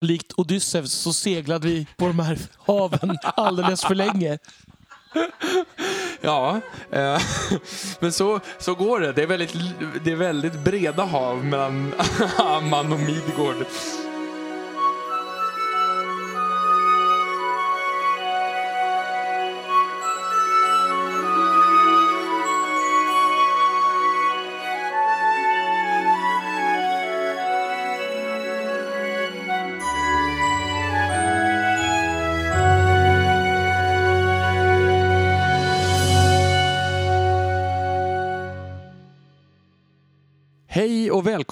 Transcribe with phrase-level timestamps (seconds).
[0.00, 4.38] Likt Odysseus så seglade vi på de här haven alldeles för länge.
[6.20, 7.20] Ja, eh,
[8.00, 9.12] men så, så går det.
[9.12, 9.54] Det är, väldigt,
[10.04, 11.94] det är väldigt breda hav mellan
[12.38, 13.66] Amman och Midgård.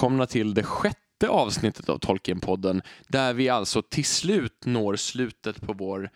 [0.08, 5.72] Välkomna till det sjätte avsnittet av Tolkienpodden där vi alltså till slut når slutet på
[5.72, 6.10] vår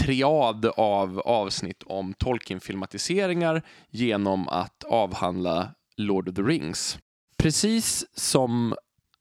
[0.00, 6.98] triad av avsnitt om Tolkien-filmatiseringar genom att avhandla Lord of the Rings.
[7.38, 8.74] Precis som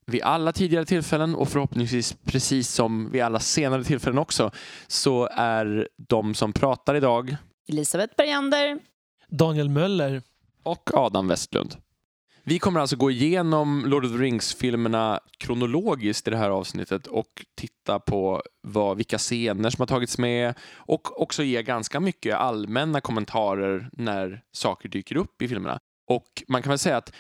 [0.06, 4.52] vid alla tidigare tillfällen och förhoppningsvis precis som vid alla senare tillfällen också
[4.88, 7.36] så är de som pratar idag
[7.68, 8.80] Elisabeth Bergander.
[9.30, 10.22] Daniel Möller.
[10.64, 11.76] och Adam Westlund.
[12.48, 17.46] Vi kommer alltså gå igenom Lord of the Rings-filmerna kronologiskt i det här avsnittet och
[17.56, 23.02] titta på vad, vilka scener som har tagits med och också ge ganska mycket allmänna
[23.02, 25.80] kommentarer när saker dyker upp i filmerna.
[26.12, 27.14] Och man kan väl säga att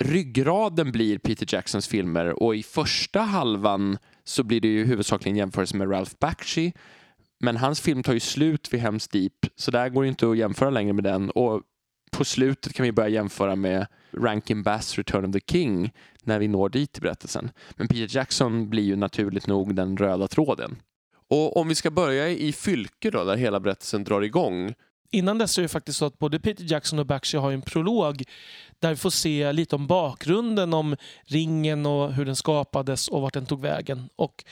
[0.00, 5.76] ryggraden blir Peter Jacksons filmer och i första halvan så blir det ju huvudsakligen jämförelse
[5.76, 6.72] med Ralph Bakshi
[7.40, 10.38] men hans film tar ju slut vid Hems Deep så där går det inte att
[10.38, 11.62] jämföra längre med den och
[12.18, 16.48] på slutet kan vi börja jämföra med Rankin Bass Return of the King när vi
[16.48, 17.50] når dit i berättelsen.
[17.76, 20.76] Men Peter Jackson blir ju naturligt nog den röda tråden.
[21.28, 24.74] Och om vi ska börja i Fylke då, där hela berättelsen drar igång.
[25.10, 28.22] Innan dess är det faktiskt så att både Peter Jackson och Bakshi har en prolog
[28.78, 33.34] där vi får se lite om bakgrunden om ringen och hur den skapades och vart
[33.34, 34.08] den tog vägen.
[34.16, 34.44] Och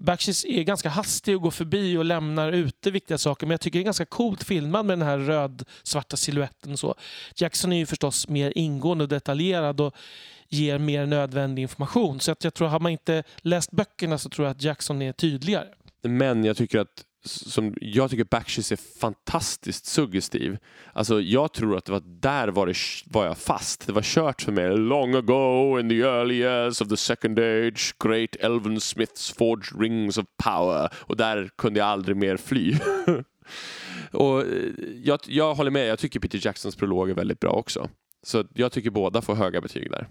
[0.00, 3.78] Backstreet är ganska hastig och går förbi och lämnar ute viktiga saker men jag tycker
[3.78, 6.94] det är ganska coolt filmad med den här röd-svarta siluetten och så.
[7.36, 9.94] Jackson är ju förstås mer ingående och detaljerad och
[10.48, 12.20] ger mer nödvändig information.
[12.20, 15.12] Så att jag tror, har man inte läst böckerna så tror jag att Jackson är
[15.12, 15.68] tydligare.
[16.02, 20.58] Men jag tycker att som, jag tycker Backstreet är fantastiskt suggestiv.
[20.92, 22.74] Alltså, jag tror att det var där var, det,
[23.06, 23.86] var jag fast.
[23.86, 24.76] Det var kört för mig.
[24.76, 30.18] Long ago in the early years of the second age great elven smiths forged rings
[30.18, 30.88] of power.
[30.94, 32.74] Och där kunde jag aldrig mer fly.
[34.12, 34.72] och eh,
[35.04, 37.88] jag, jag håller med, jag tycker Peter Jacksons prolog är väldigt bra också.
[38.22, 40.08] Så jag tycker båda får höga betyg där.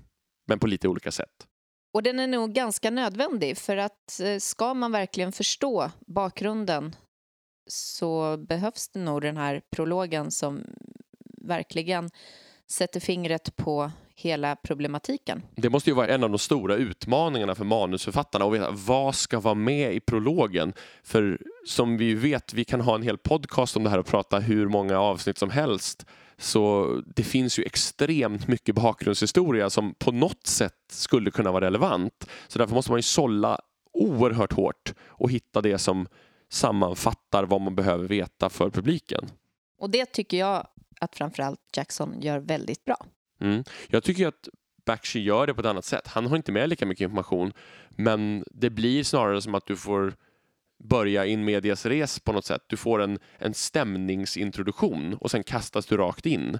[0.47, 1.48] Men på lite olika sätt.
[1.91, 6.95] Och den är nog ganska nödvändig för att eh, ska man verkligen förstå bakgrunden
[7.67, 10.63] så behövs det nog den här prologen som
[11.41, 12.09] verkligen
[12.71, 15.41] sätter fingret på hela problematiken.
[15.55, 19.39] Det måste ju vara en av de stora utmaningarna för manusförfattarna att veta vad ska
[19.39, 20.73] vara med i prologen.
[21.03, 24.39] För som vi vet, vi kan ha en hel podcast om det här och prata
[24.39, 26.05] hur många avsnitt som helst.
[26.39, 32.29] Så det finns ju extremt mycket bakgrundshistoria som på något sätt skulle kunna vara relevant.
[32.47, 33.59] Så därför måste man ju sålla
[33.93, 36.07] oerhört hårt och hitta det som
[36.49, 39.25] sammanfattar vad man behöver veta för publiken.
[39.79, 40.67] Och det tycker jag
[41.01, 43.05] att framförallt Jackson gör väldigt bra.
[43.41, 43.63] Mm.
[43.87, 44.49] Jag tycker att
[44.85, 46.07] Bakshi gör det på ett annat sätt.
[46.07, 47.53] Han har inte med lika mycket information
[47.89, 50.13] men det blir snarare som att du får
[50.79, 52.61] börja in medias res på något sätt.
[52.67, 56.59] Du får en, en stämningsintroduktion och sen kastas du rakt in.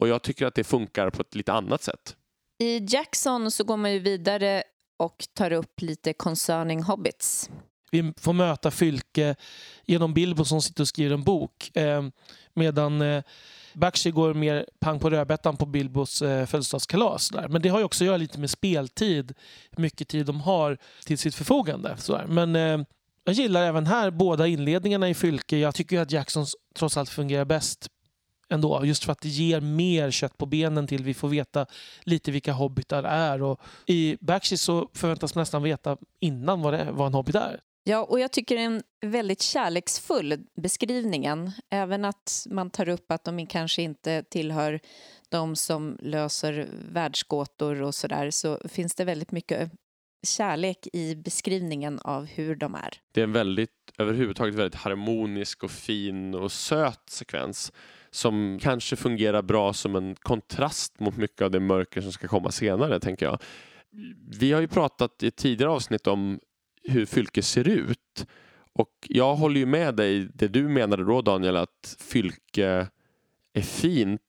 [0.00, 2.16] Och jag tycker att det funkar på ett lite annat sätt.
[2.58, 4.62] I Jackson så går man ju vidare
[4.96, 7.50] och tar upp lite concerning hobbits.
[7.90, 9.36] Vi får möta Fylke
[9.84, 11.76] genom Bilbo som sitter och skriver en bok.
[11.76, 12.02] Eh,
[12.54, 13.22] medan eh,
[13.74, 17.28] Bakshi går mer pang på rödbetan på Bilbos eh, födelsedagskalas.
[17.28, 17.48] Där.
[17.48, 19.34] Men det har ju också att göra lite med speltid.
[19.70, 21.96] Hur mycket tid de har till sitt förfogande.
[21.98, 22.26] Sådär.
[22.28, 22.86] Men eh,
[23.24, 25.58] jag gillar även här båda inledningarna i Fylke.
[25.58, 27.88] Jag tycker att Jacksons trots allt fungerar bäst
[28.48, 28.84] ändå.
[28.84, 31.66] Just för att det ger mer kött på benen till vi får veta
[32.02, 33.42] lite vilka hobbitar är.
[33.42, 37.34] Och I Backstreet så förväntas man nästan veta innan vad, det är, vad en hobbit
[37.34, 37.60] är.
[37.84, 41.52] Ja, och jag tycker det är en väldigt kärleksfull beskrivningen.
[41.70, 44.80] Även att man tar upp att de kanske inte tillhör
[45.28, 49.70] de som löser världsgåtor och sådär så finns det väldigt mycket
[50.24, 52.90] kärlek i beskrivningen av hur de är.
[53.12, 57.72] Det är en väldigt, överhuvudtaget väldigt harmonisk och fin och söt sekvens
[58.10, 62.50] som kanske fungerar bra som en kontrast mot mycket av det mörker som ska komma
[62.50, 63.38] senare, tänker jag.
[64.40, 66.40] Vi har ju pratat i ett tidigare avsnitt om
[66.82, 68.26] hur Fylke ser ut.
[68.72, 72.88] Och jag håller ju med dig, det du menade då Daniel, att Fylke
[73.54, 74.20] är fint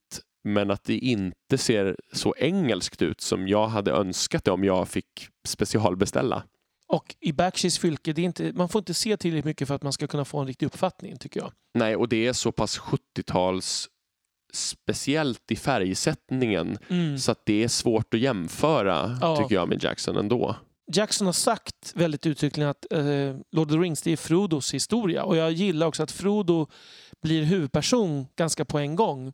[0.46, 4.88] men att det inte ser så engelskt ut som jag hade önskat det om jag
[4.88, 6.44] fick specialbeställa.
[6.88, 9.84] Och i Bakshi's fylke, det är inte, man får inte se tillräckligt mycket för att
[9.84, 11.52] man ska kunna få en riktig uppfattning tycker jag.
[11.74, 13.90] Nej, och det är så pass 70-tals
[14.54, 17.18] speciellt i färgsättningen Mm.
[17.18, 19.38] så att det är svårt att jämföra Ja.
[19.38, 20.56] tycker jag med Jackson ändå.
[20.94, 23.00] Jackson har sagt väldigt uttryckligen att eh,
[23.52, 25.24] Lord of the Rings det är Frodos historia.
[25.24, 26.68] Och jag gillar också att Frodo
[27.22, 29.34] blir huvudperson ganska på en gång.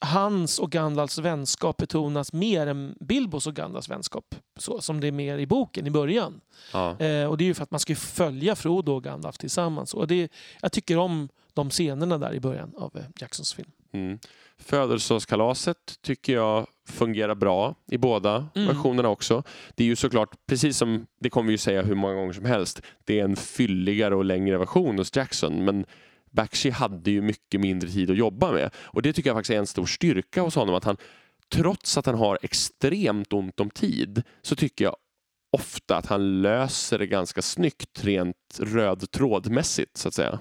[0.00, 4.34] Hans och Gandalfs vänskap betonas mer än Bilbos och Gandalfs vänskap.
[4.56, 6.40] Så som det är mer i boken i början.
[6.72, 6.98] Ja.
[7.00, 9.94] Eh, och det är ju för att man ska följa Frodo och Gandalf tillsammans.
[9.94, 10.32] Och det,
[10.62, 13.70] jag tycker om de scenerna där i början av eh, Jacksons film.
[13.92, 14.18] Mm.
[14.58, 18.68] Födelsedagskalaset tycker jag fungerar bra i båda Mm.
[18.68, 19.42] versionerna också.
[19.74, 22.44] Det är ju såklart, precis som det kommer vi ju säga hur många gånger som
[22.44, 25.64] helst, det är en fylligare och längre version hos Jackson.
[25.64, 25.84] Men
[26.30, 28.70] Bakshi hade ju mycket mindre tid att jobba med.
[28.76, 30.74] Och det tycker jag faktiskt är en stor styrka hos honom.
[30.74, 30.96] Att han,
[31.54, 34.96] trots att han har extremt ont om tid, så tycker jag
[35.52, 40.38] ofta att han löser det ganska snyggt rent röd trådmässigt så att säga.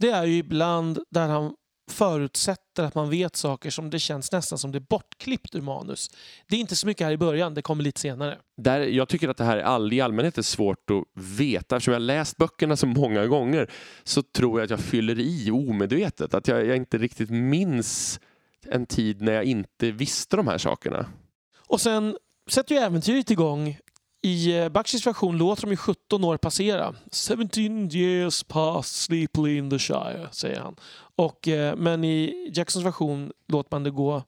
[0.00, 1.54] Det är ju ibland där han
[1.92, 6.10] förutsätter att man vet saker som det känns nästan som det är bortklippt ur manus.
[6.48, 8.38] Det är inte så mycket här i början, det kommer lite senare.
[8.56, 11.76] Där, jag tycker att det här all, i allmänhet är svårt att veta.
[11.76, 13.70] Eftersom jag har läst böckerna så många gånger
[14.04, 16.34] så tror jag att jag fyller i omedvetet.
[16.34, 18.20] Att jag, jag inte riktigt minns
[18.66, 21.06] en tid när jag inte visste de här sakerna.
[21.66, 22.16] Och sen
[22.48, 23.78] sätter ju äventyret igång.
[24.22, 26.94] I eh, Bakshis version låter de ju 17 år passera.
[27.12, 30.76] 17 years past sleepily in the Shire, säger han.
[31.16, 34.22] Och, eh, men i Jacksons version låter man det gå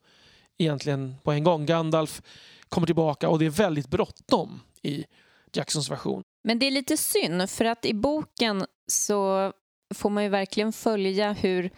[0.57, 1.65] egentligen på en gång.
[1.65, 2.21] Gandalf
[2.69, 5.05] kommer tillbaka och det är väldigt bråttom i
[5.53, 6.23] Jacksons version.
[6.43, 9.51] Men det är lite synd, för att i boken så
[9.93, 11.69] får man ju verkligen följa hur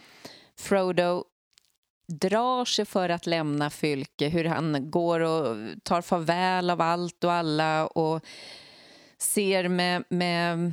[0.56, 1.24] Frodo
[2.06, 7.32] drar sig för att lämna Fylke, hur han går och tar farväl av allt och
[7.32, 8.24] alla och
[9.18, 10.72] ser med, med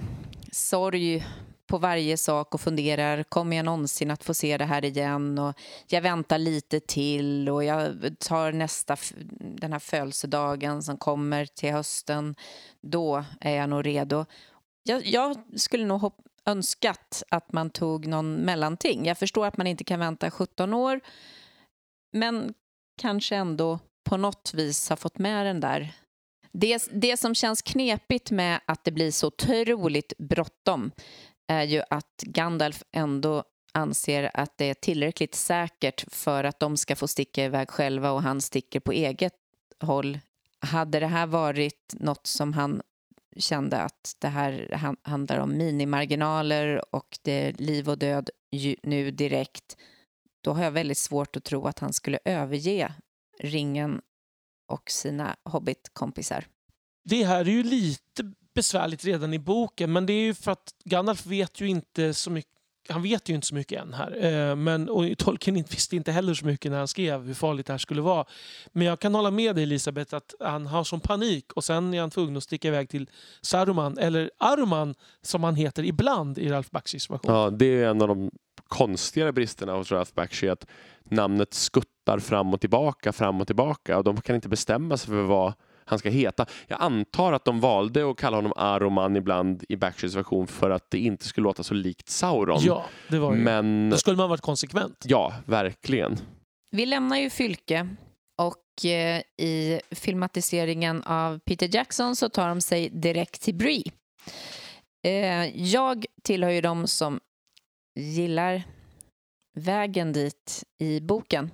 [0.52, 1.26] sorg
[1.72, 5.40] på varje sak och funderar, kommer jag någonsin att få se det här igen?
[5.40, 5.54] Och
[5.88, 8.98] jag väntar lite till och jag tar nästa,
[9.40, 12.36] den här födelsedagen som kommer till hösten.
[12.82, 14.26] Då är jag nog redo.
[14.84, 19.06] Jag, jag skulle nog hopp, önskat att man tog någon mellanting.
[19.06, 21.00] Jag förstår att man inte kan vänta 17 år,
[22.14, 22.54] men
[23.02, 23.80] kanske ändå
[24.10, 25.94] på något vis har fått med den där.
[26.52, 30.92] Det, det som känns knepigt med att det blir så otroligt bråttom
[31.48, 36.96] är ju att Gandalf ändå anser att det är tillräckligt säkert för att de ska
[36.96, 39.34] få sticka iväg själva och han sticker på eget
[39.82, 40.20] håll.
[40.60, 42.82] Hade det här varit något som han
[43.38, 48.30] kände att det här handlar om minimarginaler och det är liv och död
[48.84, 49.78] nu direkt,
[50.44, 52.94] då har jag väldigt svårt att tro att han skulle överge
[53.40, 54.02] ringen
[54.68, 56.46] och sina hobbitkompisar.
[57.04, 60.76] Det här är ju lite besvärligt redan i boken men det är ju för att
[60.84, 64.26] Gandalf vet ju inte så mycket han vet ju inte så mycket än här.
[64.26, 67.74] Eh, men, och Tolkien visste inte heller så mycket när han skrev hur farligt det
[67.74, 68.26] här skulle vara.
[68.72, 72.00] Men jag kan hålla med dig Elisabeth att han har som panik och sen är
[72.02, 73.10] han tvungen att sticka iväg till
[73.42, 77.36] Saruman, eller Aruman som han heter ibland i Ralph Bakshis version.
[77.36, 78.32] Ja, det är en av de
[78.68, 80.66] konstigare bristerna hos Ralph Bakshi att
[81.04, 85.22] namnet skuttar fram och tillbaka, fram och tillbaka och de kan inte bestämma sig för
[85.22, 85.54] vad
[85.92, 86.46] han ska heta.
[86.68, 90.92] Jag antar att de valde att kalla honom Aroman ibland i Bakshis version för att
[90.92, 92.60] det inte skulle låta så likt Sauron.
[92.62, 93.40] Ja, det var ju.
[93.40, 95.06] Men Då skulle man varit konsekvent.
[95.08, 96.18] ja, verkligen.
[96.72, 97.88] Vi lämnar ju Fylke
[98.42, 103.84] och eh, i filmatiseringen av Peter Jackson så tar de sig direkt till Bree.
[105.08, 107.20] Eh, jag tillhör ju de som
[108.00, 108.64] gillar
[109.60, 111.52] vägen dit i boken.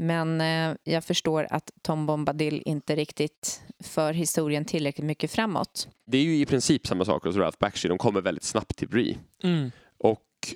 [0.00, 5.88] Men eh, jag förstår att Tom Bombadil inte riktigt för historien tillräckligt mycket framåt.
[6.06, 7.88] Det är ju i princip samma sak hos Ralph Bakshi.
[7.88, 9.18] De kommer väldigt snabbt till Bree.
[9.42, 9.70] Mm.
[9.98, 10.54] Och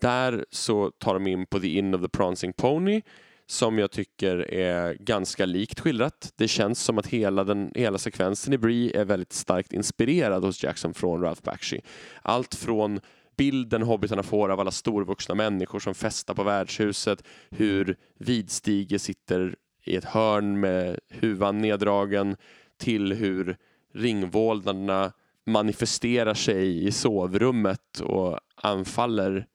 [0.00, 3.02] där så tar de in på The Inn of the Prancing Pony
[3.46, 6.32] som jag tycker är ganska likt skildrat.
[6.36, 10.62] Det känns som att hela, den, hela sekvensen i Bree är väldigt starkt inspirerad hos
[10.62, 11.80] Jackson från Ralph Bakshi.
[12.22, 13.00] Allt från
[13.40, 19.96] bilden hobbitarna får av alla storvuxna människor som festar på värdshuset, hur Vidstige sitter i
[19.96, 22.36] ett hörn med huvan neddragen,
[22.78, 23.56] till hur
[23.94, 25.12] ringvålnaderna
[25.46, 29.46] manifesterar sig i sovrummet och anfaller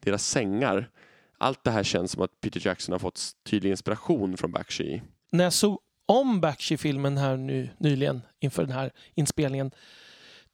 [0.00, 0.90] deras sängar.
[1.38, 5.02] Allt det här känns som att Peter Jackson har fått tydlig inspiration från Bakshi.
[5.30, 9.70] När jag såg om Bakshi-filmen här nu, nyligen inför den här inspelningen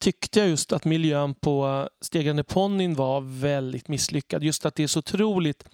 [0.01, 4.43] tyckte jag just att miljön på Stegrande ponnyn var väldigt misslyckad.
[4.43, 5.65] Just att det är så otroligt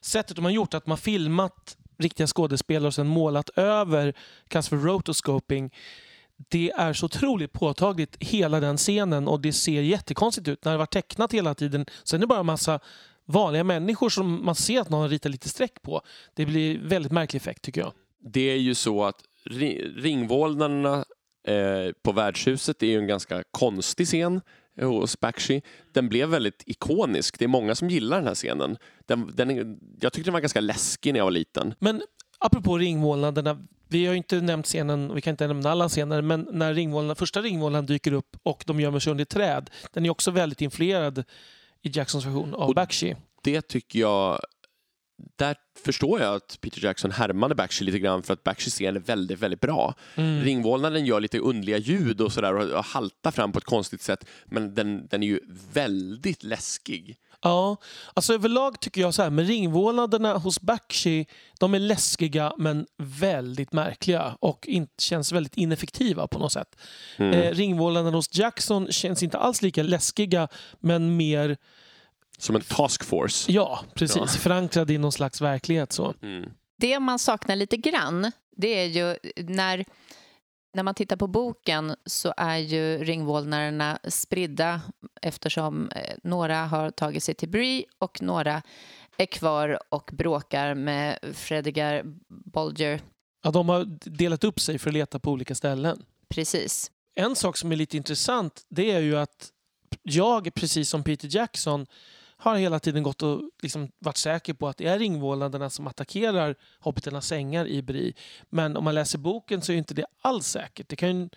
[0.00, 4.14] sättet de har gjort, att man filmat riktiga skådespelare och sen målat över,
[4.48, 5.74] kallas för rotoscoping.
[6.48, 10.78] det är så otroligt påtagligt hela den scenen och det ser jättekonstigt ut när det
[10.78, 11.86] var tecknat hela tiden.
[12.04, 12.80] Sen är det bara en massa
[13.24, 16.02] vanliga människor som man ser att någon har ritat lite streck på.
[16.34, 17.92] Det blir väldigt märklig effekt tycker jag.
[18.20, 19.22] Det är ju så att
[19.96, 21.04] ringvålnaderna
[21.46, 24.40] eh, på värdshuset är ju en ganska konstig scen
[24.80, 25.62] hos Bakshi.
[25.92, 27.38] Den blev väldigt ikonisk.
[27.38, 28.76] Det är många som gillar den här scenen.
[29.06, 31.74] Den, den jag tyckte den var ganska läskig när jag var liten.
[31.78, 32.02] Men
[32.38, 33.66] apropå ringvålnaderna.
[33.88, 37.42] Vi har inte nämnt scenen, vi kan inte nämna alla scener, men när ringvålnaderna, första
[37.42, 39.70] ringvålnaden dyker upp och de gömmer sig under träd.
[39.92, 41.24] Den är också väldigt influerad
[41.82, 43.16] i Jacksons version av och Bakshi.
[43.42, 44.40] Det tycker jag
[45.36, 49.00] där förstår jag att Peter Jackson härmade Bakshi lite grann för att Bakshis scen är
[49.00, 49.94] väldigt, väldigt bra.
[50.14, 50.44] Mm.
[50.44, 54.74] Ringvålnaden gör lite underliga ljud och sådär och haltar fram på ett konstigt sätt men
[54.74, 55.40] den, den är ju
[55.72, 57.18] väldigt läskig.
[57.42, 57.76] Ja,
[58.14, 61.26] alltså överlag tycker jag så här med ringvålnaderna hos Bakshi,
[61.58, 66.76] de är läskiga men väldigt märkliga och in, känns väldigt ineffektiva på något sätt.
[67.16, 67.32] Mm.
[67.32, 70.48] Eh, ringvålnaderna hos Jackson känns inte alls lika läskiga
[70.80, 71.56] men mer
[72.38, 73.52] som en task force?
[73.52, 74.16] Ja, precis.
[74.16, 74.26] Ja.
[74.26, 75.92] Förankrad i någon slags verklighet.
[75.92, 76.14] Så.
[76.22, 76.50] Mm.
[76.78, 79.84] Det man saknar lite grann, det är ju när,
[80.74, 84.80] när man tittar på boken så är ju ringvålnaderna spridda
[85.22, 88.62] eftersom eh, några har tagit sig till Bree och några
[89.18, 93.00] är kvar och bråkar med Fredigar Bolger.
[93.42, 96.04] Ja, de har delat upp sig för att leta på olika ställen.
[96.28, 96.90] Precis.
[97.14, 99.50] En sak som är lite intressant det är ju att
[100.02, 101.86] jag, precis som Peter Jackson,
[102.50, 106.54] har hela tiden gått och liksom varit säker på att det är ringvålnaderna som attackerar
[106.80, 108.14] hobbiternas sängar i Bri.
[108.50, 110.88] Men om man läser boken så är inte det alls säkert.
[110.88, 111.28] Det kan ju,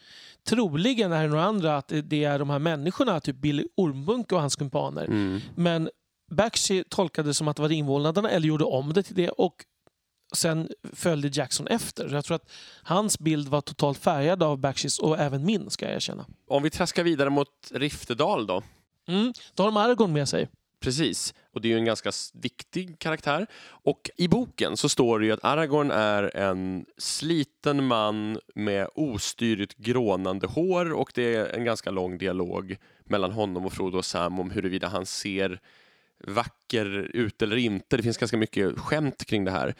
[0.43, 4.41] troligen är det några andra att det är de här människorna, typ Billy Ormbunke och
[4.41, 5.05] hans kumpaner.
[5.05, 5.41] Mm.
[5.55, 5.89] Men
[6.31, 9.55] Bakshi tolkade det som att det var ringvålnaderna eller gjorde om det till det och
[10.33, 12.13] sen följde Jackson efter.
[12.13, 12.51] Jag tror att
[12.83, 16.25] hans bild var totalt färgad av Bakshis och även min ska jag erkänna.
[16.47, 18.63] Om vi traskar vidare mot Riftedal då?
[19.07, 20.47] Mm, då har de Argon med sig.
[20.79, 23.47] Precis, och det är ju en ganska viktig karaktär.
[23.61, 29.77] Och i boken så står det ju att Aragorn är en sliten man med ostyrigt
[29.77, 34.39] grånande hår och det är en ganska lång dialog mellan honom och Frodo och Sam
[34.39, 35.59] om huruvida han ser
[36.27, 37.97] vacker ut eller inte.
[37.97, 39.75] Det finns ganska mycket skämt kring det här.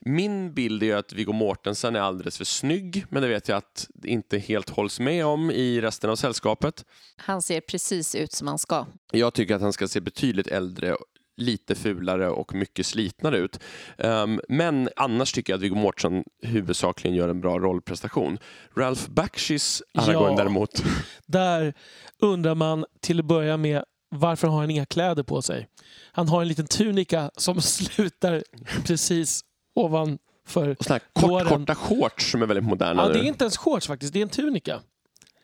[0.00, 3.86] Min bild är att Viggo Mortensen är alldeles för snygg, men det vet jag att
[3.94, 6.84] det inte helt hålls med om i resten av sällskapet.
[7.16, 8.86] Han ser precis ut som han ska.
[9.12, 10.96] Jag tycker att han ska se betydligt äldre
[11.38, 13.60] lite fulare och mycket slitnare ut.
[13.98, 18.38] Um, men annars tycker jag att Viggo Mortensen huvudsakligen gör en bra rollprestation.
[18.76, 20.70] Ralph Bakshis Aragorn ja, däremot.
[21.26, 21.74] Där
[22.18, 25.68] undrar man till att börja med varför har han inga kläder på sig?
[26.12, 28.42] Han har en liten tunika som slutar
[28.86, 29.44] precis
[29.78, 33.86] ovanför Såna kort, korta shorts som är väldigt moderna ja, Det är inte ens shorts
[33.86, 34.80] faktiskt, det är en tunika.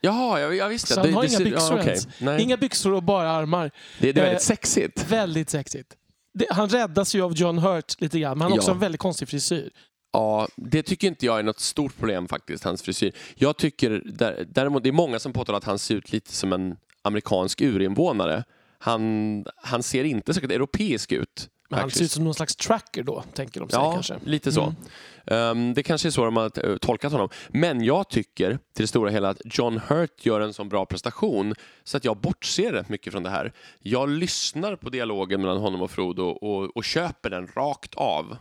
[0.00, 0.94] Jaha, jag, jag visste.
[0.94, 1.88] Så han har det, inga byxor ja, okay.
[1.88, 2.08] ens.
[2.18, 2.42] Nej.
[2.42, 3.70] Inga byxor och bara armar.
[4.00, 5.10] Det, det är väldigt eh, sexigt.
[5.10, 5.96] Väldigt sexigt.
[6.34, 8.60] Det, han räddas ju av John Hurt lite grann, men han har ja.
[8.60, 9.70] också en väldigt konstig frisyr.
[10.12, 13.12] Ja, det tycker inte jag är något stort problem faktiskt, hans frisyr.
[13.34, 14.02] Jag tycker
[14.44, 18.44] däremot, det är många som påtalar att han ser ut lite som en amerikansk urinvånare.
[18.78, 21.48] Han, han ser inte särskilt europeisk ut.
[21.74, 24.16] Men han ser ut som någon slags tracker då, tänker de sig ja, kanske.
[24.24, 24.62] lite så.
[24.62, 25.58] Mm.
[25.58, 27.28] Um, det kanske är så de har eh, tolkat honom.
[27.48, 31.54] Men jag tycker till det stora hela att John Hurt gör en så bra prestation
[31.84, 33.52] så att jag bortser rätt mycket från det här.
[33.78, 38.36] Jag lyssnar på dialogen mellan honom och Frodo och, och köper den rakt av.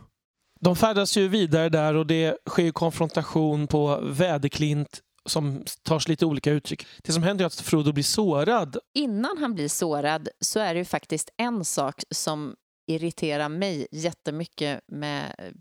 [0.60, 6.26] De färdas ju vidare där och det sker konfrontation på väderklint som tar sig lite
[6.26, 6.86] olika uttryck.
[7.02, 8.76] Det som händer är att Frodo blir sårad.
[8.94, 12.54] Innan han blir sårad så är det ju faktiskt en sak som
[12.86, 15.52] irriterar mig jättemycket med eh,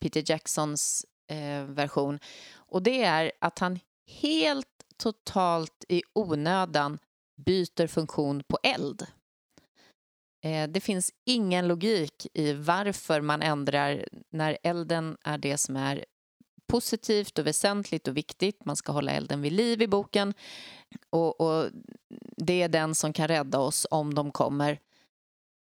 [0.00, 2.18] Peter Jacksons eh, version.
[2.54, 3.78] Och det är att han
[4.22, 6.98] helt totalt i onödan
[7.36, 9.06] byter funktion på eld.
[10.44, 16.04] Eh, det finns ingen logik i varför man ändrar när elden är det som är
[16.66, 18.64] positivt och väsentligt och viktigt.
[18.64, 20.34] Man ska hålla elden vid liv i boken
[21.10, 21.70] och, och
[22.36, 24.78] det är den som kan rädda oss om de kommer.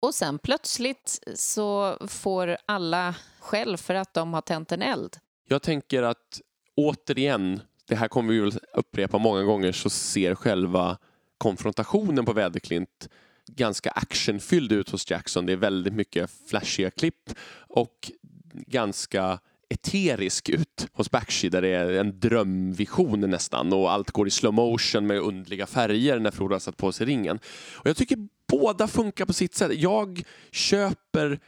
[0.01, 5.17] Och sen plötsligt så får alla skäll för att de har tänt en eld.
[5.49, 6.41] Jag tänker att
[6.77, 10.99] återigen, det här kommer vi väl upprepa många gånger, så ser själva
[11.39, 13.09] konfrontationen på Väderklint
[13.47, 15.47] ganska actionfylld ut hos Jackson.
[15.47, 17.31] Det är väldigt mycket flashiga klipp
[17.69, 18.13] och
[18.53, 19.39] ganska
[19.69, 24.55] eterisk ut hos Bakshi där det är en drömvision nästan och allt går i slow
[24.55, 27.39] motion med undliga färger när Frodo har satt på sig ringen.
[27.75, 29.73] Och jag tycker båda funkar på sitt sätt.
[29.75, 31.41] Jag köper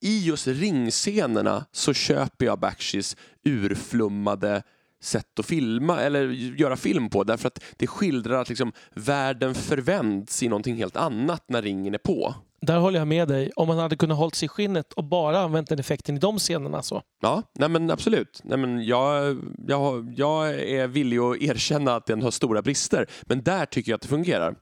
[0.00, 4.62] i just ringscenerna så köper jag Bakshis urflummade
[5.02, 10.42] sätt att filma eller göra film på därför att det skildrar att liksom världen förvänds
[10.42, 12.34] i någonting helt annat när ringen är på.
[12.60, 13.50] Där håller jag med dig.
[13.56, 16.38] Om man hade kunnat hålla sig i skinnet och bara använt den effekten i de
[16.38, 17.02] scenerna så.
[17.22, 18.40] Ja, nej men absolut.
[18.44, 23.42] Nej men jag, jag, jag är villig att erkänna att den har stora brister, men
[23.42, 24.56] där tycker jag att det fungerar.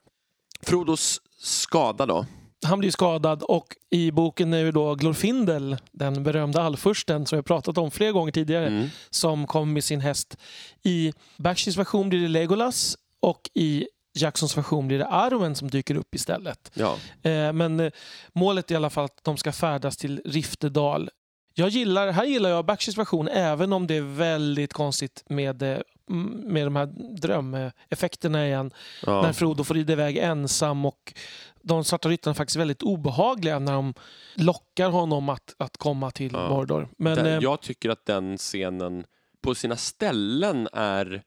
[0.63, 2.27] Frodos skada då?
[2.67, 7.45] Han blir skadad och i boken är ju då Glorfindel, den berömda allfursten som jag
[7.45, 8.89] pratat om flera gånger tidigare, Mm.
[9.11, 10.37] som kom med sin häst.
[10.83, 13.87] I Bakshis version blir det Legolas och i
[14.19, 16.71] Jacksons version blir det Arwen som dyker upp istället.
[16.75, 16.97] Ja.
[17.23, 17.91] Eh, Men eh,
[18.33, 21.11] målet är i alla fall att de ska färdas till Riftedal.
[21.55, 25.79] Jag gillar, här gillar jag Bakshis version även om det är väldigt konstigt med, eh,
[26.07, 26.87] med de här
[27.21, 28.71] drömeffekterna igen.
[29.07, 29.33] När ja.
[29.33, 31.15] Frodo får rida iväg ensam och
[31.63, 33.95] de svarta ryttarna är faktiskt väldigt obehagliga när de
[34.35, 36.49] lockar honom att, att komma till Ja.
[36.49, 36.89] Mordor.
[36.99, 39.05] Men Den, eh, jag tycker att den scenen
[39.43, 41.23] på sina ställen är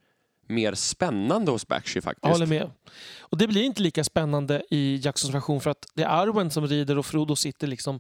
[0.47, 2.23] mer spännande hos Bakshi faktiskt.
[2.23, 2.71] jag håller med.
[3.19, 6.67] Och det blir inte lika spännande i Jacksons version för att det är Arwen som
[6.67, 7.99] rider och Frodo sitter liksom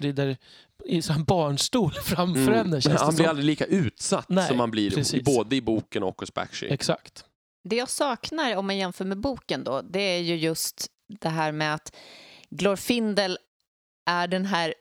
[0.00, 0.36] rider
[0.84, 2.54] i en barnstol framför Mm.
[2.54, 2.80] henne.
[2.80, 3.30] Känns han det blir som.
[3.30, 5.24] aldrig lika utsatt Nej, som man blir i, precis.
[5.24, 6.66] både i boken och hos Bakshi.
[6.70, 7.24] Exakt.
[7.68, 10.86] Det jag saknar om man jämför med boken då, det är ju just
[11.20, 11.96] det här med att
[12.50, 13.38] Glorfindel
[14.10, 14.74] är den här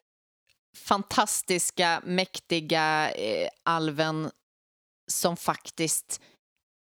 [0.78, 4.32] fantastiska, mäktiga eh, alven
[5.12, 6.22] som faktiskt,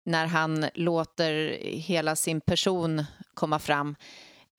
[0.07, 3.97] när han låter hela sin person komma fram,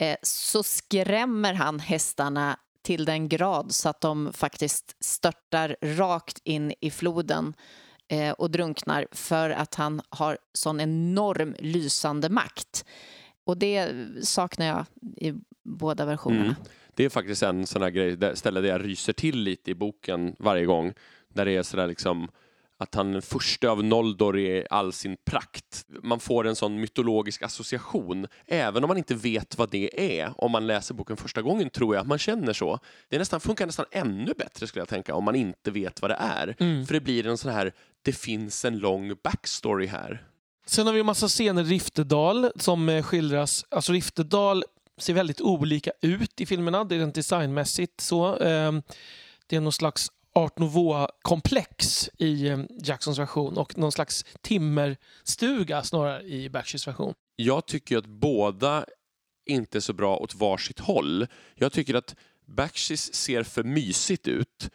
[0.02, 6.74] eh, så skrämmer han hästarna till den grad så att de faktiskt störtar rakt in
[6.82, 7.54] i floden
[8.08, 12.86] eh, och drunknar för att han har sån enorm lysande makt.
[13.44, 13.90] Och det
[14.24, 14.86] saknar jag
[15.18, 15.34] i
[15.64, 16.44] båda versionerna.
[16.44, 16.56] Mm.
[16.96, 19.76] Det är faktiskt en sån här grej, där- ställe där jag ryser till lite i
[19.76, 20.94] boken varje gång.
[21.34, 22.28] Där det är sådär liksom
[22.82, 25.86] att han är första av Noldor i all sin prakt.
[26.04, 30.34] Man får en sån mytologisk association, även om man inte vet vad det är.
[30.38, 32.80] Om man läser boken första gången tror jag att man känner så.
[33.10, 36.12] Det är nästan, funkar nästan ännu bättre skulle jag tänka, om man inte vet vad
[36.12, 36.56] det är.
[36.60, 36.86] Mm.
[36.86, 40.26] För det blir en sån här, det finns en lång backstory här.
[40.66, 43.66] Sen har vi en massa scener i Riftedal som eh, skildras.
[43.70, 44.64] Alltså Riftedal
[44.98, 48.38] ser väldigt olika ut i filmerna, det är rent designmässigt så.
[48.38, 48.82] Ehm,
[49.48, 56.24] Det är någon slags art nouveau-komplex i eh, Jacksons version och någon slags timmerstuga snarare
[56.24, 57.14] i Backstreets version.
[57.36, 58.86] Jag tycker att båda
[59.46, 61.28] inte är så bra åt varsitt håll.
[61.56, 62.16] Jag tycker att
[62.46, 64.70] Bakshis ser för mysigt ut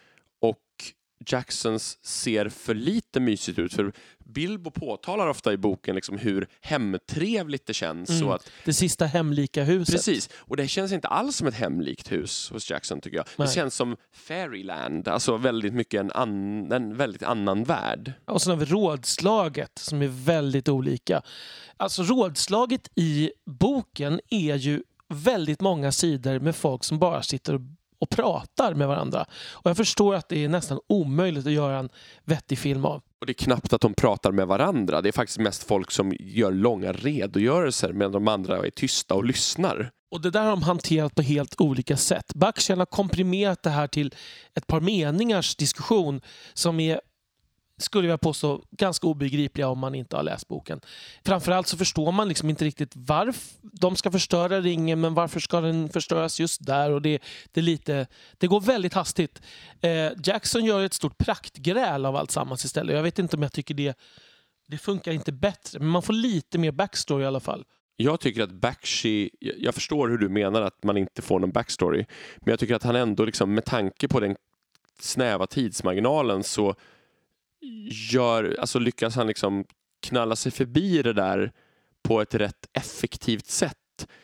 [1.32, 3.74] Jacksons ser för lite mysigt ut.
[3.74, 3.92] För
[4.24, 8.10] Bilbo påtalar ofta i boken liksom hur hemtrevligt det känns.
[8.10, 8.28] Mm.
[8.28, 9.94] Att, Det sista hemlika huset.
[9.94, 13.26] precis, och det känns inte alls som ett hemlikt hus hos Jackson tycker jag.
[13.36, 13.48] Nej.
[13.48, 18.12] Det känns som Fairyland, alltså väldigt mycket en, an, en väldigt annan värld.
[18.24, 21.22] Och sen har vi rådslaget som är väldigt olika.
[21.76, 27.60] Alltså rådslaget i boken är ju väldigt många sidor med folk som bara sitter och,
[27.98, 29.26] och pratar med varandra.
[29.52, 31.88] Och jag förstår att det är nästan omöjligt att göra en
[32.24, 33.02] vettig film av.
[33.20, 35.02] Och det är knappt att de pratar med varandra.
[35.02, 39.24] Det är faktiskt mest folk som gör långa redogörelser medan de andra är tysta och
[39.24, 39.90] lyssnar.
[40.10, 42.34] Och det där har de hanterat på helt olika sätt.
[42.34, 44.14] Bakshian har komprimerat det här till
[44.54, 46.20] ett par meningars diskussion
[46.54, 47.00] som är
[47.78, 50.80] skulle jag påstå, ganska obegripliga om man inte har läst boken.
[51.24, 55.60] Framförallt så förstår man liksom inte riktigt varför de ska förstöra ringen, men varför ska
[55.60, 56.90] den förstöras just där?
[56.90, 58.06] Och det, det, är lite,
[58.38, 59.42] det går väldigt hastigt.
[59.80, 62.96] Eh, Jackson gör ett stort praktgräl av allt sammans istället.
[62.96, 63.98] Jag vet inte om jag tycker det,
[64.66, 67.64] det funkar inte bättre, men man får lite mer backstory i alla fall.
[67.96, 71.50] Jag tycker att Bakshi, jag jag förstår hur du menar att man inte får någon
[71.52, 72.04] backstory,
[72.36, 74.36] men jag tycker att han ändå liksom med tanke på den
[75.00, 76.74] snäva tidsmarginalen så
[78.12, 79.64] gör, alltså lyckas han liksom
[80.02, 81.52] knalla sig förbi det där
[82.02, 83.76] på ett rätt effektivt sätt.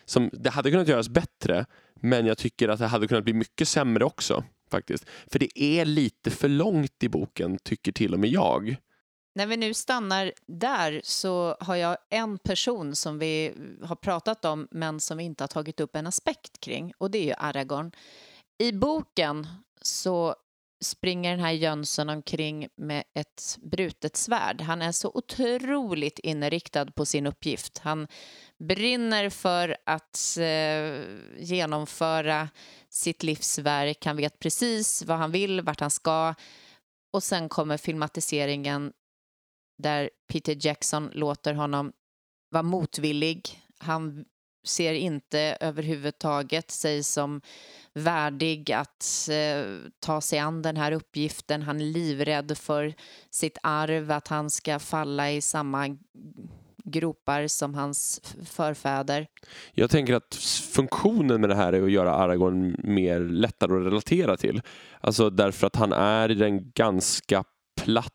[0.05, 3.68] Som, det hade kunnat göras bättre, men jag tycker att det hade kunnat bli mycket
[3.68, 4.44] sämre också.
[4.70, 5.07] faktiskt.
[5.26, 8.76] För det är lite för långt i boken, tycker till och med jag.
[9.35, 13.52] När vi nu stannar där så har jag en person som vi
[13.83, 17.18] har pratat om men som vi inte har tagit upp en aspekt kring och det
[17.18, 17.92] är ju Aragorn.
[18.59, 19.46] I boken
[19.83, 20.35] så
[20.83, 24.61] springer den här Jönsson omkring med ett brutet svärd.
[24.61, 27.79] Han är så otroligt inriktad på sin uppgift.
[27.79, 28.09] Han
[28.59, 31.05] brinner för att eh,
[31.38, 32.49] genomföra
[32.88, 34.05] sitt livsverk.
[34.05, 36.35] Han vet precis vad han vill, vart han ska.
[37.12, 38.92] Och sen kommer filmatiseringen
[39.79, 41.92] där Peter Jackson låter honom
[42.51, 43.61] vara motvillig.
[43.79, 44.25] Han
[44.64, 47.40] ser inte överhuvudtaget sig som
[47.94, 49.64] värdig att eh,
[50.01, 51.62] ta sig an den här uppgiften.
[51.62, 52.94] Han är livrädd för
[53.31, 55.96] sitt arv, att han ska falla i samma
[56.85, 59.27] gropar som hans förfäder.
[59.72, 60.35] Jag tänker att
[60.72, 64.62] funktionen med det här är att göra Aragorn mer lättare att relatera till.
[65.01, 67.44] Alltså därför att han är en ganska
[67.81, 68.12] platt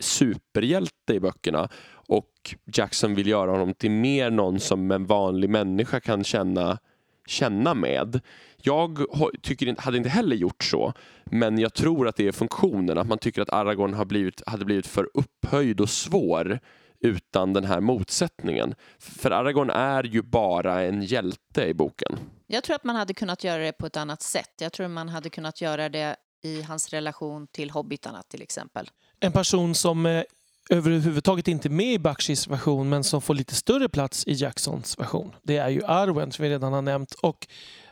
[0.00, 1.68] superhjälte i böckerna
[2.08, 6.78] och Jackson vill göra honom till mer någon som en vanlig människa kan känna,
[7.26, 8.20] känna med.
[8.56, 8.98] Jag
[9.42, 10.92] tycker, hade inte heller gjort så,
[11.24, 14.64] men jag tror att det är funktionen, att man tycker att Aragorn har blivit, hade
[14.64, 16.60] blivit för upphöjd och svår
[17.00, 18.74] utan den här motsättningen.
[18.98, 22.18] För Aragorn är ju bara en hjälte i boken.
[22.46, 24.52] Jag tror att man hade kunnat göra det på ett annat sätt.
[24.60, 28.90] Jag tror man hade kunnat göra det i hans relation till hobbitarna till exempel.
[29.20, 30.22] En person som eh,
[30.72, 35.34] överhuvudtaget inte med i Bakshis version men som får lite större plats i Jacksons version.
[35.42, 37.14] Det är ju Arwen som vi redan har nämnt.
[37.14, 37.46] Och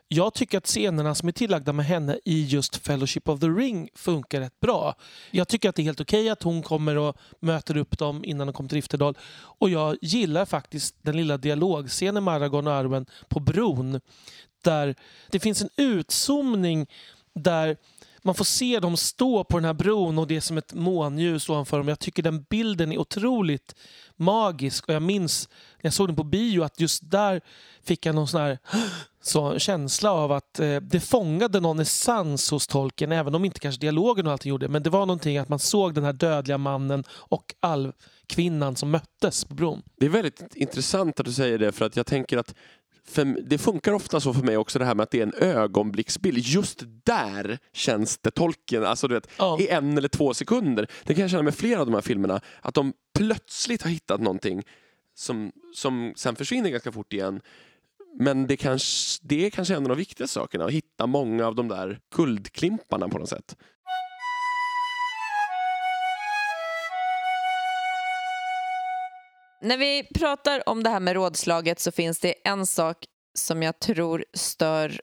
[0.09, 3.88] jag tycker att scenerna som är tillagda med henne i just Fellowship of the Ring
[3.95, 4.95] funkar rätt bra.
[5.31, 8.25] Jag tycker att det är helt okej okay att hon kommer och möter upp dem
[8.25, 9.19] innan de kommer till Rifterdal.
[9.33, 14.01] Och jag gillar faktiskt den lilla dialogscenen med Aragorn och Arwen på bron.
[14.64, 14.95] Där
[15.31, 16.87] det finns en utzoomning
[17.35, 17.77] där
[18.23, 21.49] man får se dem stå på den här bron och det är som ett månljus
[21.49, 21.89] ovanför dem.
[21.89, 23.75] Jag tycker den bilden är otroligt
[24.17, 27.41] magisk och jag minns när jag såg den på bio att just där
[27.83, 28.59] fick jag någon sån här
[29.23, 33.81] så, känsla av att eh, det fångade någon essens hos tolken även om inte kanske
[33.81, 37.05] dialogen och allting gjorde men det var någonting att man såg den här dödliga mannen
[37.11, 39.83] och alvkvinnan som möttes på bron.
[39.99, 42.55] Det är väldigt intressant att du säger det för att jag tänker att
[43.11, 45.35] för det funkar ofta så för mig också det här med att det är en
[45.35, 46.38] ögonblicksbild.
[46.38, 49.61] Just där känns det tolken, alltså du vet, ja.
[49.61, 50.87] i en eller två sekunder.
[51.05, 54.20] Det kan jag känna med flera av de här filmerna, att de plötsligt har hittat
[54.20, 54.62] någonting
[55.14, 57.40] som, som sen försvinner ganska fort igen.
[58.18, 61.55] Men det, kanske, det är kanske en av de viktigaste sakerna, att hitta många av
[61.55, 63.57] de där kuldklimparna på något sätt.
[69.62, 72.96] När vi pratar om det här med rådslaget så finns det en sak
[73.38, 75.01] som jag tror stör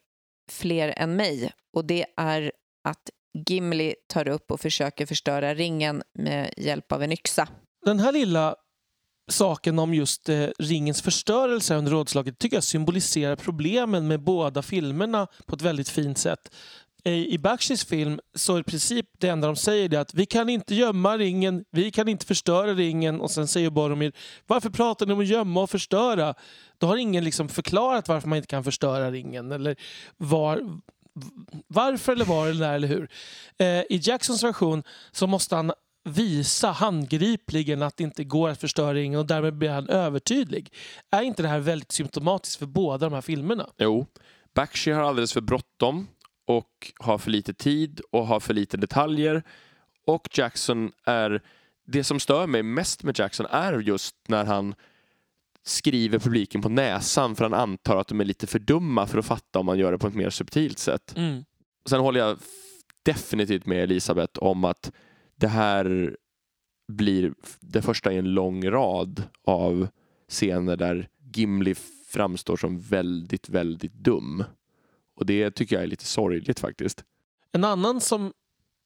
[0.51, 2.51] fler än mig och det är
[2.83, 3.09] att
[3.49, 7.47] Gimli tar upp och försöker förstöra ringen med hjälp av en yxa.
[7.85, 8.55] Den här lilla
[9.31, 15.27] saken om just eh, ringens förstörelse under rådslaget tycker jag symboliserar problemen med båda filmerna
[15.45, 16.55] på ett väldigt fint sätt
[17.09, 20.49] i Bakshis film så är i princip det enda de säger är att vi kan
[20.49, 24.11] inte gömma ringen, vi kan inte förstöra ringen och sen säger Boromir
[24.47, 26.33] varför pratar ni om att gömma och förstöra?
[26.77, 29.75] Då har ingen liksom förklarat varför man inte kan förstöra ringen eller
[30.17, 30.79] var,
[31.67, 33.09] varför eller var eller när eller hur.
[33.57, 35.71] Eh, I Jacksons version så måste han
[36.03, 40.73] visa handgripligen att det inte går att förstöra ringen och därmed blir han övertydlig.
[41.11, 43.69] Är inte det här väldigt symptomatiskt för båda de här filmerna?
[43.77, 44.05] Jo.
[44.55, 46.07] Bakshi har alldeles för bråttom
[46.47, 49.43] och har för lite tid och har för lite detaljer.
[50.05, 51.41] Och Jackson är...
[51.89, 54.75] Det som stör mig mest med Jackson är just när han
[55.63, 59.25] skriver publiken på näsan för han antar att de är lite för dumma för att
[59.25, 61.13] fatta om man gör det på ett mer subtilt sätt.
[61.17, 61.45] Mm.
[61.89, 62.37] Sen håller jag
[63.03, 64.91] definitivt med Elisabeth om att
[65.35, 66.15] det här
[66.87, 69.87] blir det första i en lång rad av
[70.29, 71.75] scener där Gimli
[72.07, 74.43] framstår som väldigt, väldigt dum.
[75.17, 77.03] Och det tycker jag är lite sorgligt faktiskt.
[77.51, 78.33] En annan som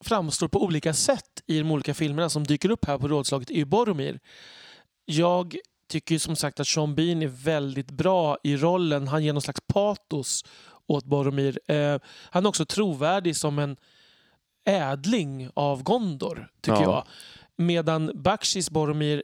[0.04, 3.56] framstår på olika sätt i de olika filmerna som dyker upp här på rådslaget är
[3.56, 4.20] ju Boromir.
[5.06, 5.56] Jag
[5.88, 9.08] tycker som sagt att Sean Bean är väldigt bra i rollen.
[9.08, 10.46] Han ger någon slags patos
[10.88, 11.60] åt Boromir.
[11.68, 13.78] Eh, han är också trovärdig som en
[14.66, 16.82] ädling av Gondor, tycker ja.
[16.82, 17.08] jag.
[17.66, 19.24] Medan Bakshis Boromir...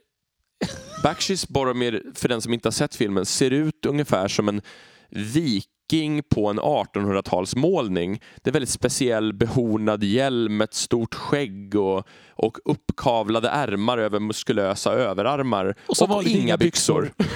[1.02, 4.62] Bakshis Boromir, för den som inte har sett filmen, ser ut ungefär som en
[5.08, 8.22] vik viking på en 1800-talsmålning.
[8.42, 14.92] Det är väldigt speciell behornad hjälm, ett stort skägg och, och uppkavlade ärmar över muskulösa
[14.92, 15.74] överarmar.
[15.86, 17.02] Och, och inga byxor.
[17.02, 17.28] byxor.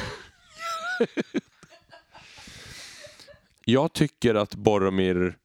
[3.65, 5.37] Jag tycker att Boromir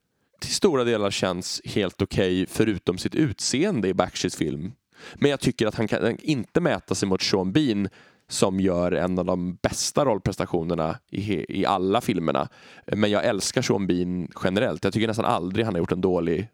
[0.42, 4.72] till stora delar känns helt okej okay, förutom sitt utseende i Bakshis film.
[5.16, 7.90] Men jag tycker att han kan inte mäta sig mot Sean Bean
[8.30, 12.50] som gör en av de bästa rollprestationerna i, i alla filmerna.
[12.86, 14.84] Men jag älskar Sean Bean generellt.
[14.84, 16.50] Jag tycker nästan aldrig han har gjort en dålig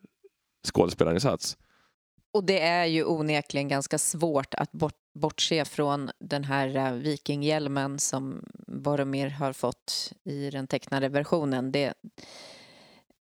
[0.67, 1.57] skådespelarinsats.
[2.33, 7.99] Och det är ju onekligen ganska svårt att bort, bortse från den här uh, vikinghjälmen
[7.99, 11.71] som Boromir har fått i den tecknade versionen.
[11.71, 11.93] Det,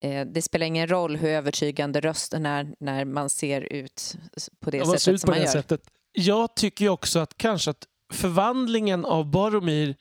[0.04, 4.16] eh, det spelar ingen roll hur övertygande rösten är när man ser ut
[4.60, 5.46] på det ja, sättet som man gör.
[5.46, 5.82] Sättet.
[6.12, 9.96] Jag tycker också att kanske att förvandlingen av Boromir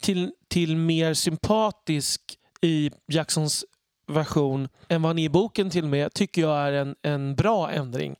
[0.00, 2.20] till, till mer sympatisk
[2.60, 3.64] i Jacksons
[4.06, 7.34] version än vad han är i boken till och med tycker jag är en, en
[7.34, 8.16] bra ändring.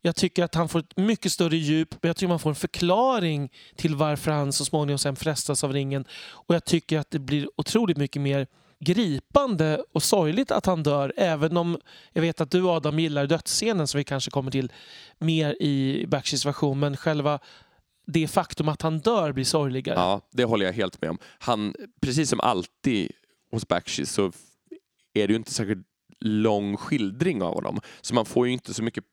[0.00, 2.56] Jag tycker att han får ett mycket större djup, men jag tycker man får en
[2.56, 6.04] förklaring till varför han så småningom sen frestas av ringen.
[6.28, 8.46] Och jag tycker att det blir otroligt mycket mer
[8.80, 11.78] gripande och sorgligt att han dör, även om
[12.12, 14.72] jag vet att du Adam gillar dödsscenen som vi kanske kommer till
[15.18, 17.38] mer i Bakshirs version, men själva
[18.06, 19.98] det faktum att han dör blir sorgligare.
[19.98, 21.18] Ja, det håller jag helt med om.
[21.38, 23.10] Han, precis som alltid
[23.50, 24.32] hos Bakshi så
[25.14, 25.86] är det ju inte särskilt
[26.20, 27.80] lång skildring av honom.
[28.00, 29.04] Så man får ju inte så mycket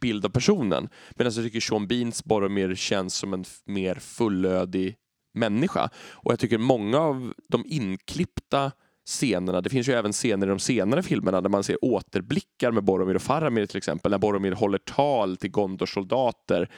[0.00, 0.88] bild av personen.
[1.10, 4.96] Medan jag tycker Sean Beans Boromir känns som en mer fullödig
[5.34, 5.90] människa.
[6.10, 8.72] Och jag tycker många av de inklippta
[9.06, 12.84] scenerna, det finns ju även scener i de senare filmerna där man ser återblickar med
[12.84, 16.70] Boromir och Faramir till exempel, när Boromir håller tal till Gondors soldater.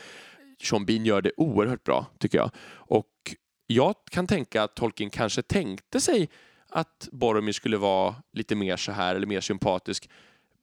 [0.62, 2.51] Sean Bean gör det oerhört bra, tycker jag.
[2.71, 3.35] Och
[3.67, 6.29] jag kan tänka att Tolkien kanske tänkte sig
[6.69, 10.09] att Boromir skulle vara lite mer så här eller mer sympatisk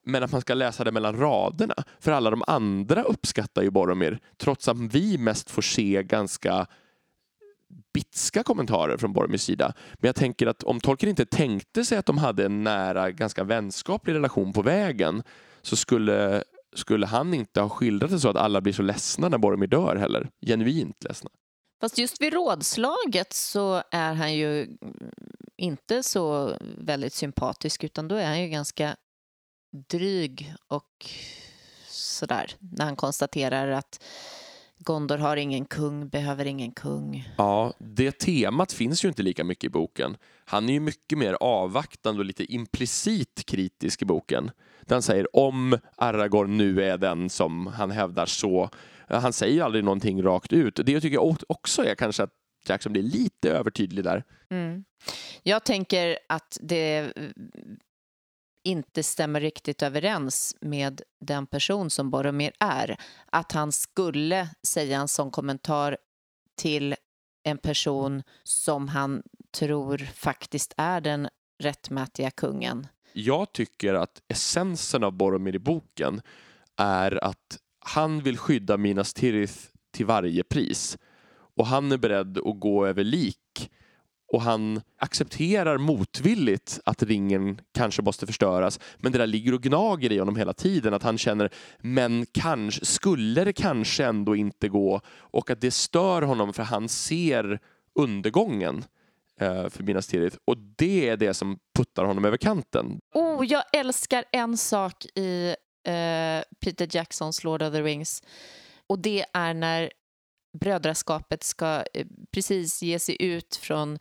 [0.04, 1.75] men att man ska läsa det mellan raderna.
[1.99, 6.67] För alla de andra uppskattar ju Boromir trots att vi mest får se ganska
[7.93, 9.73] bitska kommentarer från Boromirs sida.
[9.93, 13.43] Men jag tänker att om Tolkien inte tänkte sig att de hade en nära, ganska
[13.43, 15.23] vänskaplig relation på vägen
[15.62, 16.43] så skulle,
[16.75, 19.95] skulle han inte ha skildrat det så att alla blir så ledsna när Boromir dör
[19.95, 20.29] heller.
[20.45, 21.29] Genuint ledsna.
[21.81, 24.77] Fast just vid rådslaget så är han ju
[25.57, 28.95] inte så väldigt sympatisk utan då är han ju ganska
[29.89, 31.10] dryg och
[31.89, 34.03] sådär när han konstaterar att
[34.84, 37.30] Gondor har ingen kung, behöver ingen kung.
[37.38, 40.17] Ja, det temat finns ju inte lika mycket i boken.
[40.46, 44.52] Han är ju mycket mer avvaktande och lite implicit kritisk i boken.
[44.82, 48.70] Där han säger om Aragorn nu är den som han hävdar så.
[49.08, 50.76] Han säger aldrig någonting rakt ut.
[50.76, 52.34] Det tycker jag också är kanske att
[52.67, 54.24] Jackson blir lite övertydlig där.
[54.50, 54.84] Mm.
[55.44, 57.13] Jag tänker att det
[58.63, 62.97] inte stämmer riktigt överens med den person som Boromir är.
[63.26, 65.97] Att han skulle säga en sån kommentar
[66.58, 66.95] till
[67.43, 69.24] en person som han
[69.58, 71.30] tror faktiskt är den
[71.63, 72.88] rättmätiga kungen.
[73.13, 76.21] Jag tycker att essensen av Boromir i boken
[76.78, 79.60] är att han vill skydda Minas Tirith
[79.91, 80.97] till varje pris
[81.56, 83.40] och han är beredd att gå över lik
[84.32, 88.80] och han accepterar motvilligt att ringen kanske måste förstöras.
[88.98, 90.94] Men det där ligger och gnager i honom hela tiden.
[90.94, 95.02] Att han känner, men kanske, skulle det kanske ändå inte gå?
[95.08, 97.60] Och att det stör honom för han ser
[97.96, 98.86] undergången
[99.39, 100.38] eh, för Minas Tirith.
[100.46, 103.00] Och det är det som puttar honom över kanten.
[103.13, 108.24] Oh, jag älskar en sak i eh, Peter Jacksons Lord of the Rings.
[108.88, 109.91] Och det är när
[110.59, 113.99] brödraskapet ska eh, precis ge sig ut från,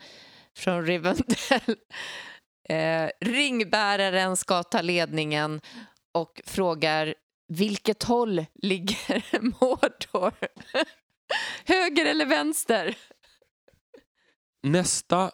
[0.57, 1.77] från Rivendell.
[2.69, 5.61] Eh, ringbäraren ska ta ledningen
[6.13, 7.15] och frågar
[7.49, 10.35] vilket håll ligger Mordor?
[11.65, 12.97] Höger eller vänster?
[14.63, 15.31] Nästa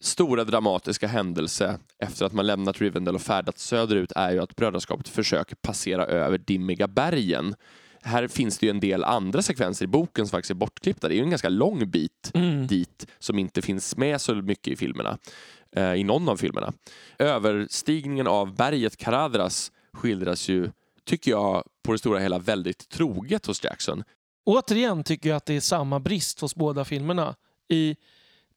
[0.00, 5.08] stora dramatiska händelse efter att man lämnat Rivendell och färdats söderut är ju att brödraskapet
[5.08, 7.54] försöker passera över Dimmiga bergen
[8.02, 11.08] här finns det ju en del andra sekvenser i boken som faktiskt är bortklippta.
[11.08, 12.66] Det är ju en ganska lång bit mm.
[12.66, 15.18] dit som inte finns med så mycket i filmerna.
[15.76, 16.72] Eh, I någon av filmerna.
[17.18, 20.70] Överstigningen av berget Karadras skildras ju,
[21.04, 24.04] tycker jag, på det stora hela väldigt troget hos Jackson.
[24.44, 27.34] Återigen tycker jag att det är samma brist hos båda filmerna.
[27.68, 27.96] I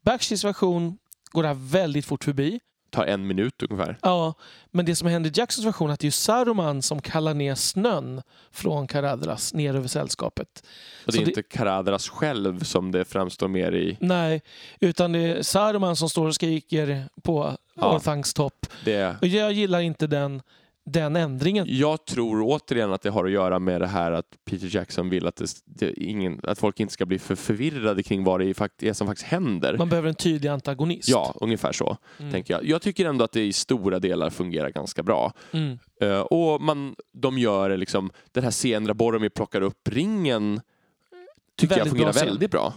[0.06, 0.98] Bakshis version
[1.32, 2.60] går det här väldigt fort förbi
[2.94, 3.98] tar en minut ungefär.
[4.02, 4.34] Ja,
[4.72, 7.56] men det som händer i Jacksons version är att det är Saruman som kallar ner
[7.56, 10.64] snön från Karadras ner över sällskapet.
[11.06, 11.50] Och det är Så inte det...
[11.50, 13.98] Karadras själv som det framstår mer i?
[14.00, 14.42] Nej,
[14.80, 18.66] utan det är Saruman som står och skriker på ja, Orthangs topp.
[18.86, 19.16] Det...
[19.22, 20.42] Och jag gillar inte den
[20.86, 21.66] den ändringen.
[21.70, 25.28] Jag tror återigen att det har att göra med det här att Peter Jackson vill
[25.28, 28.94] att, det, det ingen, att folk inte ska bli för förvirrade kring vad det är
[28.94, 29.78] som faktiskt händer.
[29.78, 31.10] Man behöver en tydlig antagonist.
[31.10, 31.98] Ja, ungefär så.
[32.20, 32.32] Mm.
[32.32, 32.66] tänker jag.
[32.66, 35.34] jag tycker ändå att det i stora delar fungerar ganska bra.
[35.52, 35.80] Mm.
[36.04, 40.62] Uh, och man, de gör liksom, den här scenen där Boromir plockar upp ringen
[41.58, 42.74] tycker väldigt jag fungerar bra väldigt bra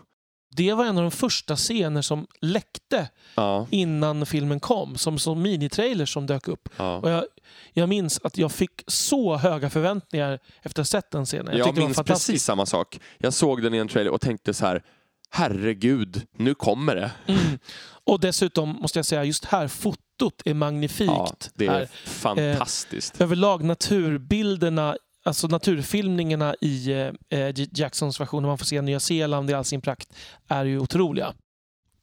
[0.50, 3.66] det var en av de första scener som läckte ja.
[3.70, 4.96] innan filmen kom.
[4.96, 6.68] Som, som minitrailer som dök upp.
[6.76, 6.96] Ja.
[6.96, 7.24] Och jag,
[7.72, 11.58] jag minns att jag fick så höga förväntningar efter att ha sett den scenen.
[11.58, 13.00] Jag, jag minns precis samma sak.
[13.18, 14.82] Jag såg den i en trailer och tänkte så här
[15.30, 17.10] herregud, nu kommer det.
[17.26, 17.58] Mm.
[18.04, 21.10] Och dessutom måste jag säga, just här, fotot är magnifikt.
[21.10, 21.88] Ja, det är här.
[22.04, 23.20] fantastiskt.
[23.20, 26.92] Eh, överlag naturbilderna Alltså naturfilmningarna i
[27.28, 30.12] eh, Jacksons version, när man får se Nya Zeeland i all sin prakt,
[30.48, 31.34] är ju otroliga.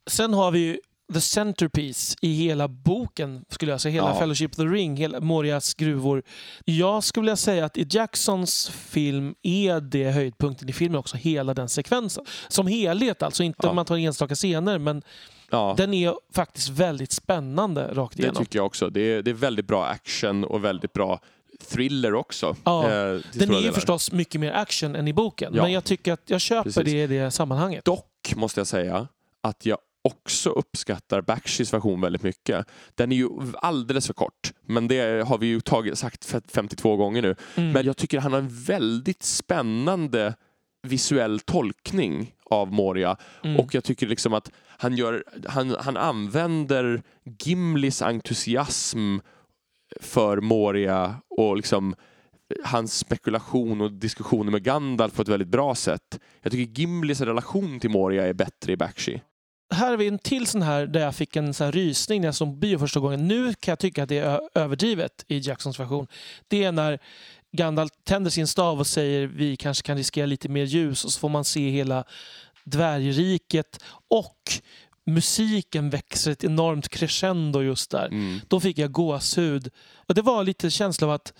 [0.08, 0.80] Sen har vi
[1.14, 3.92] the centerpiece i hela boken, skulle jag säga.
[3.94, 4.20] Hela Ja.
[4.20, 6.24] Fellowship of the Ring, hela Morias gruvor.
[6.66, 11.54] Jag skulle vilja säga att i Jacksons film är det höjdpunkten i filmen också, hela
[11.54, 12.26] den sekvensen.
[12.48, 13.70] Som helhet alltså, inte Ja.
[13.70, 15.02] om man tar enstaka scener, men
[15.52, 18.44] Ja, den är faktiskt väldigt spännande rakt det igenom.
[18.44, 18.90] tycker jag också.
[18.90, 21.20] Det är, det är väldigt bra action och väldigt bra
[21.64, 22.56] thriller också.
[22.64, 25.64] Ja, eh, Den är ju förstås mycket mer action än i boken, Ja.
[25.64, 26.84] men jag tycker att jag köper Precis.
[26.84, 27.86] det i det sammanhanget.
[27.86, 29.08] Dock måste jag säga
[29.42, 32.66] att jag också uppskattar Bakshi's version väldigt mycket.
[32.96, 36.96] Den är ju alldeles för kort, men det har vi ju tagit, sagt f- 52
[36.96, 37.36] gånger nu.
[37.56, 37.72] Mm.
[37.72, 40.36] Men jag tycker han har en väldigt spännande
[40.88, 43.60] visuell tolkning av Moria Mm.
[43.60, 47.02] och jag tycker liksom att han, gör, han, han använder
[47.44, 49.18] Gimlis entusiasm
[50.02, 51.96] för Moria och liksom
[52.64, 56.20] hans spekulation och diskussioner med Gandalf på ett väldigt bra sätt.
[56.42, 59.22] Jag tycker Gimlis relation till Moria är bättre i Bakshi.
[59.72, 62.28] här har vi en till sån här där jag fick en sån här rysning när
[62.28, 63.28] jag såg bio första gången.
[63.28, 66.08] Nu kan jag tycka att det är överdrivet i Jacksons version.
[66.48, 67.00] Det är när
[67.52, 71.20] Gandalf tänder sin stav och säger vi kanske kan riskera lite mer ljus och så
[71.20, 72.04] får man se hela
[72.64, 74.38] dvärgriket och
[75.06, 78.06] musiken växer ett enormt crescendo just där.
[78.06, 78.40] Mm.
[78.48, 79.70] Då fick jag gåshud.
[79.96, 81.34] Och det var lite känsla av att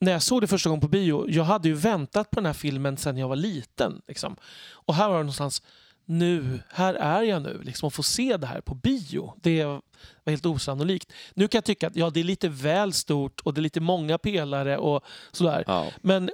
[0.00, 2.52] när jag såg det första gången på bio, jag hade ju väntat på den här
[2.52, 4.02] filmen sedan jag var liten.
[4.08, 4.36] Liksom.
[4.70, 5.62] Och här var det någonstans,
[6.04, 7.60] nu, här är jag nu.
[7.62, 9.34] Liksom, och få se det här på bio.
[9.42, 9.82] Det var
[10.26, 11.12] helt osannolikt.
[11.34, 13.80] Nu kan jag tycka att ja, det är lite väl stort och det är lite
[13.80, 15.64] många pelare och sådär.
[15.66, 15.86] Ja.
[16.00, 16.30] Men,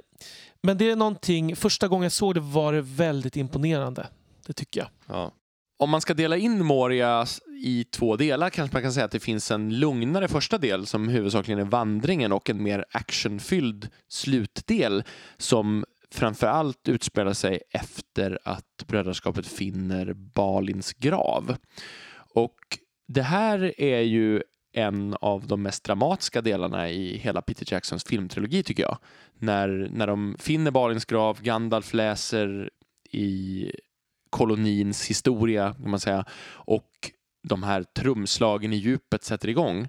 [0.61, 4.07] men det är någonting, första gången jag såg det var det väldigt imponerande.
[4.45, 4.89] Det tycker jag.
[5.07, 5.31] Ja.
[5.81, 7.25] Om man ska dela in Moria
[7.63, 11.09] i två delar kanske man kan säga att det finns en lugnare första del som
[11.09, 15.03] huvudsakligen är vandringen och en mer actionfylld slutdel
[15.37, 21.55] som framförallt utspelar sig efter att brödraskapet finner Balins grav.
[22.33, 22.59] Och
[23.07, 28.63] det här är ju en av de mest dramatiska delarna i hela Peter Jacksons filmtrilogi
[28.63, 28.97] tycker jag.
[29.37, 32.69] När, när de finner Balins grav, Gandalf läser
[33.11, 33.71] i
[34.29, 37.11] kolonins historia kan man säga och
[37.47, 39.87] de här trumslagen i djupet sätter igång.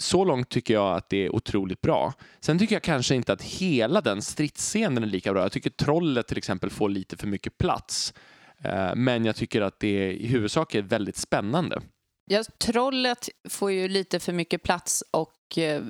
[0.00, 2.12] Så långt tycker jag att det är otroligt bra.
[2.40, 5.42] Sen tycker jag kanske inte att hela den stridsscenen är lika bra.
[5.42, 8.14] Jag tycker trollet till exempel får lite för mycket plats.
[8.58, 11.80] Eh, men jag tycker att det i huvudsak är väldigt spännande.
[12.26, 15.82] Ja, trollet får ju lite för mycket plats och eh,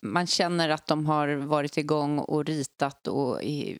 [0.00, 3.76] man känner att de har varit igång och ritat och eh,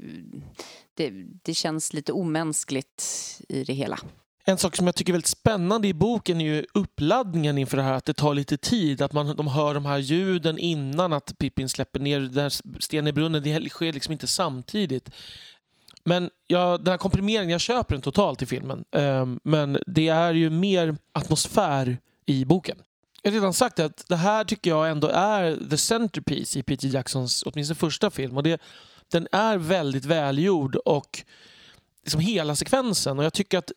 [0.94, 1.10] det,
[1.42, 3.04] det känns lite omänskligt
[3.48, 3.98] i det hela.
[4.44, 7.82] En sak som jag tycker är väldigt spännande i boken är ju uppladdningen inför det
[7.82, 9.02] här, att det tar lite tid.
[9.02, 13.06] Att man, de hör de här ljuden innan att Pippin släpper ner den här stenen
[13.06, 13.42] i brunnen.
[13.42, 15.10] Det sker liksom inte samtidigt.
[16.08, 18.84] Men ja, den här komprimeringen, jag köper den totalt i filmen.
[18.92, 22.78] Ehm, men det är ju mer atmosfär i boken.
[23.22, 26.88] Jag har redan sagt att det här tycker jag ändå är the centerpiece i Peter
[26.88, 28.36] Jacksons åtminstone första film.
[28.36, 28.60] Och det,
[29.12, 31.22] den är väldigt välgjord och
[32.04, 33.18] liksom hela sekvensen.
[33.18, 33.72] Och jag tycker att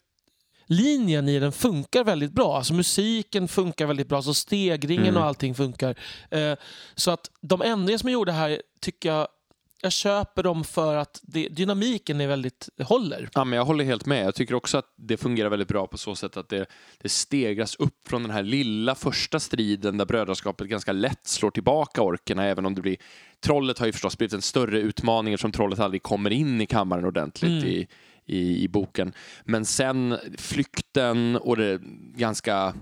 [0.65, 2.57] linjen i den funkar väldigt bra.
[2.57, 5.17] Alltså musiken funkar väldigt bra, så stegringen Mm.
[5.21, 5.95] och allting funkar.
[6.29, 6.53] Eh,
[6.95, 9.27] så att de ändringar som är gjorda här tycker jag
[9.81, 13.29] jag köper dem för att det, dynamiken är väldigt håller.
[13.33, 14.25] Ja, men jag håller helt med.
[14.25, 16.65] Jag tycker också att det fungerar väldigt bra på så sätt att det,
[17.01, 22.01] det stegras upp från den här lilla första striden där brödraskapet ganska lätt slår tillbaka
[22.01, 22.97] orkerna även om det blir...
[23.39, 27.05] Trollet har ju förstås blivit en större utmaning eftersom trollet aldrig kommer in i kammaren
[27.05, 27.65] ordentligt Mm.
[27.65, 27.87] i,
[28.25, 29.13] i, i boken.
[29.43, 31.81] Men sen flykten och det
[32.15, 32.73] ganska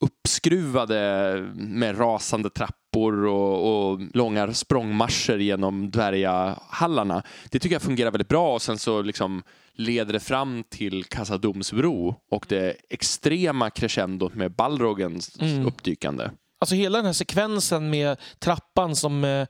[0.00, 7.22] uppskruvade med rasande trappor och, och långa språngmarscher genom dvärgahallarna.
[7.50, 9.42] Det tycker jag fungerar väldigt bra och sen så liksom
[9.76, 15.66] leder det fram till Kassadomsbro och det extrema crescendot med Balrogens Mm.
[15.66, 16.30] uppdykande.
[16.58, 19.46] Alltså hela den här sekvensen med trappan som eh,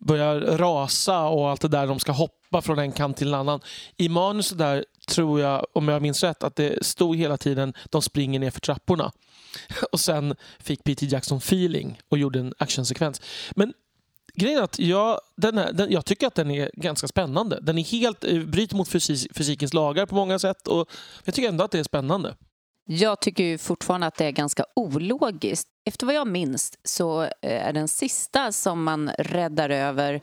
[0.00, 3.60] börjar rasa och allt det där, de ska hoppa från en kant till en annan.
[3.96, 8.02] I manuset där tror jag, om jag minns rätt, att det stod hela tiden de
[8.02, 9.12] springer ner för trapporna.
[9.92, 13.20] Och sen fick Peter Jackson feeling och gjorde en actionsekvens.
[13.56, 13.72] Men
[14.34, 17.60] grejen är att jag, den här, den, jag tycker att den är ganska spännande.
[17.60, 20.90] Den är helt, eh, bryter mot fysik, fysikens lagar på många sätt och
[21.24, 22.36] jag tycker ändå att det är spännande.
[22.86, 25.68] Jag tycker ju fortfarande att det är ganska ologiskt.
[25.84, 30.20] Efter vad jag minns så eh, är den sista som man räddar över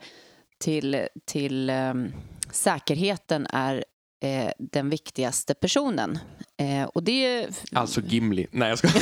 [0.58, 2.12] till, till um,
[2.50, 3.84] säkerheten är
[4.22, 6.18] eh, den viktigaste personen.
[6.56, 7.48] Eh, och det...
[7.72, 8.46] Alltså Gimli.
[8.50, 8.88] Nej, jag ska...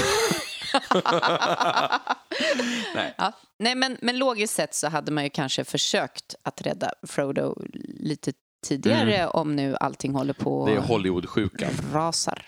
[2.95, 3.15] Nej.
[3.19, 3.33] Ja.
[3.59, 7.63] Nej, men, men logiskt sett så hade man ju kanske försökt att rädda Frodo
[7.99, 8.33] lite
[8.67, 11.71] tidigare om nu allting håller på Det är Hollywood-sjukan.
[11.93, 12.47] rasar.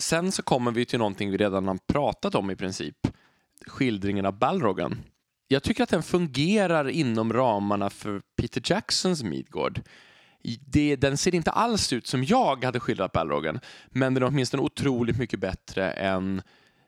[0.00, 2.96] Sen så kommer vi till någonting vi redan har pratat om i princip.
[3.66, 4.98] Skildringen av Balrogen.
[5.48, 9.80] Jag tycker att den fungerar inom ramarna för Peter Jacksons Midgård.
[10.66, 14.62] Det, den ser inte alls ut som jag hade skildrat Balrogen, men den är åtminstone
[14.62, 16.42] otroligt mycket bättre än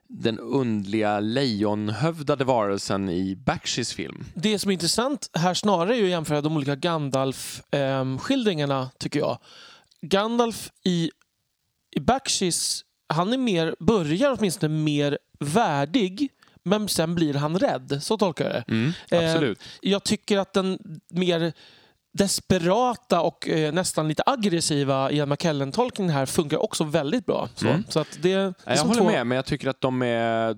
[0.07, 4.25] den undliga lejonhövdade varelsen i Bakshies film.
[4.33, 9.37] Det som är intressant här snarare är att jämföra de olika Gandalf-skildringarna, tycker jag.
[10.01, 11.11] Gandalf i,
[11.95, 16.29] i Bakshies, han är mer, börjar åtminstone mer värdig
[16.63, 17.99] men sen blir han rädd.
[18.01, 18.63] Så tolkar jag det.
[18.67, 19.59] Mm, absolut.
[19.59, 20.79] Eh, jag tycker att den
[21.09, 21.53] mer
[22.17, 27.49] desperata och eh, nästan lite aggressiva Ian McKellen-tolkningen här funkar också väldigt bra.
[27.55, 27.83] Så, Mm.
[27.89, 30.55] så att det, det Jag håller två- med, men jag tycker att de är,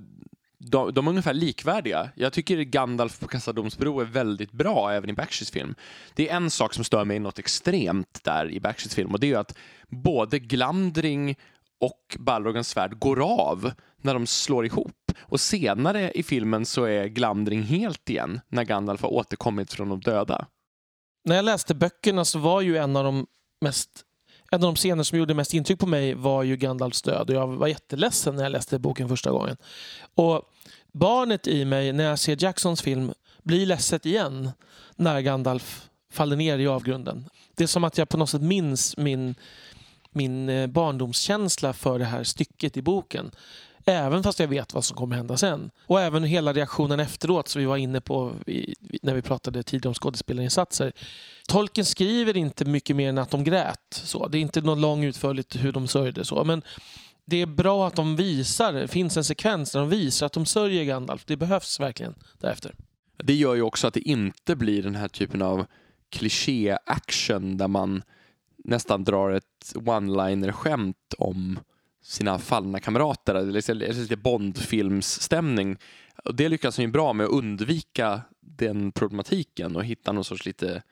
[0.59, 2.09] de, de är ungefär likvärdiga.
[2.15, 5.75] Jag tycker Gandalf på Kassadomsbro är väldigt bra även i Bakshies film.
[6.15, 9.31] Det är en sak som stör mig något extremt där i Bakshies film och det
[9.33, 9.55] är att
[9.87, 11.35] både Glamdring
[11.79, 15.11] och Balrogans svärd går av när de slår ihop.
[15.21, 19.99] Och senare i filmen så är Glamdring helt igen när Gandalf har återkommit från de
[19.99, 20.45] döda.
[21.27, 23.27] När jag läste böckerna så var ju en av de
[23.61, 23.89] mest
[24.51, 27.35] en av de scener som gjorde mest intryck på mig var ju Gandalfs död och
[27.35, 29.57] jag var jätteledsen när jag läste boken första gången.
[30.15, 30.41] Och
[30.93, 33.13] barnet i mig, när jag ser Jacksons film,
[33.43, 34.51] blir ledset igen
[34.95, 37.29] när Gandalf faller ner i avgrunden.
[37.55, 39.35] Det är som att jag på något sätt minns min,
[40.11, 43.31] min eh, barndomskänsla för det här stycket i boken.
[43.89, 45.71] Även fast jag vet vad som kommer hända sen.
[45.85, 49.87] Och även hela reaktionen efteråt som vi var inne på i, när vi pratade tidigare
[49.87, 50.91] om skådespelarinsatser.
[51.47, 53.79] Tolken skriver inte mycket mer än att de grät.
[53.89, 54.27] Så.
[54.27, 56.25] Det är inte något lång utförligt hur de sörjde.
[56.25, 56.43] Så.
[56.43, 56.61] Men
[57.25, 60.45] det är bra att de visar, det finns en sekvens där de visar att de
[60.45, 61.25] sörjer Gandalf.
[61.25, 62.75] Det behövs verkligen därefter.
[63.23, 65.65] Det gör ju också att det inte blir den här typen av
[66.09, 68.03] kliché-action där man
[68.63, 71.59] nästan drar ett one-liner-skämt om
[72.07, 73.33] sina fallna kamrater.
[73.33, 75.77] Det är lite- lite Bond-filmsstämning.
[76.25, 80.45] Och Det lyckas han ju bra med att undvika den problematiken och hitta någon sorts
[80.45, 80.83] lite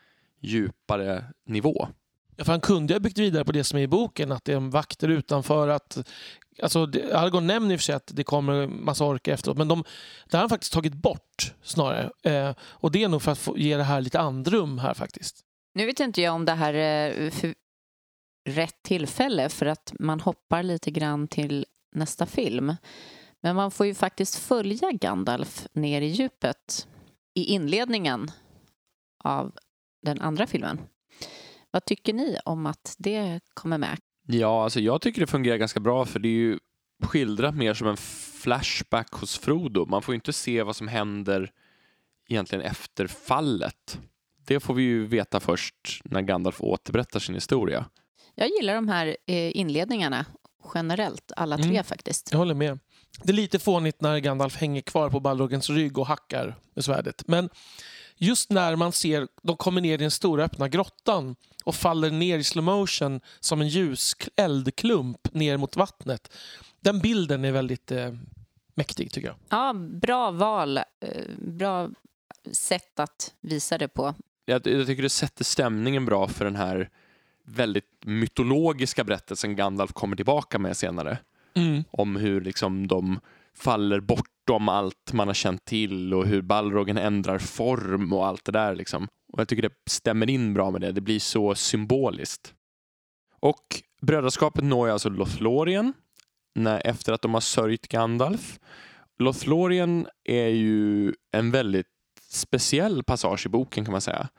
[0.42, 1.88] djupare nivå.
[2.36, 4.54] Ja, för han kunde ha byggt vidare på det som är i boken, att det
[4.54, 5.68] är vakter utanför.
[5.68, 5.98] att
[6.62, 9.68] Alltså, det- Aragorn nämner i och för sig att det kommer massa orker efteråt, men
[9.68, 9.84] de,
[10.30, 12.10] det har han faktiskt tagit bort snarare.
[12.24, 15.40] Eh, och det är nog för att få, ge det här lite andrum här faktiskt.
[15.74, 17.54] Nu vet inte jag om det här är för
[18.46, 22.76] rätt tillfälle för att man hoppar lite grann till nästa film.
[23.42, 26.88] Men man får ju faktiskt följa Gandalf ner i djupet
[27.34, 28.32] i inledningen
[29.24, 29.52] av
[30.02, 30.80] den andra filmen.
[31.72, 33.98] Vad tycker ni om att det kommer med?
[34.28, 36.60] Ja, alltså jag tycker det fungerar ganska bra för det är ju
[37.04, 37.98] skildrat mer som en
[38.42, 39.86] flashback hos Frodo.
[39.86, 41.52] Man får ju inte se vad som händer
[42.28, 44.00] egentligen efter fallet.
[44.48, 47.86] Det får vi ju veta först när Gandalf återberättar sin historia.
[48.36, 50.26] Jag gillar de här eh, inledningarna
[50.74, 51.84] generellt, alla tre Mm.
[51.84, 52.32] faktiskt.
[52.32, 52.80] Jag håller med.
[53.24, 57.28] Det är lite fånigt när Gandalf hänger kvar på Balrogens rygg och hackar med svärdet.
[57.28, 57.50] Men
[58.18, 62.38] just när man ser de kommer ner i den stora öppna grottan och faller ner
[62.38, 66.32] i slow motion som en ljus eldklump ner mot vattnet.
[66.80, 68.14] Den bilden är väldigt eh,
[68.76, 69.36] mäktig tycker jag.
[69.50, 70.84] Ja, bra val, eh,
[71.38, 71.90] bra
[72.52, 74.14] sätt att visa det på.
[74.46, 76.90] Jag, jag tycker det sätter stämningen bra för den här
[77.46, 81.18] väldigt mytologiska berättelsen Gandalf kommer tillbaka med senare.
[81.92, 83.20] Om hur liksom de
[83.58, 88.52] faller bortom allt man har känt till och hur Balrogen ändrar form och allt det
[88.52, 88.76] där.
[88.76, 89.08] Liksom.
[89.34, 90.92] Och jag tycker det stämmer in bra med det.
[90.92, 92.54] Det blir så symboliskt.
[93.40, 95.94] Och brödraskapet når ju alltså Lothlorien
[96.56, 98.60] när, efter att de har sörjt Gandalf.
[99.20, 101.88] Lothlorien är ju en väldigt
[102.30, 104.30] speciell passage i boken kan man säga.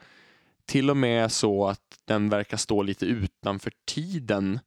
[0.67, 4.61] Till och med så att den verkar stå lite utanför tiden.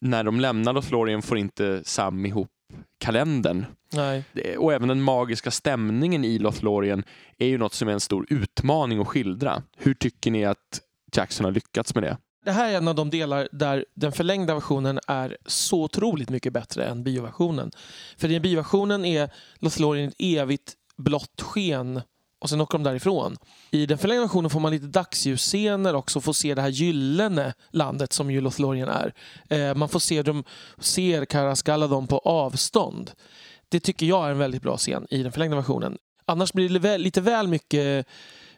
[0.00, 2.50] När de lämnar Lothlorien får inte Sam ihop
[2.98, 3.64] kalendern.
[3.92, 4.24] Nej.
[4.58, 7.04] Och även den magiska stämningen i Lothlorien
[7.38, 9.62] är ju något som är en stor utmaning att skildra.
[9.76, 10.80] Hur tycker ni att
[11.16, 12.16] Jackson har lyckats med det?
[12.44, 16.52] Det här är en av de delar där den förlängda versionen är så otroligt mycket
[16.52, 17.70] bättre än bioversionen.
[18.16, 22.00] För i bioversionen är Lothlorien ett evigt blått sken
[22.42, 23.36] och sen åker de därifrån.
[23.70, 27.54] I den förlängda versionen får man lite dagsljusscener också och får se det här gyllene
[27.70, 29.14] landet som ju Lothlorien är.
[29.48, 30.44] Eh, man får se de
[30.78, 33.10] ser Karas Galadon på avstånd.
[33.68, 35.98] Det tycker jag är en väldigt bra scen i den förlängda versionen.
[36.26, 38.06] Annars blir det väl- lite väl mycket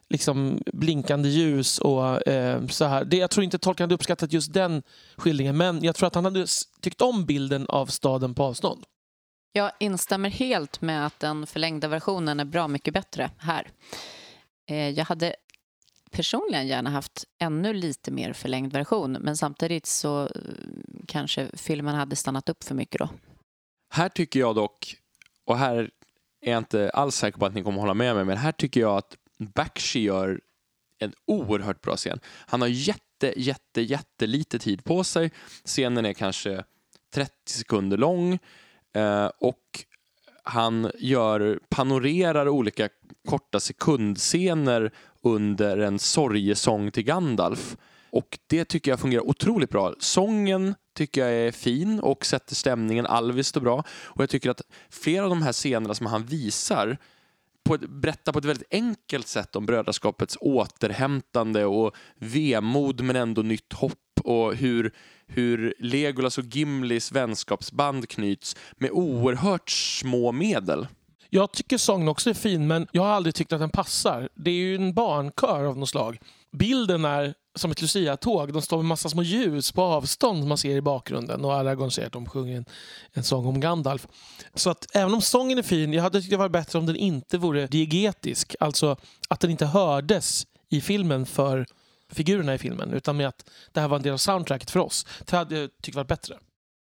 [0.08, 3.04] liksom blinkande ljus och eh, så här.
[3.04, 4.82] Det, jag tror inte Tolkien hade uppskattat just den
[5.16, 6.46] skildringen men jag tror att han hade
[6.80, 8.84] tyckt om bilden av staden på avstånd.
[9.56, 13.70] Jag instämmer helt med att den förlängda versionen är bra mycket bättre här.
[14.70, 15.36] Eh, jag hade
[16.10, 20.30] personligen gärna haft ännu lite mer förlängd version men samtidigt så eh,
[21.06, 23.08] kanske filmen hade stannat upp för mycket då.
[23.90, 24.96] Här tycker jag dock,
[25.44, 25.90] och här
[26.40, 28.80] är jag inte alls säker på att ni kommer hålla med mig, men här tycker
[28.80, 30.40] jag att Bakshi gör
[30.98, 32.20] en oerhört bra scen.
[32.26, 35.30] Han har jätte, jätte, jättelite tid på sig.
[35.64, 36.64] Scenen är kanske
[37.14, 38.38] 30 sekunder lång
[38.94, 39.84] eh, och
[40.42, 42.88] han gör, panorerar olika
[43.28, 44.92] korta sekundscener
[45.22, 47.76] under en sorgesång till Gandalf.
[48.10, 49.94] Och det tycker jag fungerar otroligt bra.
[49.98, 53.06] Sången tycker jag är fin och sätter stämningen.
[53.06, 53.84] Alvis står bra.
[53.88, 56.98] Och jag tycker att flera av de här scenerna som han visar
[57.64, 63.42] på ett, berättar på ett väldigt enkelt sätt om brödraskapets återhämtande och vemod men ändå
[63.42, 64.94] nytt hopp och hur,
[65.26, 70.86] hur Legolas och Gimlis vänskapsband knyts med oerhört små medel.
[71.30, 74.28] Jag tycker sången också är fin, men jag har aldrig tyckt att den passar.
[74.34, 76.18] Det är ju en barnkör av något slag.
[76.52, 78.52] Bilden är som ett Lucia-tåg.
[78.52, 81.44] De står med massa små ljus på avstånd som man ser i bakgrunden.
[81.44, 82.64] Och Aragorn säger att de sjunger en,
[83.12, 84.06] en sång om Gandalf.
[84.54, 86.96] Så att även om sången är fin, jag hade tyckt det var bättre om den
[86.96, 88.56] inte vore diegetisk.
[88.60, 88.96] Alltså
[89.28, 91.66] att den inte hördes i filmen för
[92.14, 92.92] figurerna i filmen.
[92.92, 95.06] Utan med att det här var en del av soundtracket för oss.
[95.24, 96.38] Det hade jag tyckt varit bättre.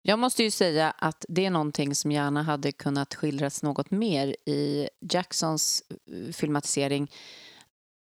[0.02, 4.36] Jag måste ju säga att det är någonting som gärna hade kunnat skildras något mer
[4.46, 7.10] i Jacksons eh, filmatisering.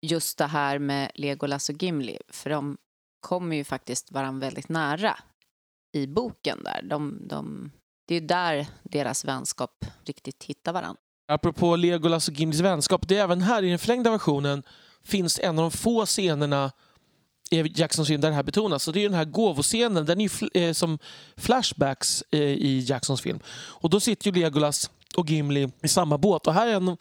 [0.02, 2.76] Just det här med Legolas och Gimli, för de
[3.20, 5.18] kommer ju faktiskt varandra väldigt nära
[5.92, 6.82] i boken där.
[6.82, 7.70] De, de,
[8.08, 11.00] det är där deras vänskap riktigt hittar varandra.
[11.28, 14.62] Apropå Legolas och Gimlis vänskap, det är även här i den förlängda versionen
[15.04, 16.72] finns en av de få scenerna
[17.50, 18.82] Jacksons film där det här betonas.
[18.82, 20.98] Så det är den här gåvoscenen, den är ju fl eh, som
[21.36, 23.40] flashbacks eh, i Jacksons film.
[23.56, 26.46] Och då sitter ju Legolas och Gimli i samma båt.
[26.46, 26.96] Och här är en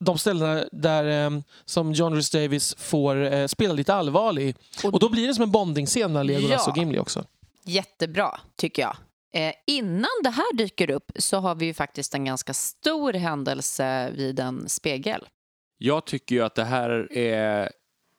[0.00, 4.56] de ställena där eh, som John Rhys Davis får eh, spela lite allvarlig.
[4.84, 6.70] Och, och då blir det som en bondingscen med Legolas Ja.
[6.72, 7.24] och Gimli också.
[7.64, 8.96] Jättebra, tycker jag.
[9.34, 14.10] Eh, innan det här dyker upp så har vi ju faktiskt en ganska stor händelse
[14.10, 15.28] vid en spegel.
[15.78, 17.70] Jag tycker ju att det här är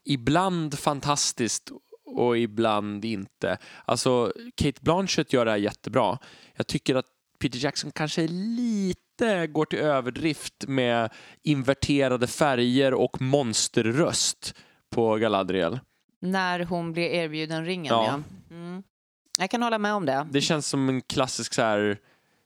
[0.09, 1.71] ibland fantastiskt
[2.05, 3.57] och ibland inte.
[3.85, 6.17] Alltså, Kate Blanchett gör det här jättebra.
[6.55, 7.05] Jag tycker att
[7.39, 14.53] Peter Jackson kanske lite går till överdrift med inverterade färger och monsterröst
[14.89, 15.79] på Galadriel.
[16.21, 18.05] När hon blir erbjuden ringen, Ja.
[18.05, 18.55] ja.
[18.55, 18.83] Mm.
[19.39, 20.27] Jag kan hålla med om det.
[20.31, 21.97] Det känns som en klassisk så här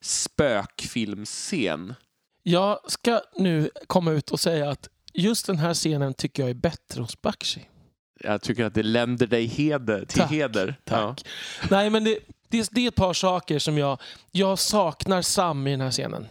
[0.01, 1.95] spökfilmscen.
[2.43, 6.53] Jag ska nu komma ut och säga att just den här scenen tycker jag är
[6.53, 7.61] bättre hos Bakshi.
[8.19, 10.75] Jag tycker att det länder dig heder, till Tack, heder.
[10.83, 11.25] Tack.
[11.69, 14.01] Nej, men det, det, det är ett par saker som jag...
[14.31, 16.27] Jag saknar Sam i den här scenen.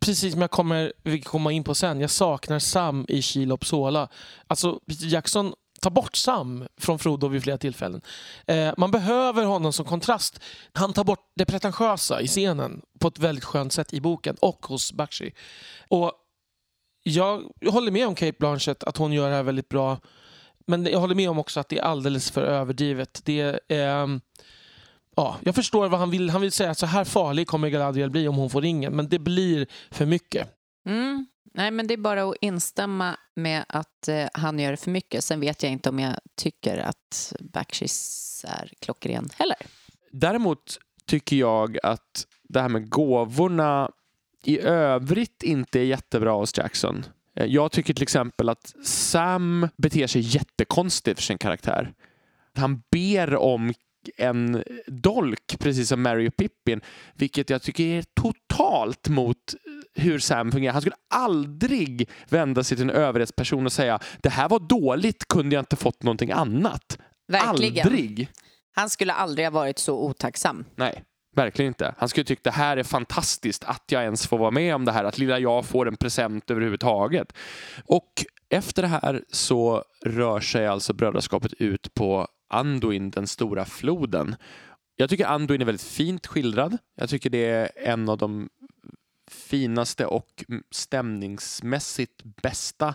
[0.00, 2.00] Precis som jag kommer komma in på sen.
[2.00, 4.08] Jag saknar Sam i Shelob Sola.
[4.46, 8.00] Alltså, Peter Jackson tar bort Sam från Frodo vid flera tillfällen.
[8.46, 10.40] Eh, man behöver honom som kontrast.
[10.72, 14.66] Han tar bort det pretentiösa i scenen på ett väldigt skönt sätt i boken och
[14.66, 15.32] hos Bakshi.
[15.88, 16.12] Och
[17.08, 19.98] jag håller med om Kate Blanchett att hon gör det här väldigt bra.
[20.66, 23.20] Men jag håller med om också att det är alldeles för överdrivet.
[23.24, 24.20] Det är, ehm,
[25.16, 26.30] ja, jag förstår vad han vill.
[26.30, 28.96] Han vill säga att så här farlig kommer Galadriel bli om hon får ringen.
[28.96, 30.48] Men det blir för mycket.
[30.86, 31.26] Mm.
[31.54, 35.24] Nej, men det är bara att instämma med att eh, han gör för mycket.
[35.24, 39.58] Sen vet jag inte om jag tycker att Bakshis är klockren heller.
[40.12, 43.90] Däremot tycker jag att det här med gåvorna
[44.46, 47.04] i övrigt inte är jättebra hos Jackson.
[47.36, 51.92] Eh, Jag tycker till exempel att Sam beter sig jättekonstigt för sin karaktär.
[52.56, 53.72] Han ber om
[54.16, 56.80] en dolk, precis som Mary och Pippin,
[57.14, 59.54] vilket jag tycker är totalt mot
[59.94, 60.72] hur Sam fungerar.
[60.72, 65.54] Han skulle aldrig vända sig till en överhetsperson och säga det här var dåligt, kunde
[65.56, 66.98] jag inte fått någonting annat?
[67.28, 67.86] Verkligen.
[67.86, 68.28] Aldrig!
[68.74, 70.64] Han skulle aldrig ha varit så otacksam.
[70.76, 71.02] Nej,
[71.36, 71.94] verkligen inte.
[71.98, 74.92] Han skulle tycka det här är fantastiskt att jag ens får vara med om det
[74.92, 77.32] här, att lilla jag får en present överhuvudtaget.
[77.84, 78.12] Och
[78.48, 84.36] efter det här så rör sig alltså brödraskapet ut på Anduin, den stora floden.
[84.96, 86.78] Jag tycker Anduin är väldigt fint skildrad.
[86.96, 88.48] Jag tycker det är en av de
[89.30, 92.94] finaste och stämningsmässigt bästa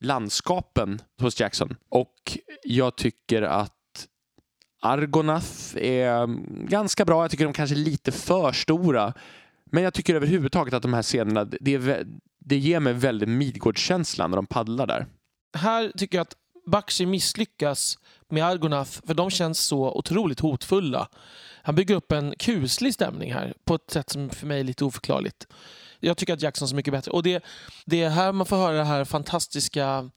[0.00, 1.76] landskapen hos Jackson.
[1.88, 3.79] Och jag tycker att
[4.80, 7.24] Argonath är mm, ganska bra.
[7.24, 9.14] Jag tycker de kanske är lite för stora.
[9.64, 12.06] Men jag tycker överhuvudtaget att de här scenerna, det, är,
[12.38, 15.06] det ger mig väldigt Midgårdskänsla när de paddlar där.
[15.54, 21.08] Här tycker jag att Bakshi misslyckas med Argonath för de känns så otroligt hotfulla.
[21.62, 24.84] Han bygger upp en kuslig stämning här på ett sätt som för mig är lite
[24.84, 25.46] oförklarligt.
[26.00, 27.10] Jag tycker att Jackson är så mycket bättre.
[27.10, 27.44] Och det,
[27.86, 30.10] det är här man får höra det här fantastiska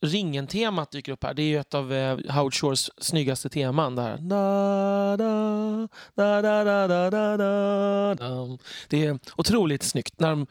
[0.00, 1.34] Ringen-temat dyker upp här.
[1.34, 3.96] Det är ju ett av eh, Howard Shores snyggaste teman.
[3.96, 4.18] Där.
[4.18, 5.86] Da, da,
[6.16, 8.58] da, da, da, da, da, da.
[8.88, 10.46] Det är otroligt snyggt när de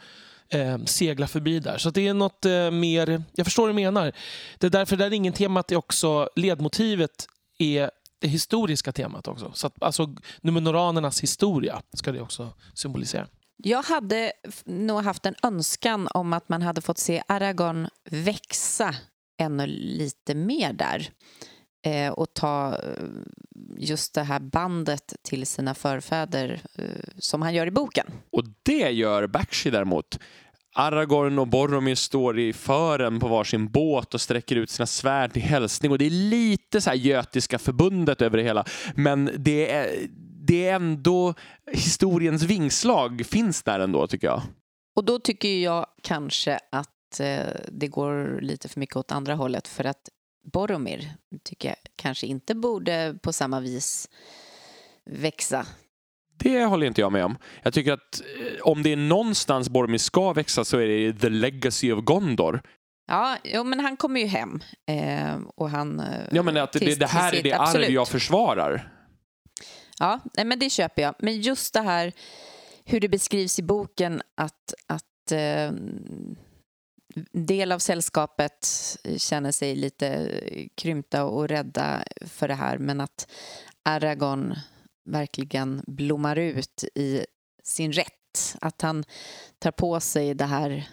[0.49, 1.77] eh, seglar förbi där.
[1.77, 3.23] Så det är något eh, mer...
[3.35, 4.11] Jag förstår vad du menar.
[4.57, 6.29] Det är därför det där Ringen-temat är också...
[6.35, 7.27] Ledmotivet
[7.59, 9.51] är det historiska temat också.
[9.53, 13.27] Så att, alltså Numenoranernas historia ska det också symbolisera.
[13.63, 14.31] Jag hade
[14.65, 18.95] nog haft en önskan om att man hade fått se Aragorn växa
[19.37, 21.09] ännu lite mer där
[21.85, 23.03] eh, och ta eh,
[23.77, 26.85] just det här bandet till sina förfäder eh,
[27.17, 28.07] som han gör i boken.
[28.31, 30.19] Och det gör Bakshi däremot.
[30.75, 35.41] Aragorn och Boromir står i fören på varsin båt och sträcker ut sina svärd till
[35.41, 38.65] hälsning och det är lite så här götiska förbundet över det hela.
[38.95, 40.07] Men det är,
[40.47, 41.33] det är ändå
[41.71, 44.41] historiens vingslag finns där ändå tycker jag.
[44.95, 49.67] Och då tycker jag kanske att eh, det går lite för mycket åt andra hållet
[49.67, 50.09] för att
[50.53, 54.09] Boromir tycker jag kanske inte borde på samma vis
[55.05, 55.65] växa
[56.39, 57.37] det håller inte jag med om.
[57.63, 61.29] Jag tycker att eh, om det är någonstans Boromir ska växa så är det The
[61.29, 62.61] Legacy of Gondor.
[63.07, 64.59] Ja, jo, men han kommer ju hem.
[64.87, 65.99] Eh, och han...
[65.99, 68.91] Eh, ja, men att det, det här är det arv jag försvarar.
[69.99, 71.15] Ja, men det köper jag.
[71.19, 72.13] Men just det här
[72.85, 75.71] hur det beskrivs i boken att, att eh,
[77.31, 78.67] del av sällskapet
[79.17, 80.41] känner sig lite
[80.75, 83.27] krympta och rädda för det här men att
[83.83, 84.55] Aragorn
[85.05, 87.25] verkligen blommar ut i
[87.63, 88.13] sin rätt.
[88.61, 89.03] Att han
[89.59, 90.87] tar på sig det här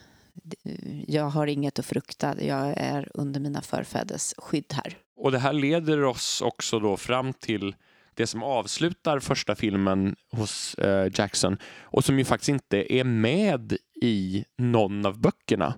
[1.07, 4.97] jag har inget att frukta, jag är under mina förfäders skydd här.
[5.17, 7.75] Och det här leder oss också då fram till
[8.15, 13.77] det som avslutar första filmen hos eh, Jackson och som ju faktiskt inte är med
[14.03, 15.75] i någon av böckerna,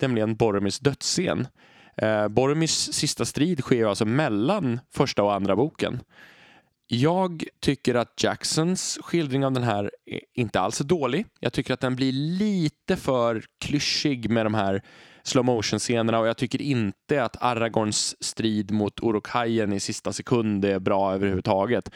[0.00, 1.46] nämligen Boromirs dödsscen.
[1.96, 6.00] Eh, Boromirs sista strid sker alltså mellan första och andra boken.
[6.92, 11.26] Jag tycker att Jacksons skildring av den här är inte alls är dålig.
[11.40, 14.82] Jag tycker att den blir lite för klyschig med de här
[15.22, 20.64] slow motion scenerna och jag tycker inte att Aragorns strid mot Orokajen i sista sekund
[20.64, 21.90] är bra överhuvudtaget.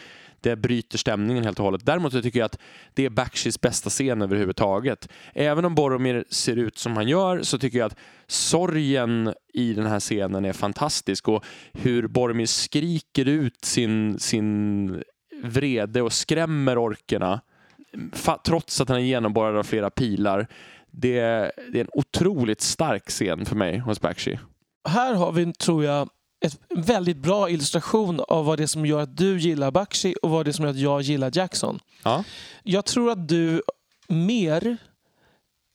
[0.44, 1.86] Det bryter stämningen helt och hållet.
[1.86, 2.58] Däremot tycker jag att
[2.94, 5.08] det är Bakshis bästa scen överhuvudtaget.
[5.34, 9.86] Även om Boromir ser ut som han gör så tycker jag att sorgen i den
[9.86, 15.02] här scenen är fantastisk och hur Boromir skriker ut sin, sin
[15.42, 17.40] vrede och skrämmer orkerna
[18.44, 20.46] trots att han är genomborrad av flera pilar.
[20.90, 21.20] Det,
[21.72, 24.38] det är en otroligt stark scen för mig hos Bakshi.
[24.88, 26.08] Här har vi, tror jag,
[26.44, 30.30] en väldigt bra illustration av vad det är som gör att du gillar Bakshi och
[30.30, 31.78] vad det är som gör att jag gillar Jackson.
[32.02, 32.24] Ja.
[32.62, 33.62] Jag tror att du
[34.08, 34.76] mer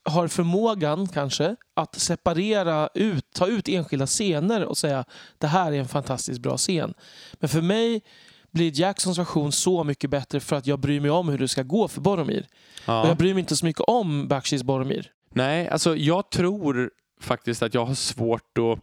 [0.04, 5.04] har förmågan kanske att separera ut, ta ut enskilda scener och säga
[5.38, 6.94] det här är en fantastiskt bra scen.
[7.32, 8.02] Men för mig
[8.50, 11.62] blir Jacksons version så mycket bättre för att jag bryr mig om hur det ska
[11.62, 12.46] gå för Boromir.
[12.86, 13.02] Ja.
[13.02, 15.10] Och jag bryr mig inte så mycket om Bakshis Boromir.
[15.34, 16.90] Nej, alltså jag tror
[17.20, 18.78] faktiskt att jag har svårt att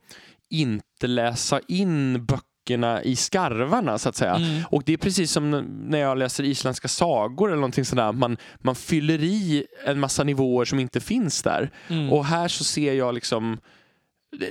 [0.49, 4.35] inte läsa in böckerna i skarvarna så att säga.
[4.35, 4.63] Mm.
[4.69, 5.51] Och det är precis som
[5.89, 8.11] när jag läser isländska sagor eller någonting sådär.
[8.11, 11.71] Man, man fyller i en massa nivåer som inte finns där.
[11.87, 12.13] Mm.
[12.13, 13.57] Och här så ser jag liksom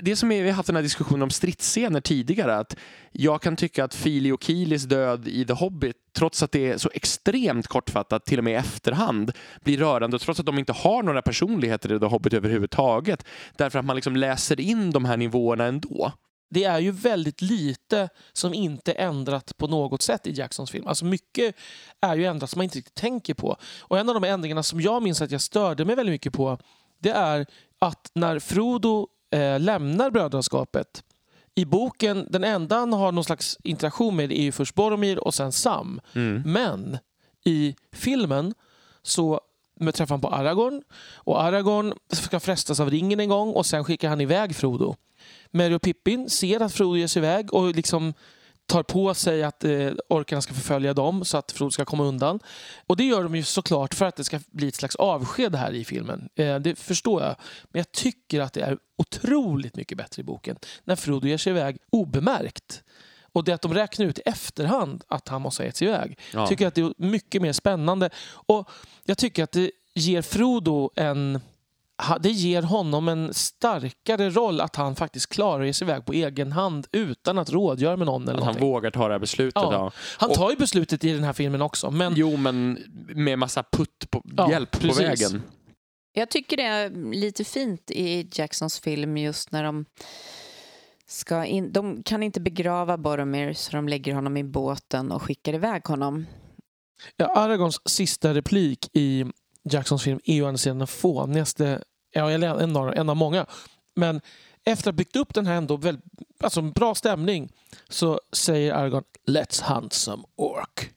[0.02, 2.76] det som är, vi har haft den här diskussionen om stridsscener tidigare, att
[3.12, 6.78] jag kan tycka att Fili och Kilis död i The Hobbit, trots att det är
[6.78, 9.32] så extremt kortfattat, till och med i efterhand,
[9.64, 13.24] blir rörande, trots att de inte har några personligheter i The Hobbit överhuvudtaget,
[13.56, 16.12] därför att man liksom läser in de här nivåerna ändå.
[16.50, 20.86] Det är ju väldigt lite som inte ändrat på något sätt i Jacksons film.
[20.86, 21.54] Alltså mycket
[22.00, 23.56] är ju ändrat som man inte riktigt tänker på.
[23.80, 26.58] Och en av de ändringarna som jag minns att jag störde mig väldigt mycket på,
[26.98, 27.46] det är
[27.78, 31.02] att när Frodo eh, lämnar brödraskapet.
[31.54, 35.34] I boken, den enda han har någon slags interaktion med är ju först Boromir och
[35.34, 36.00] sen Sam.
[36.14, 36.42] Mm.
[36.46, 36.98] Men
[37.44, 38.54] i filmen
[39.02, 39.40] så
[39.94, 40.82] träffar han på Aragorn
[41.14, 44.96] och Aragorn ska frestas av ringen en gång och sen skickar han iväg Frodo.
[45.50, 48.14] Merry och Pippin ser att Frodo ger sig iväg och liksom
[48.66, 52.40] tar på sig att eh, orkarna ska förfölja dem så att Frodo ska komma undan.
[52.86, 55.72] Och det gör de ju såklart för att det ska bli ett slags avsked här
[55.72, 56.28] i filmen.
[56.34, 57.36] Eh, det förstår jag.
[57.64, 61.50] Men jag tycker att det är otroligt mycket bättre i boken när Frodo ger sig
[61.50, 62.82] iväg obemärkt.
[63.32, 66.18] Och det att de räknar ut i efterhand att han måste ha gett sig iväg.
[66.32, 66.46] Ja.
[66.46, 68.10] tycker att det är mycket mer spännande.
[68.28, 68.70] Och
[69.04, 71.40] jag tycker att det ger Frodo en
[72.20, 76.86] det ger honom en starkare roll att han faktiskt klarar sig iväg på egen hand
[76.92, 78.22] utan att rådgöra med någon.
[78.22, 78.62] Eller att någonting.
[78.62, 79.62] han vågar ta det här beslutet.
[79.62, 79.72] Ja.
[79.72, 79.92] ja.
[80.18, 81.90] Han tar ju beslutet i den här filmen också.
[81.90, 82.12] Men...
[82.16, 82.78] Jo, men
[83.08, 84.98] med massa putt på, ja, hjälp precis.
[84.98, 85.42] på vägen.
[86.12, 89.84] Jag tycker det är lite fint i Jacksons film just när de
[91.06, 95.54] ska in, de kan inte begrava Boromir så de lägger honom i båten och skickar
[95.54, 96.26] iväg honom.
[97.16, 99.24] Ja, Aragons sista replik i
[99.70, 103.46] Jacksons film är ju den fånigaste, ja, en av, en av många.
[103.94, 104.20] Men
[104.64, 106.04] efter att ha byggt upp den här ändå väldigt,
[106.40, 107.52] alltså bra stämning
[107.88, 110.92] så säger Aragorn Let's hunt some ork.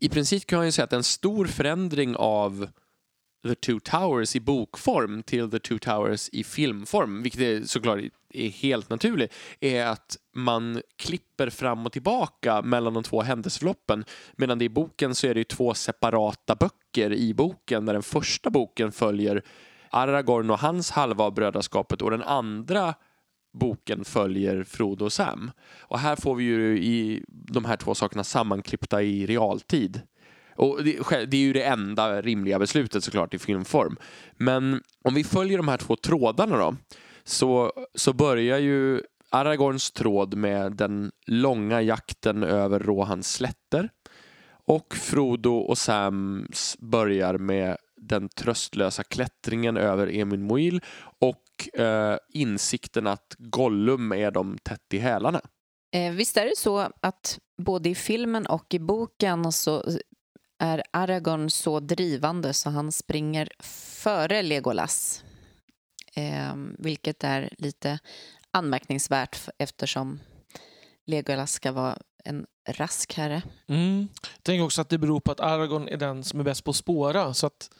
[0.00, 2.68] I princip kan jag säga att en stor förändring av
[3.48, 8.00] The Two Towers i bokform till The Two Towers i filmform, vilket är såklart
[8.34, 14.04] är helt naturlig är att man klipper fram och tillbaka mellan de två händelseförloppen.
[14.36, 18.02] Medan det i boken så är det ju två separata böcker i boken där den
[18.02, 19.42] första boken följer
[19.90, 22.94] Aragorn och hans halva av brödraskapet och den andra
[23.52, 25.50] boken följer Frodo och Sam.
[25.80, 30.00] Och här får vi ju i de här två sakerna sammanklippta i realtid.
[30.56, 33.96] Och det, det, är ju det enda rimliga beslutet såklart i filmform.
[34.36, 36.76] Men om vi följer de här två trådarna då
[37.24, 43.88] så, så börjar ju Aragorns tråd med den långa jakten över Rohans slätter
[44.64, 50.80] och Frodo och Sams börjar med den tröstlösa klättringen över Emin Moil
[51.20, 55.40] och eh, insikten att Gollum är dem tätt i hälarna.
[55.92, 59.84] Eh, visst är det så att både i filmen och i boken så
[60.58, 63.48] är Aragorn så drivande så han springer
[64.02, 65.24] före Legolas.
[66.16, 67.98] Eh, vilket är lite
[68.50, 70.20] anmärkningsvärt eftersom
[71.06, 73.42] Legolas ska vara en rask herre.
[73.68, 74.08] Mm.
[74.36, 76.70] Jag tänker också att det beror på att Aragorn är den som är bäst på
[76.70, 77.34] att spåra.
[77.34, 77.70] Så att,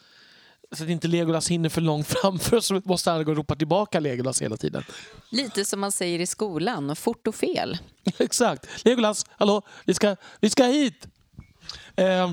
[0.73, 4.57] så att inte Legolas hinner för långt framför så måste Aragorn ropa tillbaka Legolas hela
[4.57, 4.85] tiden.
[5.31, 7.79] Lite som man säger i skolan, fort och fel.
[8.19, 8.85] Exakt.
[8.85, 11.07] Legolas, hallå, vi ska, vi ska hit!
[11.97, 12.33] Eh,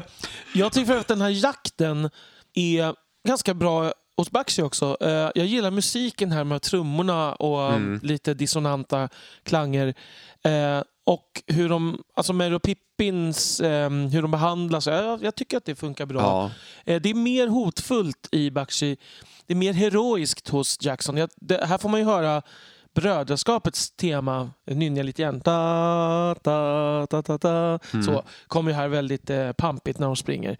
[0.53, 2.09] jag tycker att den här jakten
[2.53, 2.95] är
[3.27, 4.97] ganska bra hos Baxi också.
[5.01, 7.99] Eh, jag gillar musiken här med trummorna och mm.
[8.03, 9.09] lite dissonanta
[9.43, 9.93] klanger.
[10.43, 14.87] Eh, och hur de, alltså Merry och Pippins, eh, hur de behandlas.
[14.87, 16.21] Jag, jag, tycker att det funkar bra.
[16.21, 16.51] Ja.
[16.93, 18.97] Eh, det är mer hotfullt i Bakshi.
[19.45, 21.17] Det är mer heroiskt hos Jackson.
[21.17, 22.41] Jag, det, här får man ju höra
[22.95, 25.41] brödraskapets tema, nynja lite igen.
[25.45, 27.79] Da, da, da, da, da.
[27.93, 28.05] Mm.
[28.05, 30.57] Så kommer ju här väldigt eh, pampigt när de springer.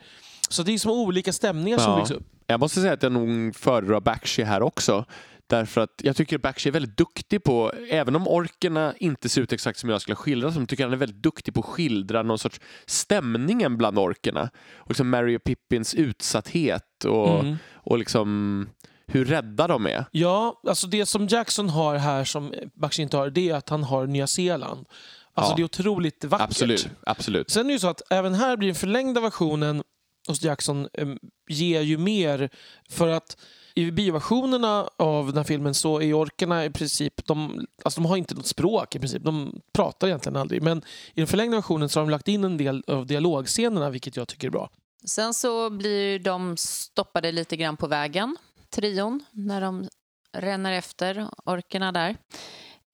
[0.50, 1.84] Så det är som olika stämningar ja.
[1.84, 2.37] som byggs upp.
[2.48, 5.06] Jag måste säga att jag nog föredrar Bakshi här också.
[5.50, 9.54] Därför att jag tycker Bakshi är väldigt duktig på, även om orkerna inte ser ut
[9.54, 12.40] exakt som jag skulle skildra dem, tycker han är väldigt duktig på att skildra någon
[12.40, 14.50] sorts stämningen bland orkerna.
[14.76, 17.58] Och liksom Mary och Pippins utsatthet och, mm.
[17.74, 18.70] och liksom
[19.08, 20.06] hur rädda de är.
[20.12, 23.84] Ja, alltså det som Jackson har här som Bakshi inte har, det är att han
[23.84, 24.88] har Nya Zeeland.
[25.34, 25.56] Alltså ja.
[25.56, 26.48] det är otroligt vackert.
[26.48, 27.52] Absolut, absolut.
[27.52, 29.84] Sen är det ju så att även här blir den förlängda versionen
[30.28, 31.20] hos Jackson ehm,
[31.50, 32.50] ger ju mer
[32.90, 33.38] för att
[33.76, 38.18] i bioversionerna av den här filmen så är orkerna i princip, de, alltså de har
[38.18, 39.24] inte något språk i princip.
[39.24, 40.62] De pratar egentligen aldrig.
[40.62, 40.78] Men
[41.14, 44.28] i den förlängda versionen så har de lagt in en del av dialogscenerna vilket jag
[44.28, 44.70] tycker är bra.
[45.06, 48.38] Sen så blir de stoppade lite grann på vägen,
[48.70, 49.88] trion, när de
[50.34, 52.18] ränner efter orkerna där.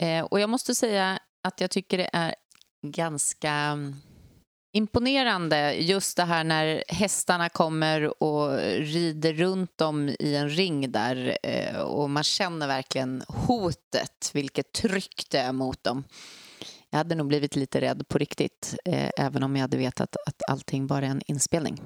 [0.02, 2.36] Eh, och jag måste säga att jag tycker det är
[2.88, 3.78] ganska
[4.74, 11.38] imponerande just det här när hästarna kommer och rider runt dem i en ring där
[11.44, 16.04] eh, och man känner verkligen hotet, vilket tryck det är mot dem.
[16.90, 20.42] Jag hade nog blivit lite rädd på riktigt, eh, även om jag hade vetat att
[20.48, 21.82] allting bara är en inspelning.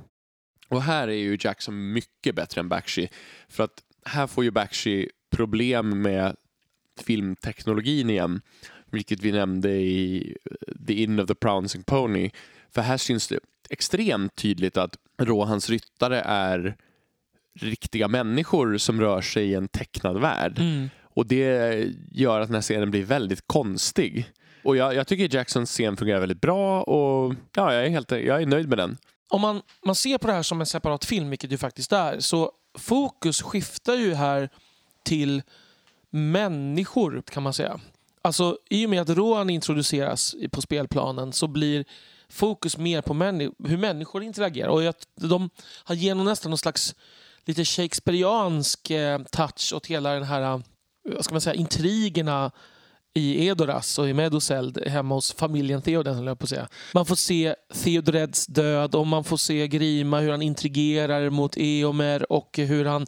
[0.69, 3.09] Och här är ju Jackson mycket bättre än Bakshi.
[3.47, 6.35] För att här får ju Bakshi problem med
[6.99, 8.41] filmteknologin igen.
[8.91, 10.37] Vilket vi nämnde i
[10.87, 12.29] The Inn of the Prancing Pony
[12.73, 13.39] för här syns det
[13.69, 16.75] extremt tydligt att Rohans ryttare är
[17.59, 20.59] riktiga människor som rör sig i en tecknad värld.
[20.59, 20.89] Mm.
[21.03, 24.31] Och det gör att den här scenen blir väldigt konstig.
[24.63, 28.41] Och jag, jag tycker Jacksons scen fungerar väldigt bra och ja, jag, är helt, jag
[28.41, 28.97] är nöjd med den.
[29.29, 32.19] Om man, man ser på det här som en separat film, vilket det faktiskt är,
[32.19, 34.49] så fokus skiftar ju här
[35.03, 35.41] till
[36.09, 37.79] människor kan man säga.
[38.21, 41.85] Alltså i och med att Rohan introduceras på spelplanen så blir
[42.29, 44.69] fokus mer på männi hur människor interagerar.
[44.69, 45.49] Och de
[45.83, 46.95] har genom nästan någon slags
[47.45, 50.59] lite shakespeariansk eh, touch åt hela den här eh,
[51.03, 52.51] vad ska man säga, intrigerna
[53.13, 56.67] i Edoras och i Meduseld hemma hos familjen Theoden, jag på att säga.
[56.93, 62.31] Man får se Theodreds död och man får se Grima hur han intrigerar mot Eomer
[62.31, 63.05] och hur han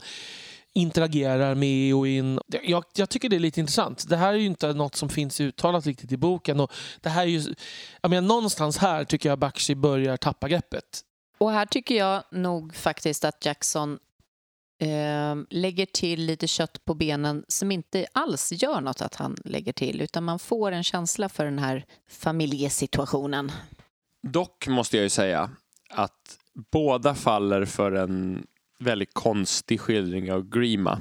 [0.80, 2.40] interagerar med Eowyn.
[2.64, 4.10] Jag, jag tycker det är lite intressant.
[4.10, 6.60] Det här är ju inte något som finns uttalat riktigt i boken.
[6.60, 6.72] Och
[7.02, 7.56] det här är ju,
[8.02, 11.02] jag menar, någonstans här tycker jag Bakshi börjar tappa greppet.
[11.38, 14.00] Och här tycker jag nog faktiskt att Jackson
[14.80, 19.74] eh, lägger till lite kött på benen som inte alls gör något att han lägger
[19.74, 23.52] till utan man får en känsla för den här familjesituationen.
[24.28, 25.50] Dock måste jag ju säga
[25.90, 26.38] att
[26.72, 28.48] båda faller för en
[28.80, 31.00] väldigt konstig skildring av Grima.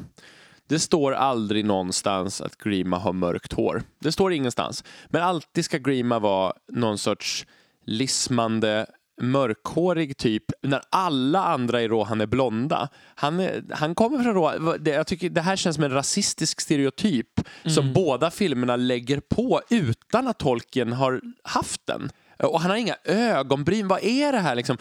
[0.68, 3.82] Det står aldrig någonstans att Grima har mörkt hår.
[3.98, 4.84] Det står ingenstans.
[5.08, 7.46] Men alltid ska Grima vara någon sorts
[7.86, 8.86] lismande
[9.20, 12.88] mörkhårig typ när alla andra i Rohan är blonda.
[13.14, 14.82] Han, är, han kommer från Rohan.
[14.84, 17.74] Jag tycker det här känns som en rasistisk stereotyp mm.
[17.74, 22.10] som båda filmerna lägger på utan att Tolkien har haft den.
[22.42, 23.88] Och han har inga ögonbryn.
[23.88, 24.78] Vad är det här liksom?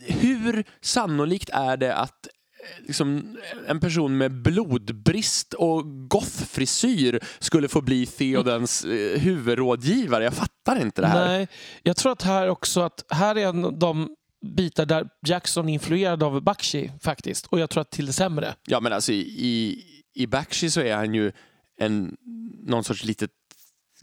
[0.00, 3.36] Hur sannolikt är det att eh, liksom,
[3.66, 10.24] en person med blodbrist och gothfrisyr skulle få bli Theodens eh, huvudrådgivare.
[10.24, 11.28] Jag fattar inte det här.
[11.28, 11.48] Nej,
[11.82, 14.16] jag tror att här också att här är en av de
[14.56, 17.46] bitar där Jackson är influerad av Bakshi faktiskt.
[17.46, 18.54] Och jag tror att till det sämre.
[18.66, 19.84] Ja, men alltså i,
[20.14, 21.32] i Bakshi så är han ju
[21.80, 22.16] en,
[22.66, 23.30] någon sorts litet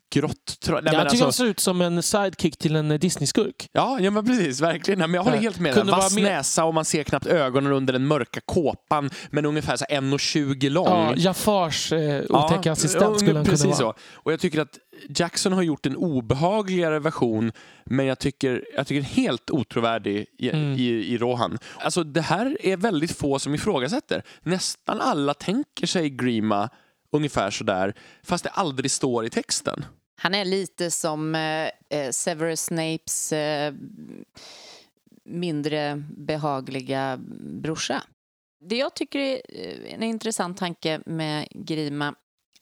[0.09, 0.67] grått.
[0.67, 1.23] Nej, jag tycker alltså...
[1.23, 3.69] han ser ut som en sidekick till en Disney-skurk.
[3.71, 4.61] Ja, ja men precis.
[4.61, 4.99] Verkligen.
[4.99, 5.77] men jag håller helt med.
[5.77, 6.23] En vass med...
[6.23, 10.87] näsa och man ser knappt ögonen under den mörka kåpan men ungefär 1,20 lång.
[10.87, 13.93] Ja, Jafars eh, otäcka ja, assistent skulle han precis kunna vara.
[13.93, 13.99] Så.
[14.13, 14.79] Och jag tycker att
[15.09, 17.51] Jackson har gjort en obehagligare version
[17.85, 20.73] men jag tycker, jag tycker helt otrovärdig i, mm.
[20.73, 21.57] i, i Rohan.
[21.79, 24.23] Alltså det här är väldigt få som ifrågasätter.
[24.43, 26.69] Nästan alla tänker sig Grima
[27.11, 27.93] ungefär sådär,
[28.23, 29.85] fast det aldrig står i texten.
[30.21, 33.73] Han är lite som eh, eh Severus Snapes eh,
[35.25, 37.17] mindre behagliga
[37.61, 38.03] brorsa.
[38.65, 42.15] Det jag tycker är eh, en intressant tanke med Grima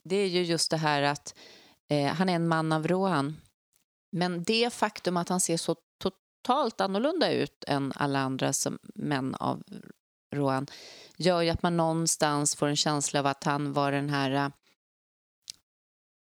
[0.10, 1.36] det är ju just det här att
[1.90, 3.38] eh, han är en man av Rohan.
[4.12, 9.36] Men det faktum att han ser så totalt annorlunda ut än alla andra som män
[9.36, 9.64] av
[10.36, 10.68] Rohan
[11.18, 14.50] gör ju att man någonstans får en känsla av att han var den här äh,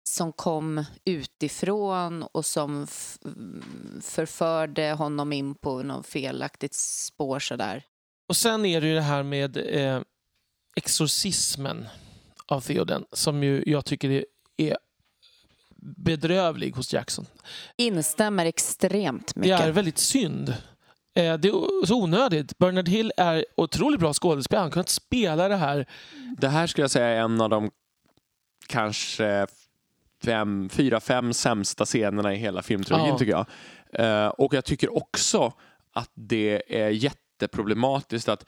[0.03, 2.87] som kom utifrån och som
[4.01, 7.83] förförde honom in på något felaktigt spår sådär.
[8.27, 10.01] Och sen är det ju det här med eh,
[10.75, 11.87] exorcismen
[12.45, 14.25] av Theoden som ju jag tycker
[14.57, 14.77] är
[15.95, 17.25] bedrövlig hos Jackson.
[17.77, 19.57] Instämmer extremt mycket.
[19.57, 20.53] Det är väldigt synd.
[21.15, 22.57] Eh, det är så onödigt.
[22.57, 24.63] Bernard Hill är otroligt bra skådespelare.
[24.63, 25.85] Han kan inte spela det här.
[26.37, 27.71] Det här skulle jag säga är en av de
[28.67, 29.47] kanske
[30.23, 33.17] fem, fyra, fem sämsta scenerna i hela filmtrilogin ja.
[33.17, 33.45] tycker jag.
[33.93, 35.53] Eh, och jag tycker också
[35.93, 38.45] att det är jätteproblematiskt att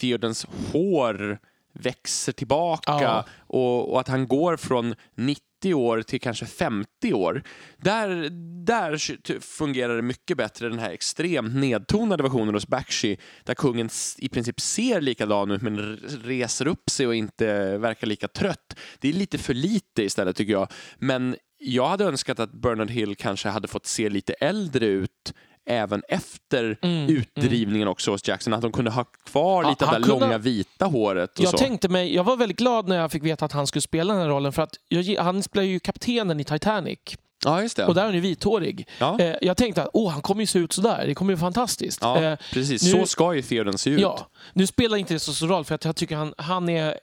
[0.00, 1.38] Theodens hår
[1.72, 3.24] växer tillbaka ja.
[3.38, 5.42] och, och, att han går från 90
[5.72, 7.42] år till kanske 50 år.
[7.76, 8.28] Där,
[8.64, 13.88] där fungerar det mycket bättre den här extremt nedtonade versionen hos Bakshi där kungen
[14.18, 18.76] i princip ser likadan ut men reser upp sig och inte verkar lika trött.
[18.98, 20.72] Det är lite för lite istället tycker jag.
[20.98, 25.34] Men jag hade önskat att Bernard Hill kanske hade fått se lite äldre ut
[25.66, 27.92] även efter mm, utdrivningen mm.
[27.92, 28.52] också hos Jackson.
[28.52, 30.26] Att de kunde ha kvar lite ja, av det kunde...
[30.26, 31.30] långa vita håret.
[31.38, 31.58] jag så.
[31.58, 34.22] tänkte mig, jag var väldigt glad när jag fick veta att han skulle spela den
[34.22, 36.98] här rollen för att jag, han spelar ju kaptenen i Titanic.
[37.44, 37.86] Ja, just det.
[37.86, 38.88] Och där är han ju vithårig.
[38.98, 39.20] Ja.
[39.20, 41.06] Eh, jag tänkte att oh, han kommer ju se ut sådär.
[41.06, 41.98] Det kommer ju fantastiskt.
[42.02, 42.82] Ja, eh, precis.
[42.82, 44.00] Nu, så ska ju Theoden se ut.
[44.00, 44.28] Ja.
[44.52, 46.98] Nu spelar inte det så stor roll för att jag tycker han, han är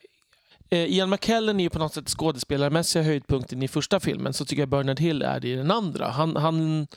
[0.70, 4.62] eh, Ian McKellen är ju på något sätt skådespelarmässiga höjdpunkten i första filmen så tycker
[4.62, 6.10] jag Bernard Hill är det i den andra.
[6.10, 6.88] Han, han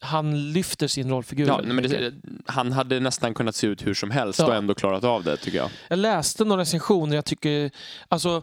[0.00, 1.46] han lyfter sin rollfigur.
[1.46, 2.12] Ja, det,
[2.46, 4.46] han hade nästan kunnat se ut hur som helst ja.
[4.46, 5.70] och ändå klarat av det tycker jag.
[5.88, 7.16] Jag läste några recensioner.
[7.16, 7.70] Jag tycker,
[8.08, 8.42] alltså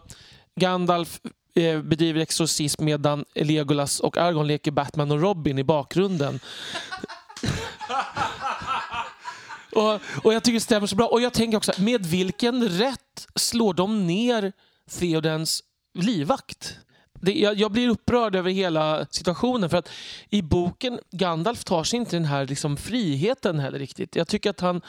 [0.60, 1.20] Gandalf
[1.54, 6.40] eh, bedriver exorcism medan Legolas och Argon leker Batman och Robin i bakgrunden.
[9.72, 11.06] och, och jag tycker det stämmer så bra.
[11.06, 14.52] Och jag tänker också, med vilken rätt slår de ner
[14.90, 15.62] Theodens
[15.98, 16.78] livvakt?
[17.24, 19.90] Det, jag, jag, blir upprörd över hela situationen för att
[20.28, 24.16] i boken Gandalf tar sig inte den här liksom, friheten heller riktigt.
[24.16, 24.80] Jag tycker att han,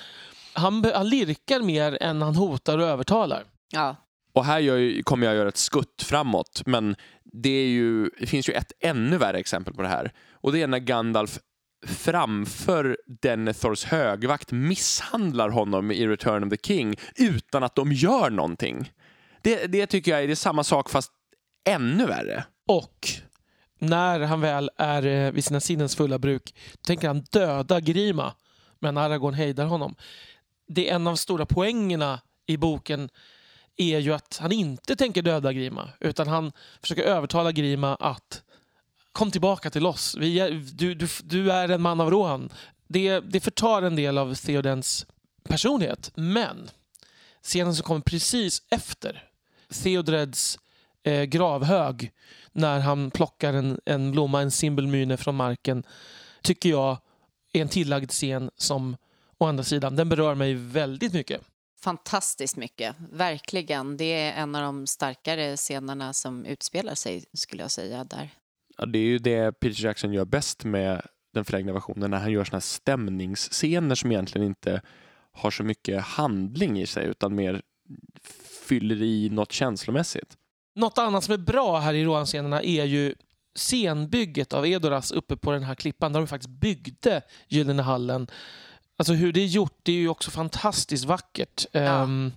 [0.53, 3.43] han, han lirkar mer än han hotar och övertalar.
[3.71, 3.95] Ja.
[4.33, 8.49] Och här gör, kommer jag göra ett skutt framåt, men det, är ju, det finns
[8.49, 10.11] ju ett ännu värre exempel på det här.
[10.31, 11.39] Och det är när Gandalf
[11.87, 18.91] framför Denethors högvakt misshandlar honom i Return of the King utan att de gör någonting.
[19.41, 21.11] Det, det tycker jag är, det är samma sak fast
[21.65, 22.45] ännu värre.
[22.67, 23.09] Och
[23.79, 28.33] när han väl är eh, vid sina sinnens fulla bruk tänker han döda Grima,
[28.79, 29.95] men Aragorn hejdar honom.
[30.67, 33.09] Det är en av stora poängerna i boken
[33.77, 36.51] är ju att han inte tänker döda Grima utan han
[36.81, 38.43] försöker övertala Grima att
[39.11, 40.15] kom tillbaka till oss.
[40.15, 42.49] Är, du, du, du är en man av Rohan.
[42.87, 45.05] Det, det förtar en del av Theodens
[45.43, 46.11] personlighet.
[46.15, 46.69] Men
[47.41, 49.23] scenen som kommer precis efter
[49.83, 50.59] Theodreds
[51.05, 52.11] eh, gravhög
[52.51, 55.83] när han plockar en, en blomma, en symbolmyne från marken
[56.43, 56.97] tycker jag
[57.53, 58.97] är en tillagd scen som
[59.37, 61.41] å andra sidan, den berör mig väldigt mycket.
[61.79, 63.97] Fantastiskt mycket, verkligen.
[63.97, 68.29] Det är en av de starkare scenerna som utspelar sig, skulle jag säga, där.
[68.77, 71.01] Ja, det är ju det Peter Jackson gör bäst med
[71.33, 74.81] den förlängda versionen, när han gör såna här stämningsscener som egentligen inte
[75.31, 77.61] har så mycket handling i sig, utan mer
[78.65, 80.37] fyller i något känslomässigt.
[80.75, 83.15] Något annat som är bra här i Rohan-scenerna är ju
[83.55, 88.27] scenbygget av Edoras uppe på den här klippan där de faktiskt byggde Gyllene hallen.
[88.97, 91.65] Alltså hur det är gjort, det är ju också fantastiskt vackert.
[91.71, 92.01] Ja.
[92.01, 92.33] Um,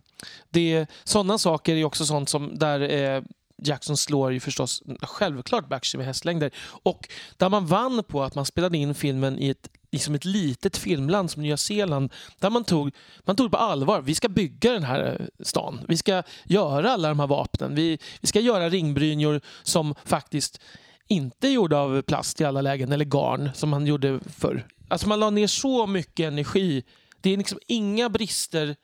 [0.50, 3.22] det, sådana saker är också sånt som där eh,
[3.62, 6.50] Jackson slår ju förstås självklart Bakshi med hästlängder.
[6.82, 10.76] Och där man vann på att man spelade in filmen i ett, liksom ett litet
[10.76, 12.12] filmland som Nya Zeeland.
[12.38, 14.00] Där man tog, man tog på allvar.
[14.02, 15.80] Vi ska bygga den här eh, stan.
[15.88, 17.74] Vi ska göra alla de här vapnen.
[17.74, 20.60] Vi, vi ska göra ringbrynjor som faktiskt
[21.08, 24.66] inte är gjorda av plast i alla lägen, eller garn som man gjorde förr.
[24.88, 26.82] Alltså man la ner så mycket energi.
[27.20, 28.76] Det är liksom inga brister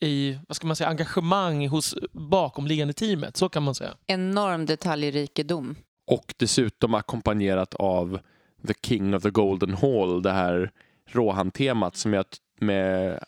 [0.00, 3.36] i vad ska man säga, engagemang hos bakomliggande teamet.
[3.36, 3.94] Så kan man säga.
[4.06, 5.76] Enorm detaljrikedom.
[6.06, 8.20] Och dessutom ackompanjerat av
[8.66, 10.70] The King of the Golden Hall, det här
[11.12, 12.24] Rohan-temat som jag
[12.60, 13.18] med, eh,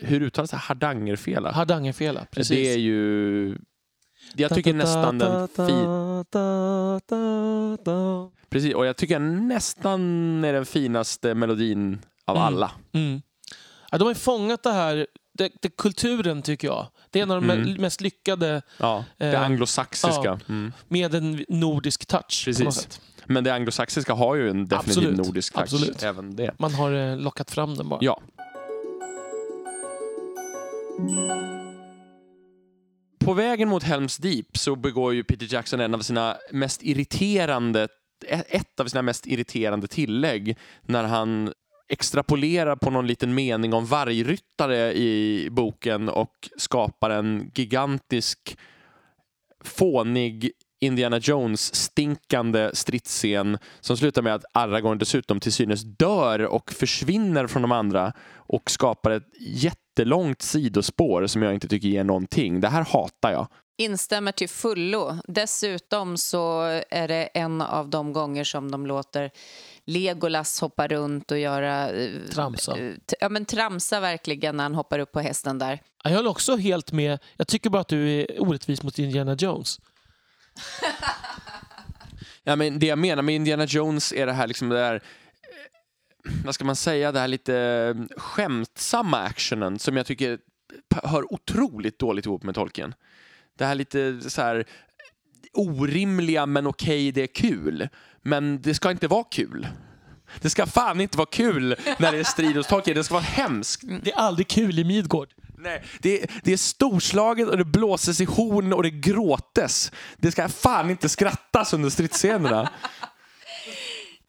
[0.00, 0.56] hur uttalas det?
[0.56, 1.52] Hardangerfela?
[1.52, 2.48] Hardangerfela, precis.
[2.56, 3.58] Det är ju,
[4.36, 6.24] jag tycker nästan den fin,
[8.50, 12.46] precis, och jag tycker nästan är den finaste melodin av Mm.
[12.46, 12.70] alla.
[12.92, 13.22] Mm.
[13.90, 15.06] Ja, de har fångat det här,
[15.38, 16.86] det, det, kulturen tycker jag.
[17.10, 17.66] Det är en av de Mm.
[17.68, 20.20] me- mest lyckade Ja, det Eh, anglosaxiska.
[20.24, 20.38] ja.
[20.48, 20.72] Mm.
[20.88, 22.42] med en nordisk touch.
[22.44, 23.00] Precis.
[23.30, 25.26] Men det anglosaxiska har ju en definitiv Absolut.
[25.26, 25.62] nordisk touch.
[25.62, 26.02] Absolut.
[26.02, 26.54] Även det.
[26.58, 27.98] Man har eh, lockat fram den bara.
[28.02, 28.20] Ja.
[33.24, 37.88] På vägen mot Helms Deep så begår ju Peter Jackson en av sina mest irriterande
[38.28, 41.52] ett av sina mest irriterande tillägg när han
[41.88, 48.58] extrapolerar på någon liten mening om vargryttare i boken och skapar en gigantisk
[49.64, 57.46] fånig Indiana Jones-stinkande stridsscen som slutar med att Aragorn dessutom till synes dör och försvinner
[57.46, 62.60] från de andra och skapar ett jättelångt sidospår som jag inte tycker ger någonting.
[62.60, 63.46] Det här hatar jag.
[63.78, 65.16] Instämmer till fullo.
[65.28, 66.60] Dessutom så
[66.90, 69.30] är det en av de gånger som de låter
[69.86, 71.90] Legolas hoppa runt och göra...
[71.90, 72.78] eh, Tramsa.
[72.78, 75.80] eh, Ja, men tramsa verkligen när han hoppar upp på hästen där.
[76.04, 77.18] Jag håller också helt med.
[77.36, 79.80] Jag tycker bara att du är orättvis mot Indiana Jones.
[82.42, 85.00] Ja, men det jag menar med Indiana Jones är det här liksom det där eh,
[86.44, 90.38] vad ska man säga, det här lite eh, skämtsamma actionen som jag tycker
[91.02, 92.94] hör otroligt dåligt ihop med Tolkien.
[93.58, 94.64] Det här lite så här eh,
[95.52, 97.88] orimliga men okej, det är kul.
[98.22, 99.68] Men det ska inte vara kul.
[100.40, 102.96] Det ska fan inte vara kul när det är strid hos Tolkien.
[102.96, 103.82] Det ska vara hemskt.
[103.82, 104.00] Mm.
[104.04, 105.28] Det är aldrig kul i Midgård.
[105.60, 109.92] Nej, det, det är storslaget och det blåses i horn och det gråtes.
[110.16, 112.72] Det ska fan inte skrattas under stridsscenerna.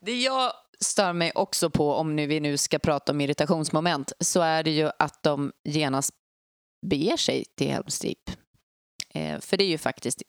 [0.05, 4.41] Det jag stör mig också på, om nu vi nu ska prata om irritationsmoment, så
[4.41, 6.13] är det ju att de genast
[6.88, 8.38] beger sig till Helm's Deep.
[9.13, 10.21] Eh, för det är ju faktiskt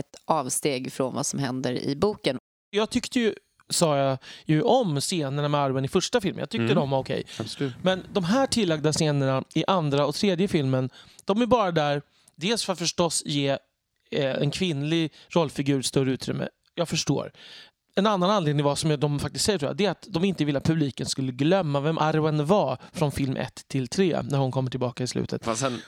[0.00, 2.38] ett avsteg från vad som händer i boken.
[2.70, 3.34] Jag tyckte ju,
[3.70, 6.38] sa jag ju om scenerna med Arwen i första filmen.
[6.40, 6.74] Jag tyckte Mm.
[6.74, 7.24] de var okej.
[7.40, 7.72] Absolut.
[7.82, 10.90] Men de här tillagda scenerna i andra och tredje filmen,
[11.24, 12.02] de är bara där,
[12.36, 13.48] dels för att förstås ge
[14.10, 16.48] eh, en kvinnlig rollfigur större utrymme.
[16.74, 17.32] Jag förstår.
[17.98, 20.44] En annan anledning var, som de faktiskt säger, tror jag, det är att de inte
[20.44, 24.52] ville att publiken skulle glömma vem Arwen var från film 1 till 3 när hon
[24.52, 25.44] kommer tillbaka i slutet.
[25.44, 25.80] Fast sen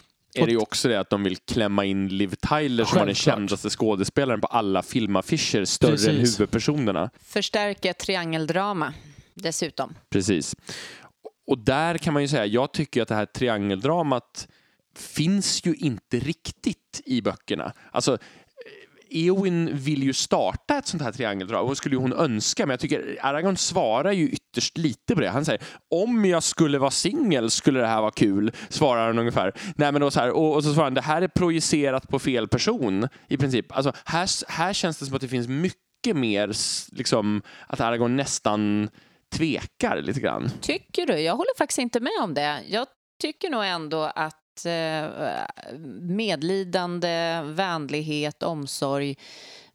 [0.42, 3.14] är det ju också det att de vill klämma in Liv Tyler som var den
[3.14, 6.40] kändaste skådespelaren på alla filmaffischer, större än Precis.
[6.40, 7.10] huvudpersonerna.
[7.22, 8.94] Förstärka triangeldrama
[9.34, 9.94] dessutom.
[10.10, 10.56] Precis.
[11.46, 14.48] Och där kan man ju säga, jag tycker att det här triangeldramat
[14.96, 17.72] finns ju inte riktigt i böckerna.
[17.90, 18.18] Alltså,
[19.10, 22.80] Eowyn vill ju starta ett sånt här triangeldrama och skulle ju hon önska, men jag
[22.80, 25.28] tycker Aragorn svarar ju ytterst lite på det.
[25.28, 29.52] Han säger om jag skulle vara singel skulle det här vara kul, svarar han ungefär.
[29.76, 32.18] Nej, men då så här, och, och så svarar han det här är projicerat på
[32.18, 33.76] fel person i princip.
[33.76, 36.52] Alltså, här, här känns det som att det finns mycket mer,
[36.92, 38.88] liksom, att Aragorn nästan
[39.32, 40.50] tvekar lite grann.
[40.60, 41.18] Tycker du?
[41.18, 42.60] Jag håller faktiskt inte med om det.
[42.68, 42.86] Jag
[43.20, 45.06] tycker nog ändå att eh,
[46.00, 49.16] medlidande, vänlighet, omsorg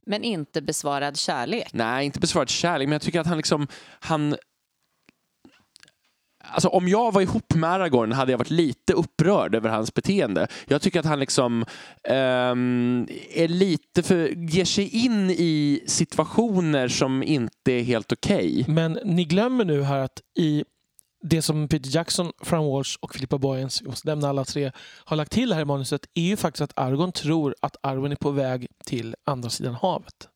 [0.05, 1.69] men inte besvarad kärlek.
[1.73, 3.67] Nej, inte besvarat kärlek, men jag tycker att han liksom,
[3.99, 4.35] han
[6.47, 10.47] Alltså, om jag var ihop med Aragorn hade jag varit lite upprörd över hans beteende.
[10.67, 11.65] Jag tycker att han liksom
[12.09, 18.65] um, är lite för, ger sig in i situationer som inte är helt okej.
[18.67, 20.63] Men ni glömmer nu här att i
[21.23, 24.71] det som Peter Jackson, Fran Walsh och Philippa Boyens, jag måste nämna alla tre,
[25.05, 28.15] har lagt till här i manuset är ju faktiskt att Argon tror att Arwen är
[28.15, 30.29] på väg till andra sidan havet.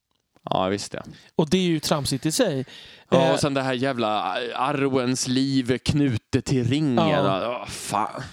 [0.49, 1.03] Ja, visst det.
[1.35, 2.65] Och det är ju tramsigt i sig.
[3.09, 4.07] Ja, Eh, och sen det här jävla
[4.55, 7.09] Arwens liv knutet till ringen.
[7.09, 7.41] Ja.
[7.41, 7.65] Ja.
[7.67, 8.23] fan.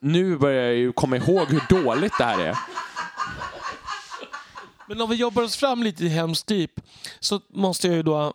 [0.00, 2.58] Nu börjar jag ju komma ihåg hur dåligt det här är.
[4.88, 6.70] Men om vi jobbar oss fram lite i Helms Deep
[7.20, 8.32] så måste jag ju då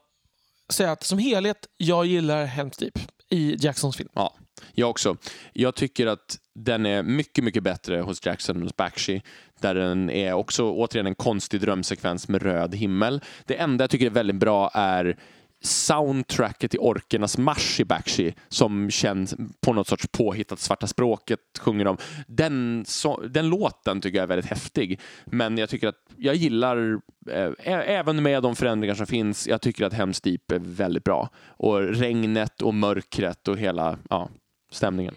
[0.69, 2.99] säga att som helhet, jag gillar Helms Deep
[3.29, 4.09] i Jacksons film.
[4.13, 4.33] Ja,
[4.73, 5.17] jag också.
[5.53, 9.21] Jag tycker att den är mycket, mycket bättre hos Jackson än hos Bakshi.
[9.59, 13.21] Där den är också återigen en konstig drömsekvens med röd himmel.
[13.45, 15.17] Det enda jag tycker är väldigt bra är
[15.61, 21.85] soundtracket i Orkernas marsch i Bakshi som känns på något sorts påhittat svarta språket sjunger
[21.85, 21.97] de.
[22.27, 24.99] Den, så, den låten tycker jag är väldigt häftig.
[25.25, 26.99] Men jag tycker att jag gillar,
[27.31, 31.29] eh, även med de förändringar som finns, jag tycker att Helm's är väldigt bra.
[31.47, 34.29] Och regnet och mörkret och hela ja,
[34.71, 35.15] stämningen.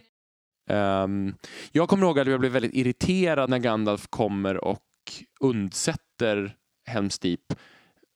[0.70, 1.34] Um,
[1.72, 4.82] jag kommer ihåg att jag blev väldigt irriterad när Gandalf kommer och
[5.40, 6.56] undsätter
[6.90, 7.60] Helm's Deep.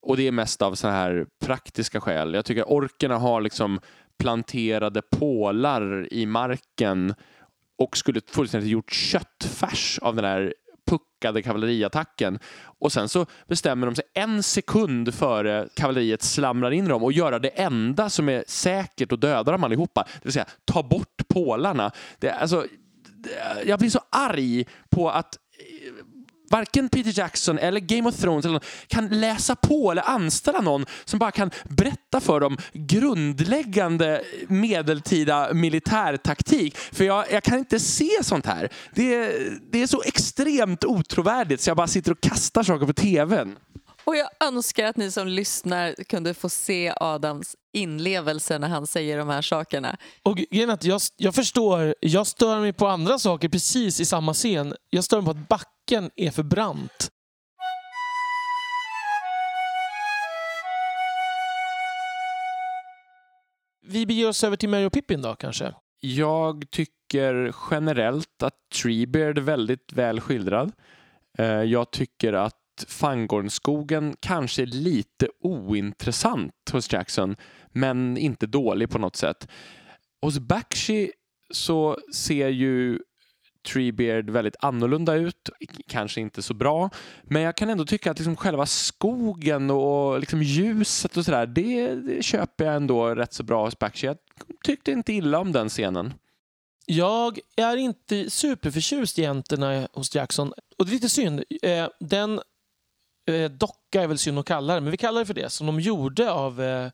[0.02, 2.34] Och det är mest av så här praktiska skäl.
[2.34, 3.80] Jag tycker att orkerna har liksom
[4.18, 7.14] planterade pålar i marken
[7.78, 10.54] och skulle fullständigt gjort köttfärs av den här
[10.86, 12.38] puckade kavalleriattacken.
[12.78, 17.38] Och sen så bestämmer de sig en sekund före kavalleriet slamrar in dem och göra
[17.38, 20.02] det enda som är säkert och döda dem allihopa.
[20.02, 21.92] Det vill säga ta bort pålarna.
[22.18, 22.66] Det, alltså,
[23.16, 25.38] det, jag blir så arg på att
[26.50, 30.86] varken Peter Jackson eller Game of Thrones eller någon kan läsa på eller anställa någon
[31.04, 36.76] som bara kan berätta för dem grundläggande medeltida militärtaktik.
[36.76, 38.68] För jag, jag kan inte se sånt här.
[38.94, 39.32] Det,
[39.72, 43.56] det är så extremt otrovärdigt så jag bara sitter och kastar saker på tvn.
[44.06, 49.18] Och jag önskar att ni som lyssnar kunde få se Adams inlevelse när han säger
[49.18, 49.96] de här sakerna.
[50.22, 50.38] Och
[50.70, 54.74] att jag, jag förstår, jag stör mig på andra saker precis i samma scen.
[54.90, 57.10] Jag stör mig på att backen är för brant.
[63.86, 65.74] Vi beger oss över till Mary och Pippin då kanske.
[66.00, 70.72] Jag tycker generellt att Treebeard är väldigt väl skildrad.
[71.38, 72.54] Eh, Jag tycker att
[72.88, 77.36] Fangornskogen kanske är lite ointressant hos Jackson,
[77.72, 79.48] men inte dålig på något sätt.
[80.22, 81.10] Hos Bakshi
[81.50, 82.98] så ser ju
[83.72, 85.50] Treebeard väldigt annorlunda ut,
[85.88, 86.90] kanske inte så bra,
[87.22, 91.94] men jag kan ändå tycka att liksom själva skogen och liksom ljuset och sådär, det,
[91.94, 94.06] det köper jag ändå rätt så bra hos Bakshi.
[94.06, 94.16] Jag
[94.64, 96.12] tyckte inte illa om den scenen.
[96.86, 100.52] Jag är inte superförtjust i jäntorna hos Jackson.
[100.78, 101.44] Och det är lite synd.
[101.62, 102.40] Eh, den
[103.26, 105.66] eh, docka är väl synd att kalla det, men vi kallar det för det, som
[105.66, 106.90] de gjorde av eh,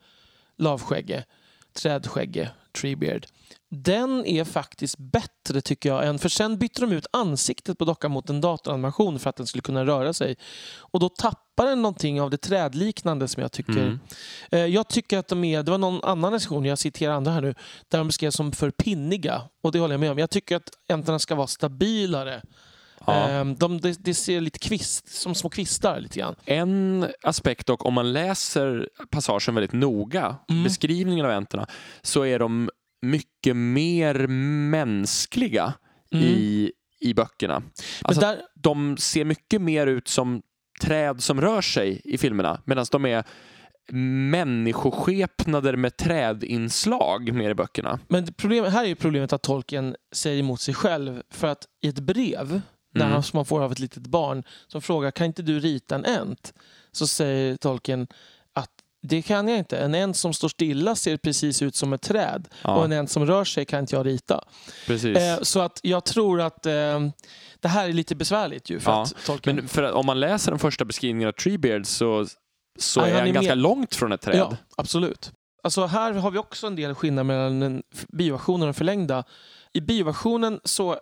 [0.58, 1.24] lavskägge,
[1.72, 3.26] trädskägge, treebeard.
[3.74, 8.10] Den är faktiskt bättre tycker jag, än, för sen bytte de ut ansiktet på dockan
[8.10, 10.36] mot en datoranimation för att den skulle kunna röra sig.
[10.78, 13.72] Och då tappar den någonting av det trädliknande som jag tycker.
[13.72, 13.98] Mm.
[14.50, 17.40] Eh, Jag tycker att de är, det var någon annan recension, jag citerar andra här
[17.40, 17.54] nu,
[17.88, 19.42] där de beskrevs som för pinniga.
[19.62, 20.18] Och det håller jag med om.
[20.18, 22.42] Jag tycker att äntorna ska vara stabilare.
[23.06, 23.28] Ja.
[23.28, 26.34] Ehm, De, det, det ser lite kvist, som små kvistar lite grann.
[26.44, 30.64] En aspekt dock, om man läser passagen väldigt noga, Mm.
[30.64, 31.66] beskrivningen av äntorna,
[32.02, 32.70] så är de
[33.02, 34.26] mycket mer
[34.70, 35.72] mänskliga
[36.14, 36.24] Mm.
[36.24, 37.62] i, i böckerna.
[38.02, 40.42] Alltså, där, De ser mycket mer ut som
[40.82, 43.24] träd som rör sig i filmerna, medan de är
[44.46, 47.98] människoskepnader med trädinslag mer i böckerna.
[48.08, 51.22] men problem, här är ju problemet att tolken säger emot sig själv.
[51.30, 52.60] För att i ett brev,
[52.92, 53.12] när Mm.
[53.12, 56.04] han, som man får av ett litet barn, som frågar kan inte du rita en
[56.04, 56.54] änt?
[56.92, 58.06] Så säger tolken
[58.52, 58.70] att
[59.02, 59.78] det kan jag inte.
[59.78, 62.48] En änt som står stilla ser precis ut som ett träd.
[62.62, 62.76] Ja.
[62.76, 64.44] Och en änt som rör sig kan inte jag rita.
[64.86, 65.16] Precis.
[65.16, 67.00] Eh, så att jag tror att eh,
[67.60, 69.56] det här är lite besvärligt ju för Ja, att tolken...
[69.56, 72.26] Men för att, om man läser den första beskrivningen av Treebeard så,
[72.78, 74.36] så Ja, är han är ganska mer- långt från ett träd.
[74.36, 75.32] Ja, absolut.
[75.62, 79.24] Alltså här har vi också en del skillnad mellan bioversionen och den förlängda.
[79.72, 80.96] I bioversionen så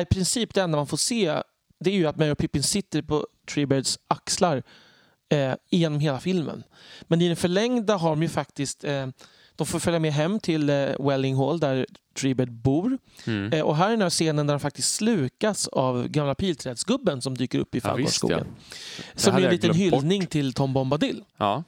[0.00, 1.42] i princip det enda man får se
[1.80, 4.62] det är ju att Mary och Pippin sitter på Treebeards axlar
[5.28, 6.62] eh, genom hela filmen.
[7.02, 9.06] Men i den förlängda har de ju faktiskt eh,
[9.56, 12.98] de får följa med hem till eh, Welling Hall där Treebeard bor.
[13.26, 13.52] Mm.
[13.52, 17.36] Eh, och här är den här scenen där de faktiskt slukas av gamla pilträdsgubben som
[17.36, 18.46] dyker upp i Ja, Fallgårdsskogen.
[19.14, 20.02] Det Som är en liten glömt bort.
[20.02, 21.24] hyllning till Tom Bombadil.
[21.36, 21.64] Ja.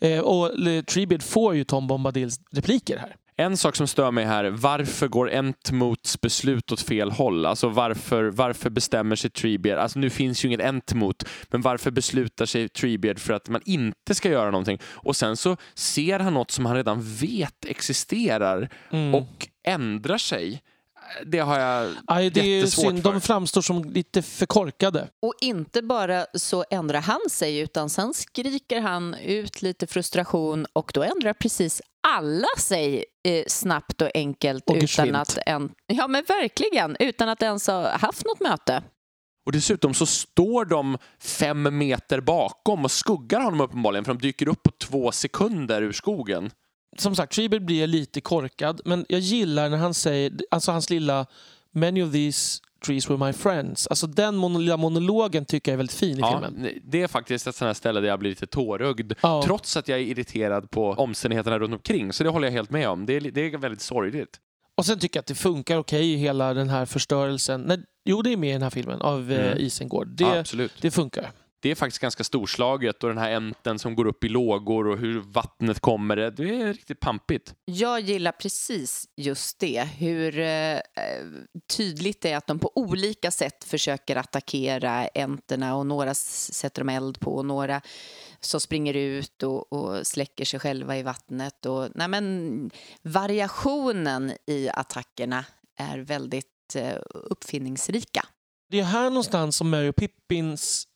[0.00, 0.50] Eh, och
[0.86, 3.16] Treebeard får ju Tom Bombadils repliker här.
[3.42, 7.46] En sak som stör mig här, varför går Entmots beslut åt fel håll?
[7.46, 12.46] Alltså varför, varför bestämmer sig Treebeard, alltså nu finns ju inget Entmot, men varför beslutar
[12.46, 14.78] sig Treebeard för att man inte ska göra någonting?
[14.84, 19.14] Och sen så ser han något som han redan vet existerar Mm.
[19.14, 20.62] och ändrar sig.
[21.26, 23.02] Det har jag Aj, det är jättesvårt synd.
[23.02, 23.12] för.
[23.12, 25.08] De framstår som lite för korkade.
[25.22, 30.90] Och inte bara så ändrar han sig utan sen skriker han ut lite frustration och
[30.94, 33.04] då ändrar precis alla sig
[33.46, 38.24] snabbt och enkelt Och utan att, en, ja, men verkligen, utan att ens ha haft
[38.24, 38.82] något möte.
[39.46, 44.48] Och dessutom så står de fem meter bakom och skuggar honom uppenbarligen för de dyker
[44.48, 46.50] upp på två sekunder ur skogen.
[46.98, 51.26] Som sagt, Treebeard blir lite korkad, men jag gillar när han säger, alltså hans lilla
[51.74, 53.86] Many of these trees were my friends.
[53.86, 56.68] Alltså den lilla monologen tycker jag är väldigt fin i Ja, filmen.
[56.84, 59.12] det är faktiskt ett sånt här ställe där jag blir lite tårögd.
[59.20, 59.42] Ja.
[59.44, 62.12] Trots att jag är irriterad på omständigheterna runt omkring.
[62.12, 63.06] Så det håller jag helt med om.
[63.06, 64.38] Det är, det är väldigt sorgligt.
[64.74, 67.60] Och sen tycker jag att det funkar okej, hela den här förstörelsen.
[67.60, 69.40] Nej, jo, det är med i den här filmen av Mm.
[69.46, 69.58] mm.
[69.58, 70.08] Isengård.
[70.08, 70.72] Det, Ja, absolut.
[70.80, 71.30] det funkar.
[71.62, 74.98] Det är faktiskt ganska storslaget och den här änten som går upp i lågor och
[74.98, 76.16] hur vattnet kommer.
[76.16, 77.54] Det det är riktigt pampigt.
[77.64, 80.78] Jag gillar precis just det, hur eh,
[81.76, 86.88] tydligt det är att de på olika sätt försöker attackera änterna och några sätter de
[86.88, 87.80] eld på och några
[88.40, 91.66] som springer ut och, och släcker sig själva i vattnet.
[91.66, 92.70] Och, nej men,
[93.02, 95.44] variationen i attackerna
[95.78, 98.26] är väldigt eh, uppfinningsrika.
[98.70, 100.88] Det är här någonstans som Mary Pippins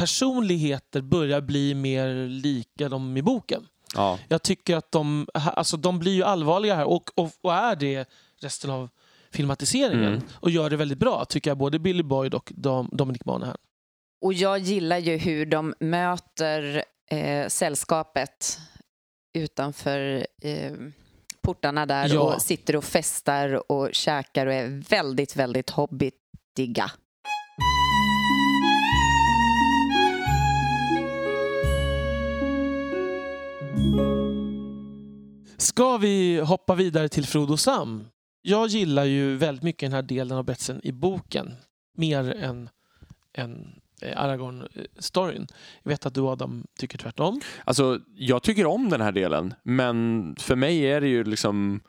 [0.00, 3.66] personligheter börjar bli mer lika dem i boken.
[3.94, 4.18] Ja.
[4.28, 8.08] Jag tycker att de, alltså de blir ju allvarliga här och, och, och är det
[8.40, 8.88] resten av
[9.30, 10.12] filmatiseringen.
[10.12, 10.22] Mm.
[10.32, 13.56] Och gör det väldigt bra, tycker jag, både Billy Boyd och Dom, Dominic Monaghan.
[14.22, 18.58] Och jag gillar ju hur de möter eh, sällskapet
[19.34, 20.72] utanför eh,
[21.42, 22.20] portarna där Ja.
[22.20, 26.90] och sitter och festar och käkar och är väldigt, väldigt hobbitiga.
[35.60, 38.08] Ska vi hoppa vidare till Frodo Sam?
[38.42, 41.54] Jag gillar ju väldigt mycket den här delen av betsen i boken.
[41.96, 42.68] Mer än,
[43.32, 45.46] än eh, Aragorn-storyn.
[45.82, 47.40] Jag vet att du Adam tycker tvärtom.
[47.64, 51.80] Alltså, jag tycker om den här delen, men för mig är det ju liksom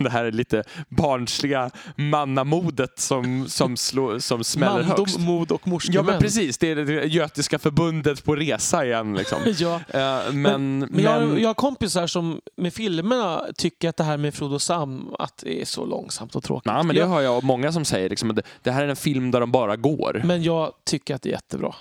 [0.00, 5.18] det här lite barnsliga mannamodet som, som, slår, som smäller Mandom, högst.
[5.18, 6.58] mod och morske Ja, men precis.
[6.58, 9.14] Det är det Götiska förbundet på resa igen.
[9.14, 9.38] Liksom.
[9.58, 9.74] ja.
[9.88, 14.16] Eh, men, Men, jag, men- jag har kompisar som med filmerna tycker att det här
[14.16, 16.66] med Frodo Sam att det är så långsamt och tråkigt.
[16.72, 18.10] Nej, men det jag, har jag många som säger.
[18.10, 20.20] Liksom, att det, det här är en film där de bara går.
[20.24, 21.74] men jag tycker att det är jättebra.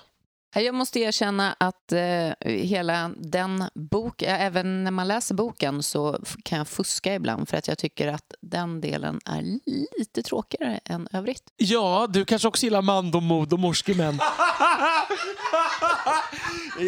[0.54, 6.20] Jag måste erkänna att eh, hela den bok, ja, även när man läser boken så
[6.44, 9.60] kan jag fuska ibland för att jag tycker att den delen är
[10.00, 11.44] lite tråkigare än övrigt.
[11.58, 14.20] Ja, du kanske också gillar mandom, mod och morske män.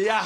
[0.06, 0.22] ja.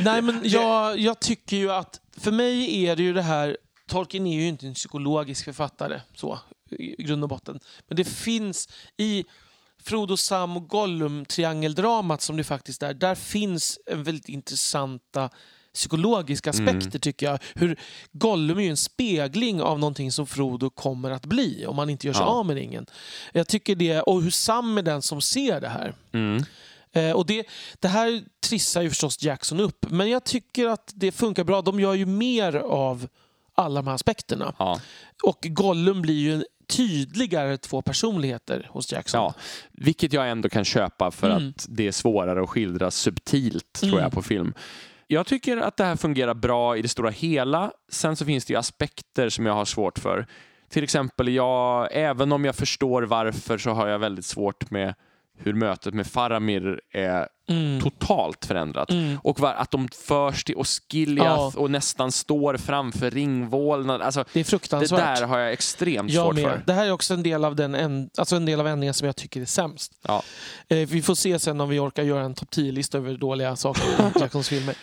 [0.00, 3.56] Nej, men jag, jag tycker ju att för mig är det ju det här...
[3.88, 6.38] Tolkien är ju inte en psykologisk författare så,
[6.70, 7.60] i grund och botten.
[7.88, 9.24] Men det finns i
[9.84, 12.94] Frodo, Sam och Gollum-triangeldramat som det faktiskt är.
[12.94, 15.30] Där finns en väldigt intressanta
[15.74, 17.38] psykologiska aspekter tycker jag.
[17.54, 17.80] Hur
[18.12, 22.06] Gollum är ju en spegling av någonting som Frodo kommer att bli om man inte
[22.06, 22.28] gör sig Ja.
[22.28, 22.86] av med ringen.
[23.32, 25.94] Jag tycker det, och hur Sam är den som ser det här.
[26.12, 26.44] Mm.
[26.92, 27.46] Eh, och det,
[27.78, 31.62] det här trissar ju förstås Jackson upp, men jag tycker att det funkar bra.
[31.62, 33.08] De gör ju mer av
[33.54, 34.54] alla de här aspekterna.
[34.58, 34.80] Ja.
[35.22, 39.20] Och Gollum blir ju en tydligare två personligheter hos Jackson.
[39.20, 39.34] Ja,
[39.72, 41.48] vilket jag ändå kan köpa för Mm.
[41.48, 44.02] att det är svårare att skildra subtilt tror Mm.
[44.02, 44.54] jag på film.
[45.06, 47.72] Jag tycker att det här fungerar bra i det stora hela.
[47.92, 50.26] Sen så finns det ju aspekter som jag har svårt för.
[50.68, 54.94] Till exempel, jag, även om jag förstår varför så har jag väldigt svårt med
[55.38, 57.80] hur mötet med Faramir är Mm.
[57.80, 58.90] totalt förändrat.
[58.90, 59.18] Mm.
[59.22, 61.52] Och var, att de förs till Osgiliath Ja.
[61.56, 63.90] och nästan står framför ringvålen.
[64.02, 65.18] Alltså, Det är det fruktansvärt.
[65.18, 66.44] där har jag extremt jag svårt med.
[66.44, 66.62] för.
[66.66, 69.06] Det här är också en del av den en, alltså en del av ändringen som
[69.06, 69.92] jag tycker är sämst.
[70.02, 70.22] Ja.
[70.68, 73.82] Eh, vi får se sen om vi orkar göra en topp 10-lista över dåliga saker
[73.82, 74.74] i Jacksons filmer.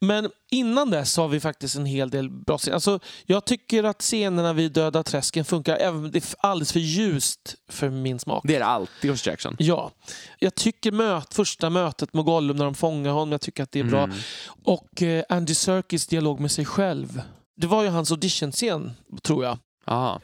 [0.00, 2.74] Men innan dess har vi faktiskt en hel del bra scener.
[2.74, 6.80] Alltså, jag tycker att scenerna vid Döda träsken funkar, även om det är alldeles för
[6.80, 8.42] ljust för min smak.
[8.46, 9.56] Det är det alltid hos Jackson.
[9.58, 9.90] Ja.
[10.38, 13.80] Jag tycker möt, första mötet med Gollum när de fångar honom, jag tycker att det
[13.80, 14.04] är bra.
[14.04, 14.16] Mm.
[14.64, 17.22] Och eh, Andy Serkis dialog med sig själv.
[17.56, 18.92] Det var ju hans auditionscen,
[19.22, 19.58] tror jag.
[19.86, 20.20] Aha.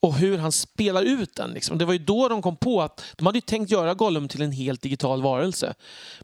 [0.00, 1.50] och hur han spelar ut den.
[1.50, 1.78] Liksom.
[1.78, 4.42] Det var ju då de kom på att de hade ju tänkt göra Gollum till
[4.42, 5.74] en helt digital varelse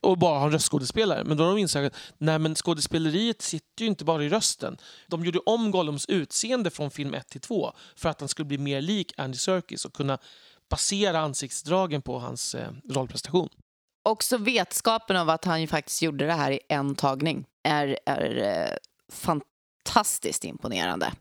[0.00, 1.24] och bara ha en röstskådespelare.
[1.24, 4.76] Men då har de insett att nej, men skådespeleriet sitter ju inte bara i rösten.
[5.06, 8.58] De gjorde om Gollums utseende från film 1 till 2 för att han skulle bli
[8.58, 10.18] mer lik Andy Serkis och kunna
[10.70, 13.48] basera ansiktsdragen på hans eh, rollprestation.
[14.02, 18.36] Också vetskapen av att han ju faktiskt gjorde det här i en tagning är, är
[18.38, 18.76] eh,
[19.12, 21.12] fantastiskt imponerande.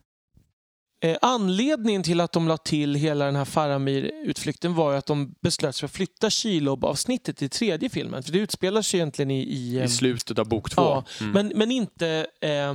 [1.04, 5.76] Eh, anledningen till att de la till hela den här Faramir-utflykten var att de beslöt
[5.76, 8.24] sig för att flytta Kilob-avsnittet till tredje filmen.
[8.24, 9.40] För det utspelar sig egentligen i...
[9.44, 10.82] I, I ehm, slutet av bok två.
[10.82, 11.32] ja, Mm.
[11.34, 12.74] men, men inte eh,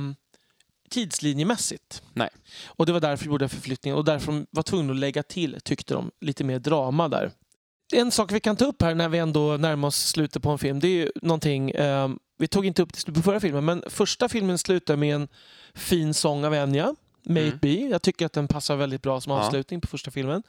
[0.89, 2.03] tidslinjemässigt.
[2.13, 2.29] Nej.
[2.65, 5.57] Och det var därför vi gjorde förflyttningen och därför de var tvungna att lägga till,
[5.63, 7.31] tyckte de, lite mer drama där.
[7.93, 10.57] En sak vi kan ta upp här när vi ändå närmar oss slutet på en
[10.57, 13.83] film, det är ju någonting, eh, vi tog inte upp det på förra filmen, men
[13.89, 15.27] första filmen slutar med en
[15.73, 16.95] fin sång av Enya,
[17.27, 17.57] May Mm.
[17.61, 17.69] be.
[17.73, 19.39] Jag tycker att den passar väldigt bra som Ja.
[19.45, 20.43] avslutning på första filmen.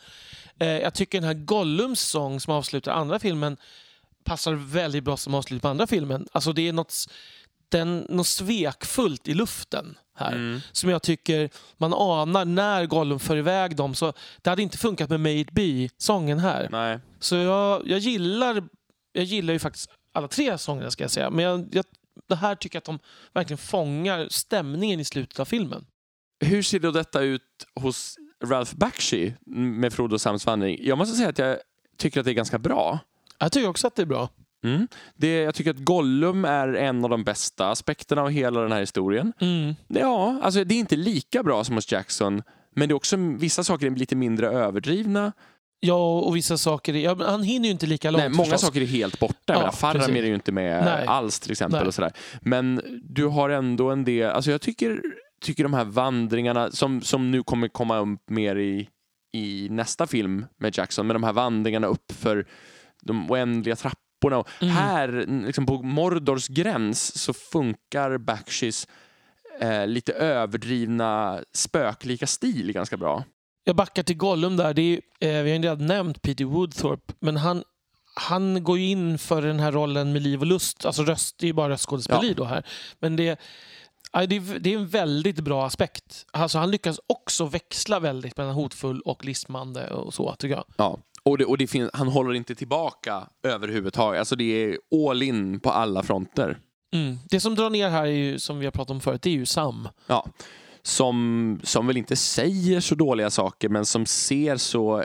[0.59, 3.57] Eh, jag tycker den här Gollums sång som avslutar andra filmen
[4.25, 6.29] passar väldigt bra som avslutning på andra filmen.
[6.33, 6.95] Alltså det är något,
[7.69, 10.61] den, något svekfullt i luften här Mm.
[10.73, 13.95] som jag tycker man anar när Gollum för iväg dem.
[13.95, 14.13] Så
[14.43, 16.69] det hade inte funkat med it be-sången här.
[16.71, 17.01] Nej.
[17.21, 18.65] Så jag, jag, gillar,
[19.13, 21.31] jag gillar ju faktiskt alla tre sångerna ska jag säga.
[21.31, 21.85] Men jag, jag,
[22.29, 22.99] det här tycker jag att de
[23.35, 25.87] verkligen fångar stämningen i slutet av filmen.
[26.45, 27.43] Hur ser då detta ut
[27.81, 30.79] hos Ralph Bakshi med Frodo Sams vandring?
[30.83, 31.59] Jag måste säga att jag
[31.99, 32.99] tycker att det är ganska bra.
[33.39, 34.29] Jag tycker också att det är bra.
[34.65, 34.89] Mm.
[35.15, 38.81] Det, jag tycker att Gollum är en av de bästa aspekterna av hela den här
[38.81, 39.33] historien.
[39.41, 39.75] Mm.
[39.89, 42.43] Ja, alltså det är inte lika bra som hos Jackson,
[42.77, 45.33] men det är också vissa saker är lite mindre överdrivna.
[45.81, 46.97] Ja, och vissa saker...
[46.97, 48.61] är- Ja, han hinner ju inte lika långt Nej, många förstås.
[48.61, 49.53] saker är helt borta.
[49.83, 50.09] Ja, precis.
[50.09, 51.07] är ju inte med Nej.
[51.07, 51.81] alls till exempel.
[51.81, 51.87] Nej.
[51.89, 52.13] Och sådär.
[52.41, 55.03] Men du har ändå en del, alltså jag tycker,
[55.41, 58.89] tycker de här vandringarna som, som nu kommer komma upp mer i,
[59.37, 62.47] i nästa film med Jackson, med de här vandringarna upp för
[63.03, 64.01] de oändliga trapporna.
[64.25, 64.75] Och Mm.
[64.75, 68.89] Här, liksom på Mordors gräns, så funkar Bakshis
[69.61, 73.25] eh, lite överdrivna spöklika stil ganska bra.
[73.65, 74.75] Jag backar till Gollum där.
[74.75, 77.63] Det är, eh, vi har ju redan nämnt Peter Woodthorpe, men han,
[78.15, 80.87] han går ju in för den här rollen med liv och lust.
[80.87, 82.67] Alltså röst, det är ju bara röstskådespeleri då här.
[83.01, 83.41] Men det,
[84.13, 86.27] ja, det är en väldigt bra aspekt.
[86.33, 90.65] Alltså han lyckas också växla väldigt mellan hotfull och lismande och så, tycker jag.
[90.77, 90.99] Ja.
[91.27, 94.19] Och, det, och det finns, han håller inte tillbaka överhuvudtaget.
[94.19, 94.79] Alltså det är
[95.11, 96.59] all in på alla fronter.
[96.95, 97.19] Mm.
[97.31, 99.35] Det som drar ner här, är ju, som vi har pratat om förut, det är
[99.35, 99.89] ju Sam.
[100.07, 100.27] Ja.
[100.83, 105.05] Som, som väl inte säger så dåliga saker men som ser så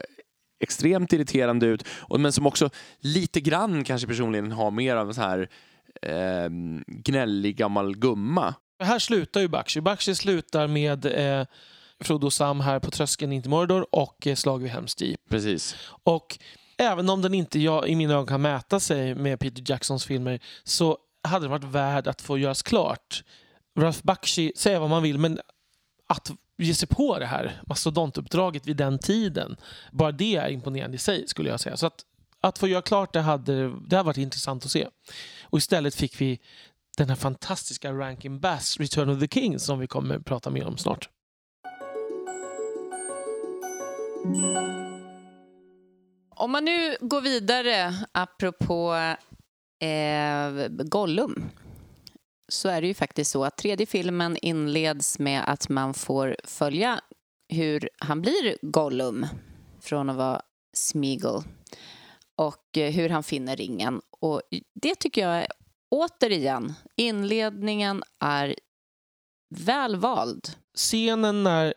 [0.64, 1.86] extremt irriterande ut.
[1.88, 2.70] Och, men som också
[3.00, 5.50] lite grann kanske personligen har mer av en så här
[6.02, 6.50] eh,
[6.88, 8.56] gnällig gammal gumma.
[8.84, 9.82] Här slutar ju Bakshi.
[9.82, 11.46] Bakshi slutar med eh,
[12.02, 15.20] Frodo och Sam här på tröskeln in till Mordor och eh, Slag vid Helms Deep.
[15.30, 15.76] Precis.
[16.04, 16.40] Och
[16.78, 20.40] även om den inte jag, i mina ögon kan mäta sig med Peter Jacksons filmer
[20.64, 23.24] så hade den varit värd att få göras klart.
[23.80, 25.40] Ralph Bakshi, säga vad man vill, men
[26.08, 29.58] att ge sig på det här mastodontuppdraget vid den tiden,
[29.92, 31.78] bara det är imponerande i sig skulle jag säga.
[31.78, 32.02] Så att,
[32.42, 34.88] att få göra klart det hade, det hade varit intressant att se.
[35.44, 36.40] Och istället fick vi
[36.98, 40.68] den här fantastiska Rankin Bass, Return of the King, som vi kommer att prata mer
[40.68, 41.10] om snart.
[46.36, 48.94] Om man nu går vidare, apropå
[49.80, 51.50] eh, Gollum,
[52.48, 57.02] så är det ju faktiskt så att tredje filmen inleds med att man får följa
[57.50, 59.26] hur han blir Gollum
[59.82, 60.42] från att vara
[60.74, 61.44] Smeagol
[62.36, 64.02] och eh, hur han finner ringen.
[64.20, 64.42] Och
[64.82, 65.48] det tycker jag, är,
[65.90, 68.56] återigen, inledningen är
[69.56, 70.48] väl vald.
[70.76, 71.74] scenen när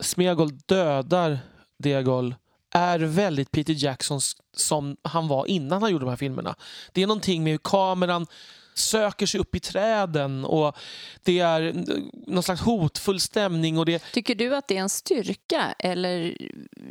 [0.00, 1.38] Smeagol dödar
[1.78, 2.34] Diagol
[2.70, 4.20] är väldigt Peter Jackson
[4.56, 6.54] som han var innan han gjorde de här filmerna.
[6.92, 8.26] Det är någonting med hur kameran
[8.74, 10.76] söker sig upp i träden och
[11.22, 11.84] det är
[12.26, 16.36] någon slags hotfull stämning och det Tycker du att det är en styrka eller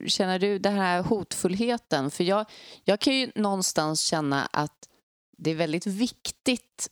[0.08, 2.12] känner du den här hotfullheten?
[2.12, 2.46] För jag,
[2.84, 4.88] jag kan ju någonstans känna att
[5.38, 6.90] det är väldigt viktigt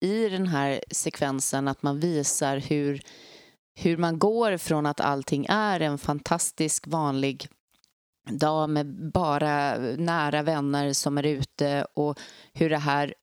[0.00, 3.02] i den här sekvensen att man visar hur,
[3.74, 7.48] hur man går från att allting är en fantastisk vanlig
[8.30, 12.18] dag med bara nära vänner som är ute och
[12.52, 13.14] hur det här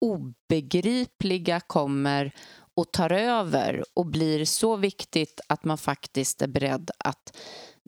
[0.00, 2.32] obegripliga kommer
[2.74, 7.36] och tar över och blir så viktigt att man faktiskt är beredd att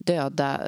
[0.06, 0.60] döda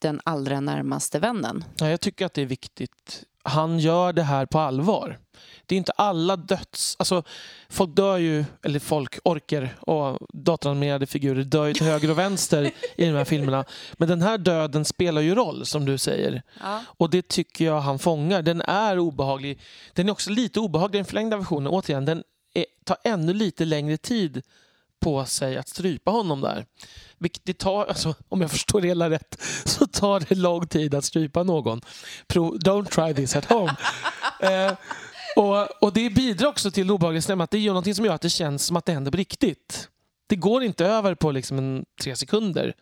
[0.00, 1.64] den allra närmaste vännen.
[1.76, 5.18] Ja, jag tycker att det är viktigt han gör det här på allvar.
[5.72, 6.96] Det är inte alla döds...
[6.98, 7.22] Alltså,
[7.68, 12.64] folk dör ju, eller folk, orker och datoranimerade figurer dör ju till höger och vänster
[12.96, 13.64] i de här filmerna.
[13.92, 16.42] Men den här döden spelar ju roll, som du säger.
[16.60, 16.80] Ja.
[16.86, 18.42] Och det tycker jag han fångar.
[18.42, 19.60] Den är obehaglig.
[19.92, 21.72] Den är också lite obehaglig, den förlängda versionen.
[21.72, 22.22] Återigen, den
[22.54, 24.42] är, tar ännu lite längre tid
[25.00, 26.66] på sig att strypa honom där.
[27.18, 30.94] Vilket det tar, alltså, om jag förstår det hela rätt, så tar det lång tid
[30.94, 31.80] att strypa någon.
[32.26, 33.76] Pro, don't try this at home.
[34.40, 34.72] eh,
[35.36, 38.30] och, och det bidrar också till obehaglighetsstämman att det gör något som gör att det
[38.30, 39.88] känns som att det händer på riktigt.
[40.28, 42.74] Det går inte över på liksom en tre sekunder.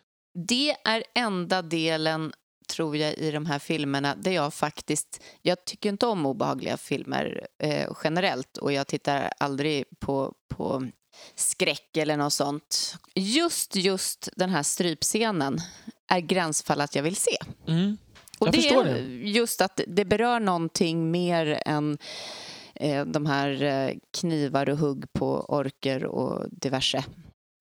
[0.47, 2.33] Det är enda delen,
[2.67, 5.21] tror jag, i de här filmerna där jag faktiskt...
[5.41, 10.87] Jag tycker inte om obehagliga filmer eh, generellt och jag tittar aldrig på, på
[11.35, 12.95] skräck eller något sånt.
[13.15, 15.57] Just, just den här strypscenen
[16.07, 17.37] är gränsfall att jag vill se.
[17.67, 17.97] Mm.
[18.41, 21.97] Och Jag det förstår är just att det berör någonting mer än
[22.75, 23.89] eh, de här eh,
[24.19, 27.03] knivar och hugg på orker och diverse.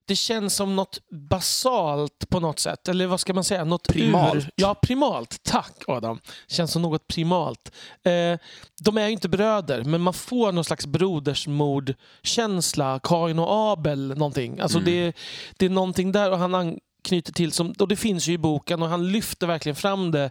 [0.06, 2.88] det känns som något basalt på något sätt.
[2.88, 3.64] Eller vad ska man säga?
[3.64, 4.36] Något Primalt.
[4.36, 4.50] Ur.
[4.54, 5.42] Ja, primalt.
[5.42, 6.20] Tack Adam.
[6.48, 7.72] Känns som något primalt.
[8.02, 8.38] Eh,
[8.80, 13.00] de är ju inte bröder, men man får någon slags brodersmordkänsla.
[13.02, 14.60] Kain och Abel, någonting.
[14.60, 14.90] Alltså Mm.
[14.90, 15.12] det,
[15.56, 18.82] det är någonting där och han anknyter till, som, och det finns ju i boken
[18.82, 20.30] och han lyfter verkligen fram det.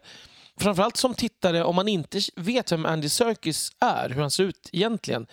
[0.60, 4.70] Framförallt som tittare, om man inte vet vem Andy Serkis är, hur han ser ut
[4.72, 5.28] egentligen,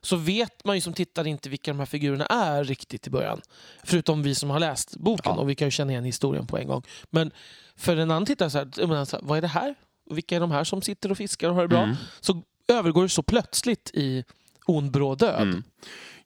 [0.00, 3.40] så vet man ju som tittare inte vilka de här figurerna är riktigt i början.
[3.84, 5.40] Förutom vi som har läst boken Ja.
[5.40, 6.82] och vi kan ju känna igen historien på en gång.
[7.10, 7.30] Men
[7.76, 9.74] för en annan tittare, så här, menar, så här, vad är det här?
[10.10, 11.82] Vilka är de här som sitter och fiskar och har det bra?
[11.82, 11.96] Mm.
[12.20, 14.24] Så övergår det så plötsligt i
[14.66, 15.42] ond död.
[15.42, 15.62] Mm.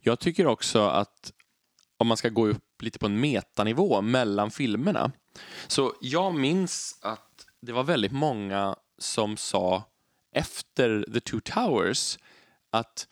[0.00, 1.32] Jag tycker också att
[1.98, 5.12] om man ska gå upp lite på en metanivå mellan filmerna.
[5.66, 7.25] Så jag minns att
[7.62, 9.84] det var väldigt många som sa
[10.34, 12.18] efter The Two Towers
[12.70, 13.08] att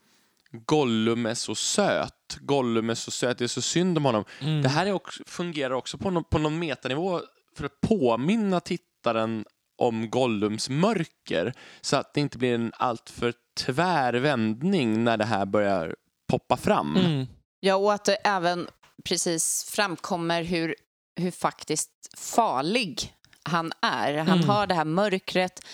[0.50, 2.38] Gollum är så söt.
[2.40, 4.24] Gollum är så söt, det är så synd om honom.
[4.40, 4.62] Mm.
[4.62, 7.20] Det här är också, fungerar också på någon, på någon metanivå
[7.56, 9.44] för att påminna tittaren
[9.78, 15.46] om Gollums mörker så att det inte blir en alltför tvär vändning när det här
[15.46, 15.96] börjar
[16.28, 16.96] poppa fram.
[16.96, 17.26] Mm.
[17.60, 18.68] Ja, och att det även
[19.04, 20.74] precis framkommer hur,
[21.16, 23.14] hur faktiskt farlig
[23.44, 24.18] han är.
[24.18, 24.48] Han Mm.
[24.48, 25.66] har det här mörkret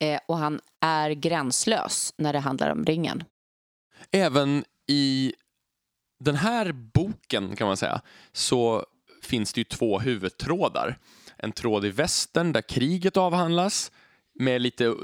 [0.00, 3.24] eh, och han är gränslös när det handlar om ringen.
[4.10, 5.34] Även i
[6.24, 8.00] den här boken kan man säga
[8.32, 8.86] så
[9.22, 10.98] finns det ju två huvudtrådar.
[11.36, 13.92] En tråd i västern där kriget avhandlas
[14.40, 14.94] med lite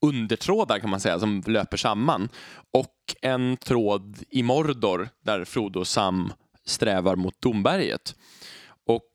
[0.00, 2.28] undertrådar kan man säga som löper samman
[2.72, 6.32] och en tråd i Mordor där Frodo och Sam
[6.64, 8.14] strävar mot Domberget.
[8.86, 9.10] Och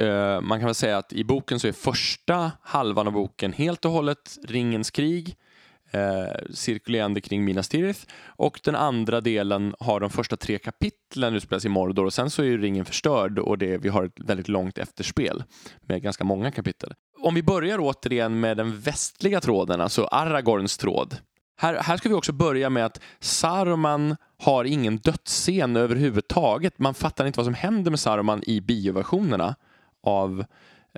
[0.00, 3.84] eh, man kan väl säga att i boken så är första halvan av boken helt
[3.84, 5.36] och hållet ringens krig
[5.90, 11.64] eh, cirkulerande kring Minas Tirith och den andra delen har de första tre kapitlen utspelas
[11.64, 14.48] i Mordor och sen så är ju ringen förstörd och det, vi har ett väldigt
[14.48, 15.44] långt efterspel
[15.80, 16.94] med ganska många kapitel.
[17.22, 21.16] Om vi börjar återigen med den västliga tråden, alltså Aragorns tråd.
[21.56, 26.78] Här, här ska vi också börja med att Saruman har ingen dödsscen överhuvudtaget.
[26.78, 29.54] Man fattar inte vad som händer med Saruman i bioversionerna
[30.02, 30.44] av,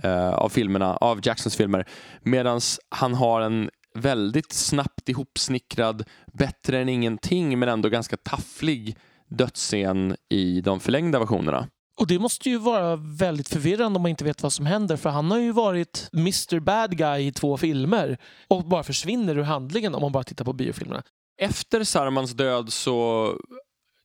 [0.03, 1.89] eh, av filmerna, av Jacksons filmer.
[2.23, 8.97] Medan han har en väldigt snabbt ihopsnickrad, bättre än ingenting men ändå ganska tafflig
[9.29, 11.69] dödsscen i de förlängda versionerna.
[12.01, 15.11] Och det måste ju vara väldigt förvirrande om man inte vet vad som händer för
[15.11, 18.19] han har ju varit Mr Bad Guy i två filmer
[18.49, 21.03] och bara försvinner ur handlingen om man bara tittar på biofilmerna.
[21.41, 23.29] Efter Sarumans död så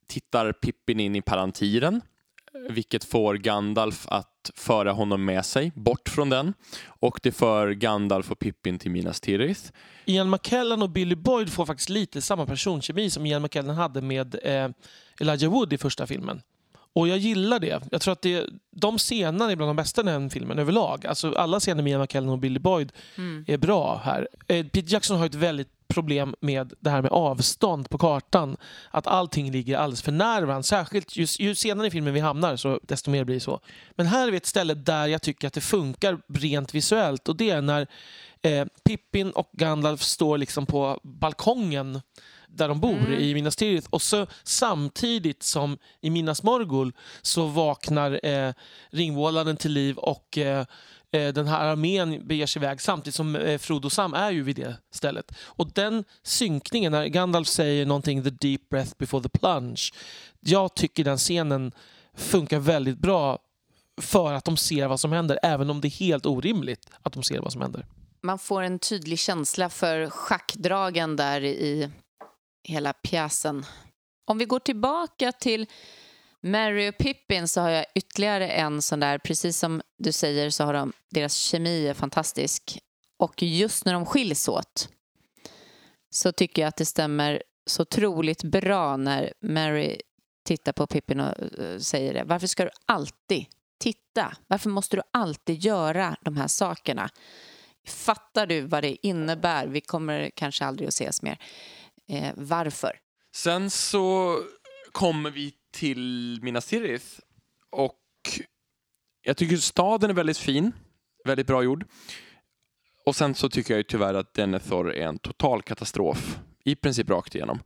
[0.08, 2.00] tittar Pippin in i Palantiren
[2.70, 6.54] vilket får Gandalf att föra honom med sig bort från den
[6.86, 9.60] och det för Gandalf och Pippin till Minas Tirith.
[10.04, 14.38] Ian McKellen och Billy Boyd får faktiskt lite samma personkemi som Ian McKellen hade med
[14.42, 14.70] eh,
[15.20, 16.42] Elijah Wood i första filmen.
[16.92, 17.82] Och jag gillar det.
[17.90, 21.06] Jag tror att det, de scenerna är bland de bästa i den filmen överlag.
[21.06, 22.92] Alltså alla scener med Ian McKellen och Billy Boyd
[23.46, 24.28] är bra här.
[24.46, 28.56] Eh, Peter Jackson har ett väldigt problem med det här med avstånd på kartan.
[28.90, 30.62] Att allting ligger alldeles för nära varandra.
[30.62, 33.60] Särskilt ju, ju senare i filmen vi hamnar, så desto mer blir det så.
[33.96, 37.28] Men här är vi ett ställe där jag tycker att det funkar rent visuellt.
[37.28, 37.86] Och det är när
[38.42, 42.00] eh, Pippin och Gandalf står liksom på balkongen
[42.48, 43.88] där de bor i Minas Tirith.
[43.90, 46.92] Och så samtidigt som i Minas Morgul
[47.22, 48.52] så vaknar eh,
[48.90, 50.64] ringvålaren till liv och eh,
[51.12, 54.42] Eh, den här armén beger sig iväg samtidigt som eh, Frodo och Sam är ju
[54.42, 55.32] vid det stället.
[55.40, 59.90] Och den synkningen, när Gandalf säger någonting the deep breath before the plunge.
[60.40, 61.72] Jag tycker den scenen
[62.14, 63.38] funkar väldigt bra
[64.00, 67.22] för att de ser vad som händer, även om det är helt orimligt att de
[67.22, 67.86] ser vad som händer.
[68.20, 71.90] Man får en tydlig känsla för schackdragen där i
[72.64, 73.64] hela pjäsen.
[74.24, 75.66] Om vi går tillbaka till
[76.50, 80.64] Mary och Pippin så har jag ytterligare en sån där, precis som du säger så
[80.64, 82.78] har de, deras kemi är fantastisk.
[83.18, 84.88] Och just när de skiljs åt
[86.10, 90.00] så tycker jag att det stämmer så otroligt bra när Mary
[90.44, 92.24] tittar på Pippin och eh, säger det.
[92.24, 93.46] Varför ska du alltid
[93.78, 94.36] titta?
[94.46, 97.10] Varför måste du alltid göra de här sakerna?
[97.86, 99.66] Fattar du vad det innebär?
[99.66, 101.38] Vi kommer kanske aldrig att ses mer.
[102.08, 102.98] Eh, varför?
[103.34, 104.38] Sen så
[104.92, 107.06] kommer vi till mina Tirith
[107.70, 108.00] och
[109.22, 110.72] jag tycker staden är väldigt fin,
[111.24, 111.84] väldigt bra gjord.
[113.06, 117.10] Och sen så tycker jag ju tyvärr att Denethor är en total katastrof, i princip
[117.10, 117.60] rakt igenom.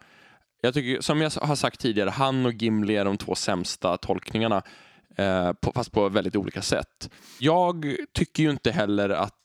[0.60, 4.62] Jag tycker, som jag har sagt tidigare, han och Gimli är de två sämsta tolkningarna,
[5.16, 7.10] eh, på, fast på väldigt olika sätt.
[7.38, 9.41] Jag tycker ju inte heller att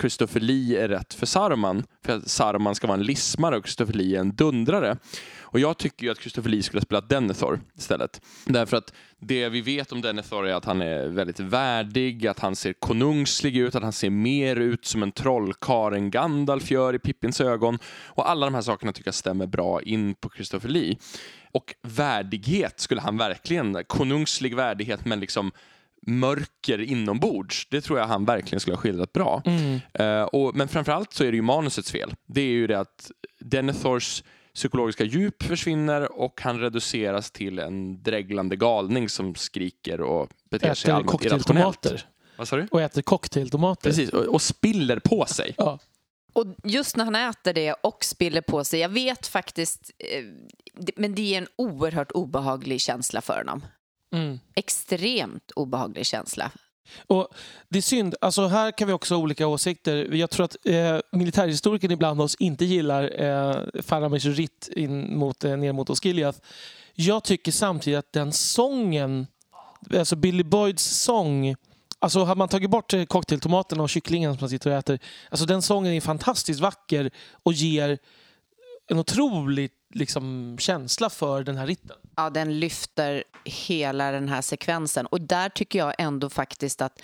[0.00, 3.92] Christopher Lee är rätt för Saruman, för att Saruman ska vara en lismare och Christopher
[3.92, 4.96] Lee är en dundrare.
[5.40, 8.20] Och jag tycker ju att Christopher Lee skulle ha spelat Denethor istället.
[8.44, 12.56] Därför att det vi vet om Denethor är att han är väldigt värdig, att han
[12.56, 16.98] ser konungslig ut, att han ser mer ut som en trollkarl än Gandalf gör i
[16.98, 17.78] Pippins ögon.
[18.06, 20.96] Och alla de här sakerna tycker jag stämmer bra in på Christopher Lee.
[21.52, 25.52] Och värdighet skulle han verkligen, konungslig värdighet men liksom
[26.06, 27.68] mörker inombords.
[27.70, 29.42] Det tror jag han verkligen skulle ha skildrat bra.
[29.46, 29.80] Mm.
[30.00, 32.14] Uh, och, men framförallt så är det ju manusets fel.
[32.26, 33.10] Det är ju det att
[33.40, 34.22] Denethors
[34.54, 40.90] psykologiska djup försvinner och han reduceras till en dreglande galning som skriker och beter sig
[40.90, 41.42] Äter allmänt irrationellt.
[41.44, 42.06] cocktailtomater.
[42.36, 42.68] Vad sa du?
[42.70, 43.90] Och äter cocktailtomater.
[43.90, 45.54] Precis, och, och spiller på sig.
[45.56, 45.78] Ja.
[46.32, 50.24] Och just när han äter det och spiller på sig, jag vet faktiskt, eh,
[50.96, 53.62] men det är en oerhört obehaglig känsla för honom.
[54.12, 54.40] Mm.
[54.54, 56.52] Extremt obehaglig känsla.
[57.06, 57.28] Och
[57.68, 60.14] det är synd, alltså här kan vi också ha olika åsikter.
[60.14, 65.56] Jag tror att eh, militärhistorikern ibland oss inte gillar eh, Faramirs ritt in mot, eh,
[65.56, 66.38] ner mot Osgiliath.
[66.94, 69.26] Jag tycker samtidigt att den sången,
[69.94, 71.54] alltså Billy Boyds sång,
[71.98, 74.98] alltså hade man tagit bort eh, cocktailtomaterna och kycklingen som man sitter och äter,
[75.30, 77.10] alltså den sången är fantastiskt vacker
[77.42, 77.98] och ger
[78.88, 81.96] en otrolig liksom, känsla för den här ritten.
[82.16, 85.06] Ja, den lyfter hela den här sekvensen.
[85.06, 87.02] Och där tycker jag ändå faktiskt att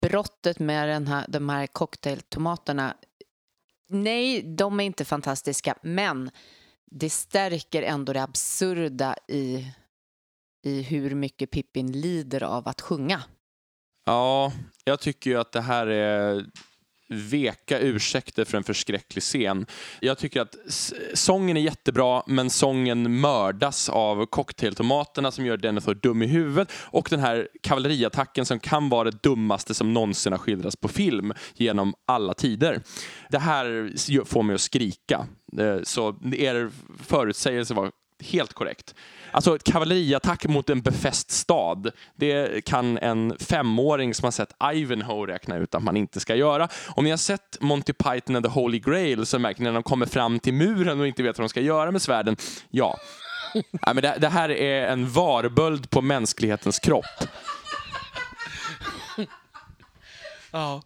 [0.00, 2.96] brottet med den här, de här cocktailtomaterna,
[3.88, 6.30] nej, de är inte fantastiska, men
[6.90, 9.66] det stärker ändå det absurda i,
[10.64, 13.22] i hur mycket Pippin lider av att sjunga.
[14.04, 14.52] Ja,
[14.84, 16.46] jag tycker ju att det här är
[17.12, 19.66] veka ursäkter för en förskräcklig scen.
[20.00, 20.56] Jag tycker att
[21.14, 27.06] sången är jättebra, men sången mördas av cocktailtomaterna som gör Denethor dum i huvudet och
[27.10, 31.94] den här kavalleriattacken som kan vara det dummaste som någonsin har skildrats på film genom
[32.06, 32.82] alla tider.
[33.30, 33.92] Det här
[34.24, 35.26] får mig att skrika.
[35.58, 36.70] Eh, så er
[37.02, 37.90] förutsägelse var
[38.22, 38.94] helt korrekt.
[39.30, 45.26] Alltså ett kavalleriattack mot en befäst stad, det kan en femåring som har sett Ivanhoe
[45.26, 46.68] räkna ut att man inte ska göra.
[46.88, 49.82] Om ni har sett Monty Python and the Holy Grail så märker ni när de
[49.82, 52.36] kommer fram till muren och inte vet vad de ska göra med svärden.
[52.70, 52.96] Ja.
[53.54, 57.04] ja men det, det här är en varböld på mänsklighetens kropp.
[60.54, 60.82] Ja.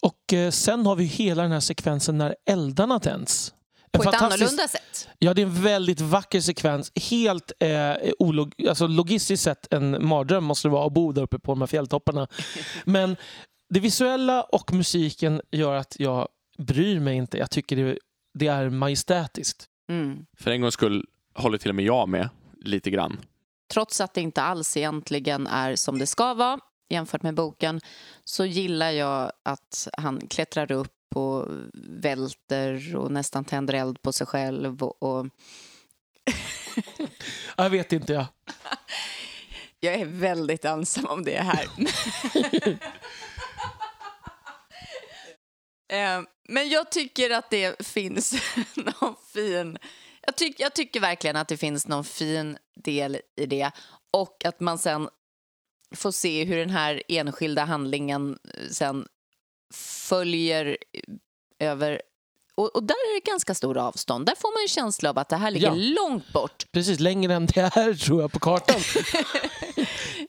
[0.00, 3.54] Och eh, sen har vi hela den här sekvensen när eldarna tänds.
[3.92, 5.08] På ett annorlunda sätt.
[5.18, 6.92] Ja, det är en väldigt vacker sekvens.
[7.10, 7.68] Helt eh,
[8.18, 11.60] olog- alltså, logistiskt sett en mardröm måste det vara att bo där uppe på de
[11.60, 12.28] här fjälltopparna.
[12.84, 13.16] Men
[13.68, 17.38] det visuella och musiken gör att jag bryr mig inte.
[17.38, 17.98] Jag tycker det,
[18.38, 19.66] det är majestätiskt.
[19.90, 20.26] Mm.
[20.38, 22.28] För en gångs skull håller till och med jag med
[22.64, 23.18] lite grann.
[23.72, 26.58] trots att det inte alls egentligen är som det ska vara
[26.90, 27.80] jämfört med boken
[28.24, 34.26] så gillar jag att han klättrar upp och välter och nästan tänder eld på sig
[34.26, 34.82] själv.
[34.82, 35.26] Och, och
[37.56, 38.12] Jag vet inte.
[38.12, 38.26] Ja.
[39.80, 41.66] jag är väldigt ensam om det här.
[45.92, 48.34] Eh, Men jag tycker att det finns
[48.74, 49.78] någon fin...
[50.26, 53.70] Jag, tyck, jag tycker verkligen att det finns någon fin del i det
[54.10, 55.08] och att man sen
[55.94, 59.06] får se hur den här enskilda handlingen eh, sen
[59.74, 60.76] följer
[61.58, 62.02] över...
[62.54, 64.26] Och, och där är det ganska stor avstånd.
[64.26, 65.74] Där får man en känsla av att det här ligger Ja.
[65.74, 66.66] långt bort.
[66.72, 68.80] Precis, längre än det är tror jag på kartan.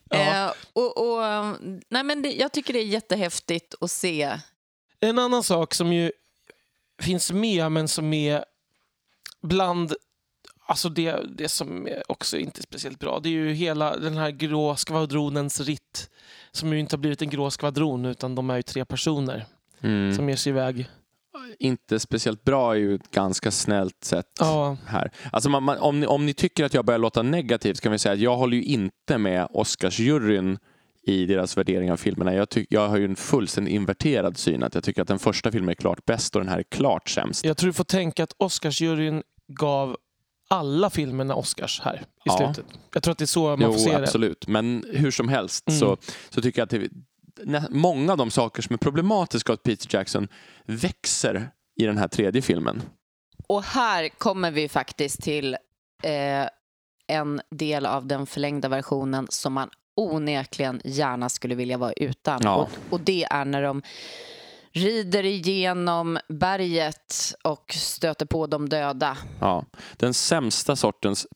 [0.09, 0.45] Ja.
[0.45, 1.23] Eh, och, och,
[1.89, 4.39] nej men det, jag tycker det är jättehäftigt att se.
[4.99, 6.11] En annan sak som ju
[7.01, 8.45] finns med men som är
[9.41, 9.93] bland
[10.65, 14.31] Alltså det, det som också inte är speciellt bra, det är ju hela den här
[14.31, 16.09] grå skvadronens ritt.
[16.53, 19.45] Som ju inte har blivit en grå skvadron utan de är ju tre personer.
[19.83, 20.15] Mm.
[20.15, 20.89] som ger sig iväg.
[21.59, 25.11] Inte speciellt bra är ju ett ganska snällt sätt Ja, här.
[25.31, 27.91] Alltså man, man, om, ni, om ni tycker att jag börjar låta negativt så kan
[27.91, 30.57] vi säga att jag håller ju inte med Oscarsjuryn
[31.03, 32.33] i deras värdering av filmerna.
[32.33, 34.63] Jag, tyck, jag har ju en fullständigt inverterad syn.
[34.63, 37.09] Att jag tycker att den första filmen är klart bäst och den här är klart
[37.09, 37.45] sämst.
[37.45, 39.97] jag tror du får tänka att Oscarsjuryn gav
[40.51, 42.37] alla filmerna Oscars här i Ja.
[42.37, 42.65] slutet.
[42.93, 43.97] Jag tror att det är så man Jo, får se det.
[44.03, 44.47] absolut.
[44.47, 45.79] Men hur som helst Mm.
[45.79, 45.97] så,
[46.29, 46.89] så tycker jag att det,
[47.45, 50.27] nä- många av de saker som är problematiska åt Peter Jackson
[50.65, 52.81] växer i den här tredje filmen.
[53.47, 55.53] Och här kommer vi faktiskt till
[56.03, 56.47] eh,
[57.07, 62.39] en del av den förlängda versionen som man onekligen gärna skulle vilja vara utan.
[62.43, 62.55] Ja.
[62.55, 63.81] Och, och det är när de
[64.73, 69.17] rider igenom berget och stöter på de döda.
[69.39, 69.65] Ja,
[69.97, 71.27] den sämsta sortens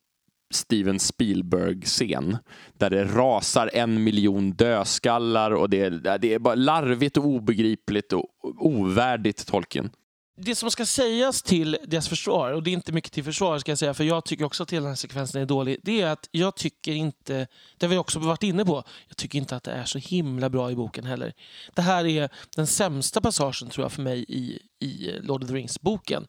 [0.53, 2.37] Steven Spielberg-scen
[2.73, 8.13] där det rasar en miljon dödskallar och det är, det är bara larvigt och obegripligt
[8.13, 9.89] och ovärdigt Tolkien.
[10.37, 13.71] Det som ska sägas till deras försvar, och det är inte mycket till försvar ska
[13.71, 16.07] jag säga, för jag tycker också att hela den här sekvensen är dålig, det är
[16.07, 17.47] att jag tycker inte,
[17.77, 20.49] det har vi också varit inne på, jag tycker inte att det är så himla
[20.49, 21.33] bra i boken heller.
[21.73, 25.55] Det här är den sämsta passagen tror jag för mig i, i Lord of the
[25.55, 26.27] Rings-boken.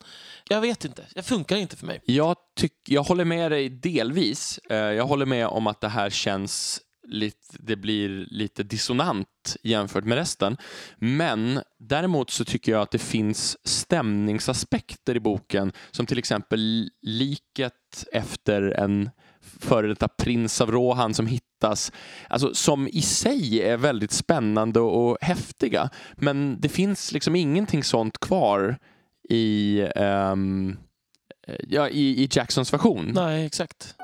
[0.48, 2.00] Jag vet inte, det funkar inte för mig.
[2.04, 4.58] Jag, tyck, jag håller med dig delvis.
[4.70, 10.04] Eh, jag håller med om att det här känns lite, det blir lite dissonant jämfört
[10.04, 10.56] med resten.
[10.98, 18.06] Men däremot så tycker jag att det finns stämningsaspekter i boken som till exempel liket
[18.12, 19.10] efter en
[19.60, 21.92] före detta prins av Rohan som hittas,
[22.28, 25.90] alltså, som i sig är väldigt spännande och häftiga.
[26.14, 28.78] Men det finns liksom ingenting sånt kvar
[29.28, 30.76] i, um,
[31.68, 33.12] ja, i, i Jacksons version.
[33.14, 33.95] Nej, exakt.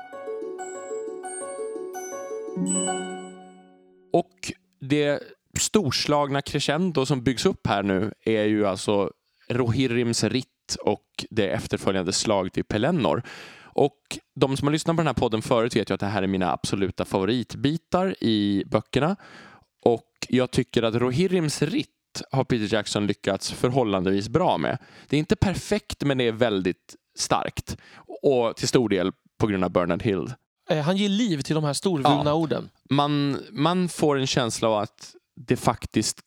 [4.13, 5.23] Och det
[5.59, 9.11] storslagna crescendo som byggs upp här nu är ju alltså
[9.49, 13.23] Rohirrims ritt och det efterföljande slaget i Pelennor.
[13.61, 13.99] Och
[14.35, 16.27] de som har lyssnat på den här podden förut vet ju att det här är
[16.27, 19.15] mina absoluta favoritbitar i böckerna.
[19.85, 21.89] Och jag tycker att Rohirrims ritt
[22.31, 24.77] har Peter Jackson lyckats förhållandevis bra med.
[25.07, 27.77] Det är inte perfekt men det är väldigt starkt.
[28.21, 30.33] Och till stor del på grund av Bernard Hill.
[30.69, 32.33] Eh, Han ger liv till de här storvulna Ja.
[32.33, 32.69] orden.
[32.89, 36.19] man, man får en känsla av att det faktiskt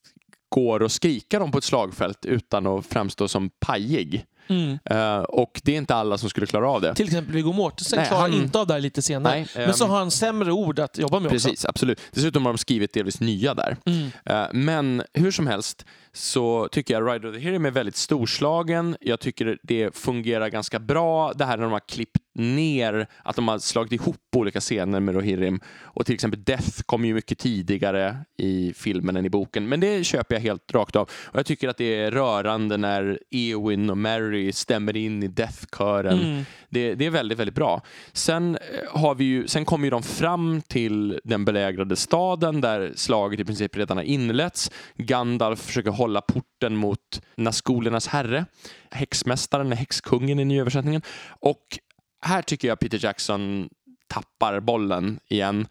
[0.49, 4.25] går att skrika dem på ett slagfält utan att framstå som pajig.
[4.49, 4.79] Mm.
[4.85, 6.95] Eh, och det är inte alla som skulle klara av det.
[6.95, 9.35] Till exempel Viggo Mortensen klarar han- inte av det här lite senare.
[9.35, 12.01] Nej, Men så ehm, har han sämre ord att jobba med Precis, absolut.
[12.11, 13.77] Dessutom har de skrivit delvis nya där.
[13.79, 13.91] också.
[13.91, 14.11] Mm.
[14.25, 18.97] Eh, Men hur som helst så tycker jag Rider of the Hero är väldigt storslagen.
[19.01, 21.33] Jag tycker det fungerar ganska bra.
[21.33, 25.15] Det här när de har klippt ner, att de har slagit ihop olika scener med
[25.15, 25.61] Rohirrim.
[25.81, 29.69] Och till exempel Death kommer ju mycket tidigare i filmen än i boken.
[29.69, 31.11] Men det köper jag helt rakt av.
[31.25, 33.99] Och jag tycker att det är rörande när Eowyn och
[34.37, 36.19] Mary stämmer in i Death-kören.
[36.19, 36.45] Mm.
[36.69, 37.83] Det, det är väldigt, väldigt bra.
[38.13, 42.93] Sen, eh, har vi ju, sen kommer ju de fram till den belägrade staden där
[42.97, 44.71] slaget i princip redan har inletts.
[44.97, 48.47] Gandalf försöker hålla porten mot Nazgulernas herre.
[48.91, 51.03] Häxmästaren, häxkungen i nyöversättningen.
[51.41, 51.79] Och
[52.23, 53.69] här tycker jag Peter Jackson
[54.09, 55.67] tappar bollen igen.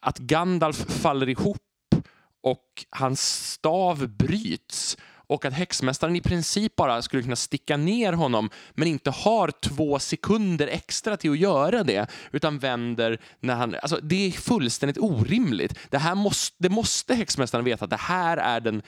[0.00, 1.58] Att Gandalf faller ihop
[2.42, 4.96] och hans stav bryts
[5.28, 9.98] och att häxmästaren i princip bara skulle kunna sticka ner honom men inte har två
[9.98, 13.74] sekunder extra till att göra det utan vänder när han...
[13.82, 15.78] Alltså, det är fullständigt orimligt.
[15.90, 18.82] Det här måste, det måste häxmästaren veta att det här är den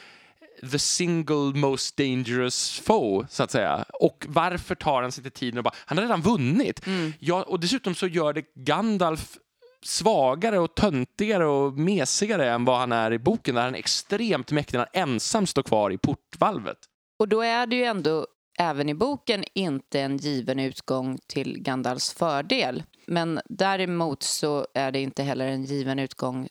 [0.73, 3.85] the single most dangerous foe, så att säga.
[3.93, 6.83] Och varför tar han sig till tiden och bara, han har redan vunnit.
[7.19, 9.37] Ja, och dessutom så gör det Gandalf
[9.85, 14.53] svagare och töntigare och mesigare än vad han är i boken där han är extremt
[14.53, 16.79] mäktig när han ensam står kvar i portvalvet.
[17.19, 18.27] Och då är det ju ändå
[18.59, 22.83] även i boken inte en given utgång till Gandalfs fördel.
[23.07, 26.49] Men däremot så är det inte heller en given utgång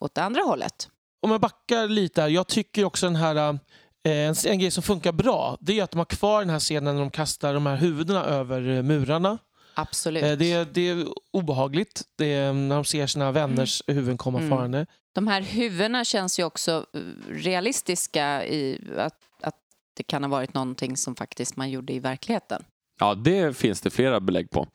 [0.00, 0.88] åt det andra hållet.
[1.22, 3.58] Om jag backar lite här, jag tycker också den här eh,
[4.04, 6.94] en, en grej som funkar bra, det är att de har kvar den här scenen
[6.94, 9.38] när de kastar de här huvudena över murarna.
[9.78, 10.22] Absolut.
[10.24, 14.38] Eh, Det, är- det är obehagligt det är när de ser sina vänners huvuden komma
[14.38, 14.50] Mm.
[14.50, 14.86] farande.
[15.14, 17.00] De här huvudena känns ju också eh,
[17.32, 19.54] realistiska i att, att
[19.96, 22.64] det kan ha varit någonting som faktiskt man gjorde i verkligheten.
[23.00, 24.66] Ja, det finns det flera belägg på.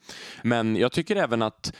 [0.42, 1.72] Men jag tycker även att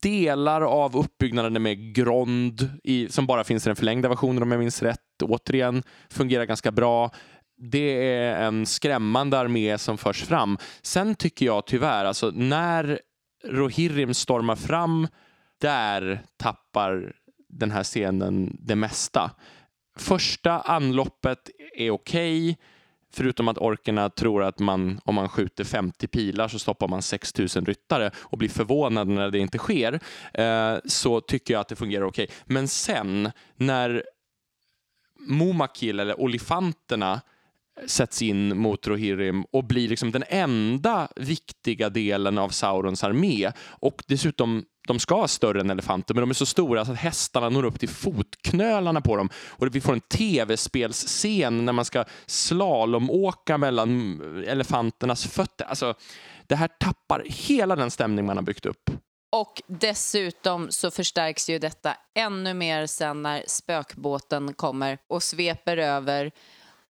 [0.00, 4.58] delar av uppbyggnaden med Grond, i, som bara finns i den förlängda versionen om jag
[4.58, 7.10] minns rätt, återigen fungerar ganska bra.
[7.58, 10.58] Det är en skrämmande armé som förs fram.
[10.82, 13.00] Sen tycker jag tyvärr, alltså när
[13.44, 15.08] Rohirrim stormar fram,
[15.60, 17.12] där tappar
[17.48, 19.30] den här scenen det mesta.
[19.98, 22.58] första anloppet är okej.
[23.12, 27.66] Förutom att orkerna tror att man, om man skjuter 50 pilar så stoppar man 6000
[27.66, 30.00] ryttare och blir förvånad när det inte sker.
[30.34, 32.28] Eh, så tycker jag att det fungerar okej.
[32.44, 34.04] Men sen när
[35.18, 37.20] Momakil eller olifanterna
[37.86, 43.52] sätts in mot Rohirrim och blir liksom den enda viktiga delen av Saurons armé.
[43.58, 46.98] Och dessutom, de ska vara större än elefanter, men de är så stora så att
[46.98, 49.30] hästarna når upp till fotknölarna på dem.
[49.48, 55.64] Och vi får en tv-spelsscen när man ska slalomåka mellan elefanternas fötter.
[55.64, 55.94] Alltså,
[56.46, 58.90] det här tappar hela den stämning man har byggt upp.
[59.32, 66.30] Och dessutom så förstärks ju detta ännu mer sen när spökbåten kommer och sveper över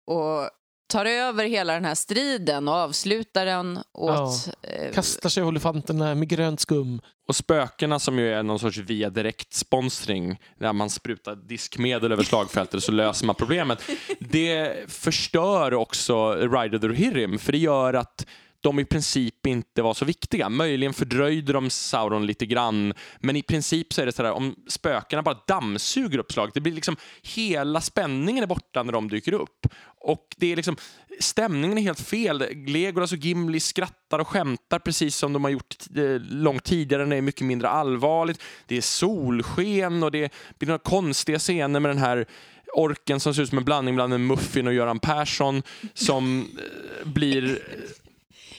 [0.08, 0.50] och
[0.88, 4.50] tar över hela den här striden och avslutar den åt...
[4.62, 4.92] Ja.
[4.94, 7.02] Kastar sig olifanterna med grönt skum.
[7.28, 12.84] Och spökena som ju är någon sorts via direkt-sponsring, där man sprutar diskmedel över slagfältet
[12.84, 13.84] så löser man problemet.
[14.20, 18.26] Det förstör också Rider the Rohirrim, för det gör att
[18.66, 20.50] de i princip inte var så viktiga.
[20.50, 25.22] Möjligen fördröjde de Sauron lite grann, men i princip så är det sådär om spökena
[25.22, 26.54] bara dammsuger uppslaget.
[26.54, 29.68] Det blir liksom hela spänningen är borta när de dyker upp.
[30.00, 30.76] Och det är liksom
[31.20, 32.44] stämningen är helt fel.
[32.68, 37.06] Legolas och Gimli skrattar och skämtar precis som de har gjort eh, långt tidigare.
[37.06, 38.44] när Det är mycket mindre allvarligt.
[38.68, 42.26] Det är solsken och det blir några konstiga scener med den här
[42.74, 45.64] orken som ser ut som en blandning mellan en muffin och Göran Persson
[45.94, 47.60] som eh, blir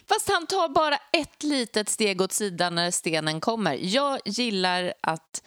[0.09, 3.79] Fast han tar bara ett litet steg åt sidan när stenen kommer.
[3.81, 5.43] Jag gillar att...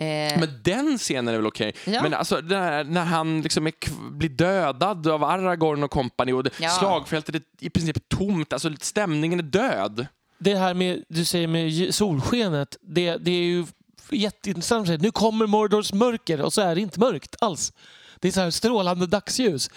[0.00, 0.40] Eh...
[0.40, 1.68] Men den scenen är väl okej?
[1.68, 1.94] Okay.
[1.94, 2.02] Ja.
[2.02, 3.72] Men alltså här, när han liksom är,
[4.10, 6.70] blir dödad av Aragorn och kompani och ja.
[6.70, 10.06] slagfältet är i princip tomt, alltså stämningen är död.
[10.38, 13.66] Det här med, du säger med solskenet, det, det är ju
[14.10, 14.88] jätteintressant.
[14.88, 17.72] Nu kommer Mordors mörker och så är det inte mörkt alls.
[18.20, 19.70] Det är så här strålande dagsljus.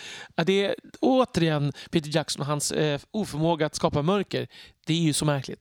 [0.46, 4.48] Det är återigen Peter Jackson och hans eh, oförmåga att skapa mörker.
[4.86, 5.60] Det är ju så märkligt.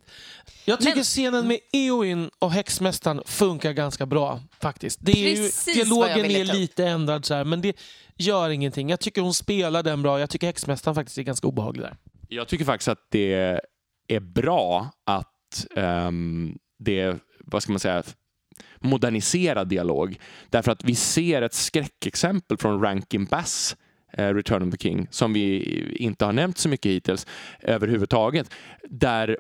[0.64, 1.04] Jag tycker Men...
[1.04, 4.98] scenen med Eowyn och häxmästaren funkar ganska bra faktiskt.
[5.02, 7.76] Det är ju, dialogen är lite ändrad så här, men det
[8.16, 8.90] gör ingenting.
[8.90, 10.20] Jag tycker hon spelar den bra.
[10.20, 11.96] Jag tycker häxmästaren faktiskt är ganska obehaglig där.
[12.28, 13.60] Jag tycker faktiskt att det
[14.08, 18.02] är bra att um, det, vad ska man säga,
[18.82, 20.18] moderniserad dialog.
[20.50, 23.76] Därför att vi ser ett skräckexempel från Rankin Bass
[24.12, 27.26] eh, Return of the King som vi inte har nämnt så mycket hittills
[27.60, 28.54] överhuvudtaget.
[28.90, 29.38] Där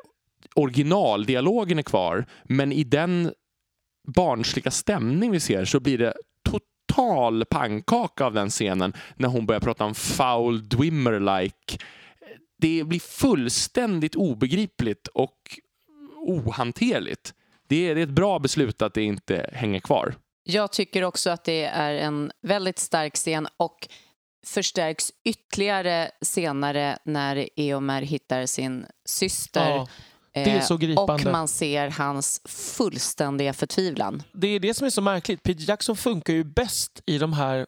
[0.54, 3.32] originaldialogen är kvar men i den
[4.14, 6.14] barnsliga stämning vi ser så blir det
[6.44, 11.78] total pannkaka av den scenen när hon börjar prata om foul dwimmer-like.
[12.58, 15.38] Det blir fullständigt obegripligt och
[16.26, 17.34] ohanterligt
[17.72, 20.14] det är, det är ett bra beslut att det inte hänger kvar.
[20.44, 23.88] Jag tycker också att det är en väldigt stark scen och
[24.46, 29.68] förstärks ytterligare senare när Eomer hittar sin syster.
[29.70, 29.88] Ja,
[30.32, 31.12] det är så gripande.
[31.12, 34.22] Och man ser hans fullständiga förtvivlan.
[34.32, 35.42] Det är det som är så märkligt.
[35.42, 37.66] Peter Jackson funkar ju bäst i de här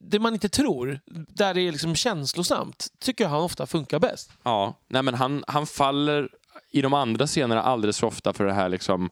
[0.00, 4.30] det man inte tror, där det är liksom känslosamt, tycker jag han ofta funkar bäst.
[4.42, 6.28] Ja, nej men han, han faller
[6.76, 9.10] i de andra scenerna alldeles för ofta för det här liksom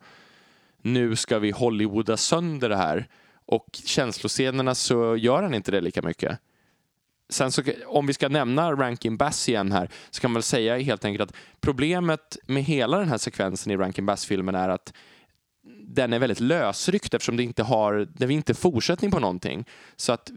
[0.83, 3.09] nu ska vi Hollywooda sönder det här.
[3.47, 6.39] Och känsloscenerna så gör han inte det lika mycket.
[7.29, 10.79] Sen så, om vi ska nämna Rankin Bass igen här, så kan man väl säga
[10.79, 14.93] helt enkelt att problemet med hela den här sekvensen i Rankin Bass-filmen är att
[15.81, 19.65] den är väldigt lösryckt eftersom det inte har, det är inte fortsättning på någonting.
[19.97, 20.31] Så att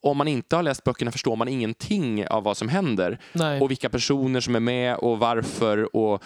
[0.00, 3.18] om man inte har läst böckerna förstår man ingenting av vad som händer.
[3.32, 3.60] Nej.
[3.60, 6.22] Och vilka personer som är med och varför och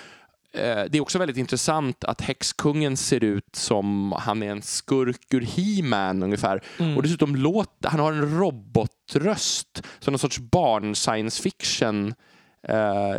[0.52, 5.40] det är också väldigt intressant att häxkungen ser ut som han är en skurk ur
[5.40, 6.64] He-Man ungefär.
[6.78, 6.96] Mm.
[6.96, 12.14] Och dessutom låter, han har en robotröst, som någon sorts barn science fiction.
[12.68, 13.16] Uh,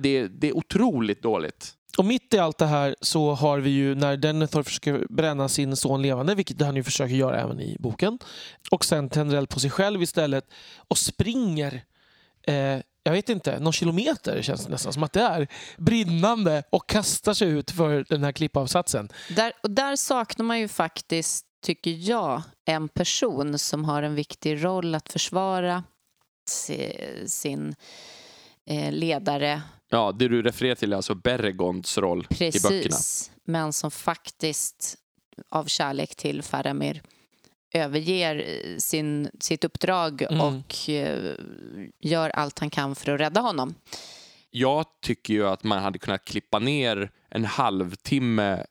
[0.00, 1.74] det, det är otroligt dåligt.
[1.98, 5.76] Och mitt i allt det här så har vi ju när Denethor försöker bränna sin
[5.76, 8.18] son levande, vilket han ju försöker göra även i boken,
[8.70, 10.44] och sen tänder eld på sig själv istället
[10.88, 11.82] och springer
[12.46, 15.48] eh, jag vet inte, någon kilometer känns det nästan som att det är.
[15.76, 19.08] Brinnande och kastar sig ut för den här klippavsatsen.
[19.36, 24.64] Där, och där saknar man ju faktiskt, tycker jag, en person som har en viktig
[24.64, 25.84] roll att försvara
[27.26, 27.74] sin
[28.66, 29.62] eh, ledare.
[29.88, 32.82] Ja, det du refererar till är alltså Beregonds roll Precis, i böckerna.
[32.82, 34.96] Precis, men som faktiskt
[35.50, 37.02] av kärlek till Faramir
[37.74, 40.40] överger eh, sin, sitt uppdrag mm.
[40.40, 41.34] och eh,
[42.00, 43.74] gör allt han kan för att rädda honom.
[44.50, 48.64] Jag tycker ju att man hade kunnat klippa ner en halvtimme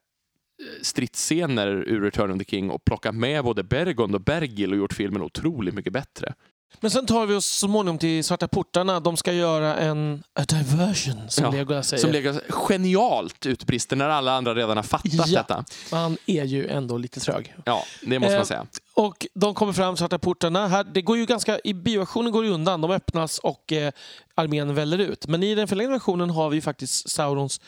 [0.81, 4.93] stridsscener ur Return of the King och plockat med både Bergond och Bergil och gjort
[4.93, 6.33] filmen otroligt mycket bättre.
[6.79, 8.99] Men sen tar vi oss så småningom till Svarta portarna.
[8.99, 12.01] De ska göra en a diversion, som Ja, Legolas säger.
[12.01, 15.25] Som ligger genialt utbrister när alla andra redan har fattat Ja.
[15.37, 15.65] detta.
[15.91, 17.55] Han är ju ändå lite trög.
[17.65, 18.65] Ja, det måste Eh, man säga.
[18.95, 20.67] Och de kommer fram, Svarta portarna.
[20.67, 22.81] Här, det går ju ganska, I bioversionen går det undan.
[22.81, 23.91] De öppnas och eh,
[24.35, 25.27] armén väller ut.
[25.27, 27.61] Men i den förlängda versionen har vi faktiskt Saurons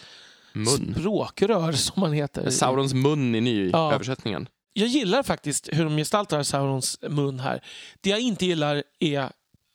[0.54, 0.96] Mun.
[1.00, 2.50] språkrör, som han heter.
[2.50, 3.90] Saurons mun i Ja.
[3.90, 4.48] nyöversättningen.
[4.74, 7.64] Jag gillar faktiskt hur de gestaltar Saurons mun här.
[8.02, 9.30] Det jag inte gillar är...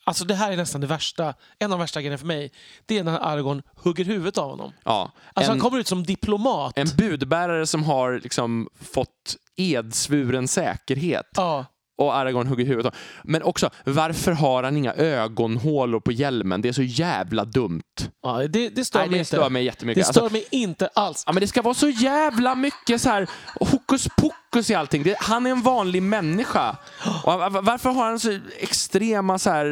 [0.04, 1.24] Alltså det här är nästan det värsta,
[1.58, 2.52] en av de värsta grejerna för mig.
[2.86, 4.72] Det är när Aragorn hugger huvudet av honom.
[4.84, 5.12] Ja.
[5.34, 6.78] Alltså en, han kommer ut som diplomat.
[6.78, 11.66] en budbärare som har liksom fått edsvuren säkerhet Ja,
[11.98, 12.98] och Aragorn hugger huvudet av.
[13.24, 16.62] Men också, varför har han inga ögonhålor på hjälmen?
[16.62, 17.82] Det är så jävla dumt.
[18.22, 19.26] ja det, det stör Nej, mig det inte.
[19.36, 20.02] stör mig jättemycket.
[20.04, 21.22] det Alltså, stör mig inte alls.
[21.26, 23.28] Ja, men det ska vara så jävla mycket så här
[23.60, 25.02] hokus pokus i allting.
[25.02, 26.76] Det, han är en vanlig människa.
[27.24, 29.66] Och var- varför har han så extrema så här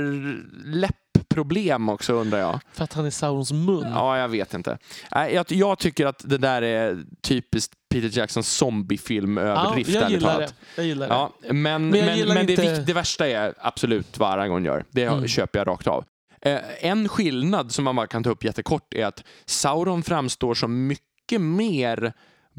[1.39, 2.61] läppproblem också undrar jag?
[2.73, 3.87] För att han är Saurons mun.
[3.95, 4.79] Ja, jag vet inte.
[5.15, 9.91] Nej, Jag, jag tycker att det där är typiskt Peter Jacksons zombiefilm överdrift.
[9.91, 10.49] jag ärligt gillar talat.
[10.77, 10.81] det.
[10.83, 11.09] Jag gillar.
[11.09, 14.85] Ja, men men, Men jag men, det, inte- det värsta är absolut vad Aragorn gör.
[14.91, 15.29] Det Mm.
[15.29, 16.05] köper jag rakt av.
[16.43, 20.87] Eh, en skillnad som man bara kan ta upp jättekort är att Sauron framstår som
[20.87, 22.13] mycket mer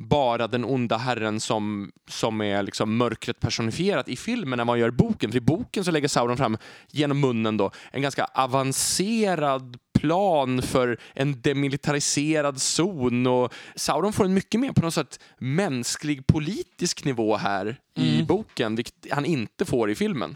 [0.07, 4.87] bara den onda herren som, som är liksom mörkret personifierat i filmen vad han gör
[4.87, 5.31] i boken.
[5.31, 6.57] För i boken så lägger Sauron fram
[6.91, 14.33] genom munnen då en ganska avancerad plan för en demilitariserad zon och Sauron får en
[14.33, 18.25] mycket mer på något sätt mänsklig politisk nivå här i Mm.
[18.25, 20.35] boken, vilket han inte får i filmen.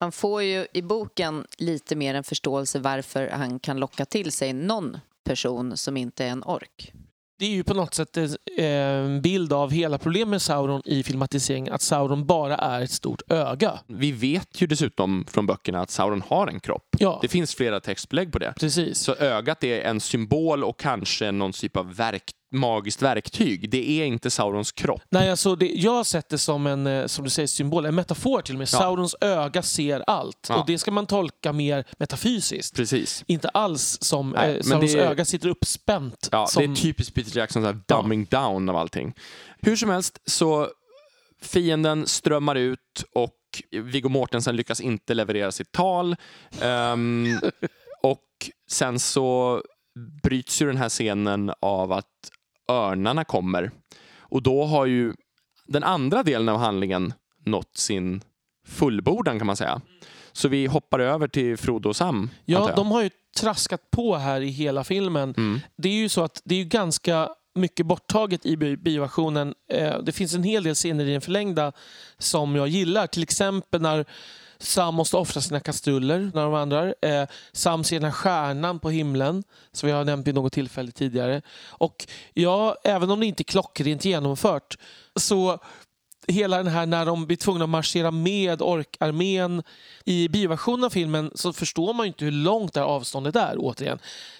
[0.00, 4.52] Man får ju i boken lite mer en förståelse varför han kan locka till sig
[4.52, 6.92] någon person som inte är en ork.
[7.38, 8.16] Det är ju på något sätt
[8.58, 11.72] en bild av hela problemet med Sauron i filmatiseringen.
[11.72, 13.72] Att Sauron bara är ett stort öga.
[13.86, 16.88] Vi vet ju dessutom från böckerna att Sauron har en kropp.
[16.98, 18.54] Ja, Det finns flera textbelägg på det.
[18.60, 18.98] precis.
[18.98, 22.22] Så ögat är en symbol och kanske någon typ av verk,
[22.52, 23.70] magiskt verktyg.
[23.70, 25.02] Det är inte Saurons kropp.
[25.10, 27.94] Nej, alltså det, jag har sett det som en eh, som du säger, symbol, en
[27.94, 28.68] metafor till och med.
[28.72, 28.78] Ja.
[28.78, 30.46] Saurons öga ser allt.
[30.48, 30.56] Ja.
[30.60, 32.76] Och det ska man tolka mer metafysiskt.
[32.76, 33.24] Precis.
[33.26, 36.28] Inte alls som Nej, eh, Saurons är- öga sitter uppspänt.
[36.32, 39.14] Ja, som, Det är typiskt Peter Jackson, så här dumbing down av allting.
[39.62, 40.68] Hur som helst så
[41.42, 43.32] fienden strömmar ut och
[43.70, 46.16] Viggo Mortensen lyckas inte leverera sitt tal.
[46.60, 47.38] Ehm,
[48.02, 49.62] och sen så
[50.22, 52.04] bryts ju den här scenen av att
[52.68, 53.70] örnarna kommer.
[54.18, 55.14] Och då har ju
[55.66, 57.12] den andra delen av handlingen
[57.44, 58.20] nått sin
[58.66, 59.80] fullbordan kan man säga.
[60.32, 62.30] Så vi hoppar över till Frodo och Sam.
[62.44, 63.10] Ja, de har ju
[63.40, 65.34] traskat på här i hela filmen.
[65.36, 65.60] Mm.
[65.76, 69.54] Det är ju så att det är ju ganska mycket borttaget i bi- bioversionen.
[69.72, 71.72] Eh, Det finns en hel del scener i den förlängda
[72.18, 73.06] som jag gillar.
[73.06, 74.04] Till exempel när
[74.58, 76.94] Sam måste offra sina kastruller när de vandrar.
[77.02, 80.92] Eh, Sam ser den här stjärnan på himlen som vi har nämnt vid något tillfälle
[80.92, 81.42] tidigare.
[81.68, 84.78] Och ja, även om det inte är klockrent genomfört
[85.16, 85.58] så
[86.28, 89.62] hela den här när de blir tvungna att marschera med orkarmén.
[90.04, 93.54] I bioversionen av filmen så förstår man ju inte hur långt det här avståndet är
[93.58, 93.98] återigen.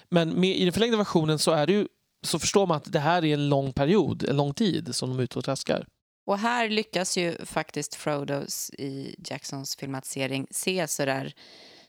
[0.09, 1.87] Men med, i den förlängda versionen så, är det ju,
[2.25, 5.19] så förstår man att det här är en lång period, en lång tid som de
[5.19, 5.85] är ute och traskar.
[6.27, 8.45] Och här lyckas ju faktiskt Frodo
[8.77, 11.33] i Jacksons filmatisering se sådär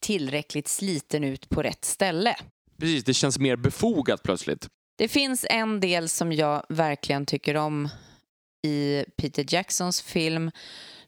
[0.01, 2.37] tillräckligt sliten ut på rätt ställe.
[2.79, 4.69] Precis, det känns mer befogat plötsligt.
[4.99, 7.89] Det finns en del som jag verkligen tycker om
[8.67, 10.51] i Peter Jacksons film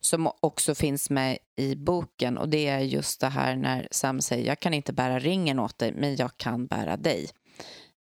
[0.01, 4.47] som också finns med i boken och det är just det här när Sam säger
[4.47, 7.29] jag kan inte bära ringen åt dig men jag kan bära dig.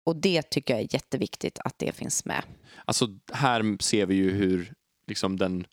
[0.06, 2.44] Och det tycker jag är jätteviktigt att det finns med.
[2.86, 4.74] Alltså, här ser vi ju hur
[5.10, 5.66] liksom, den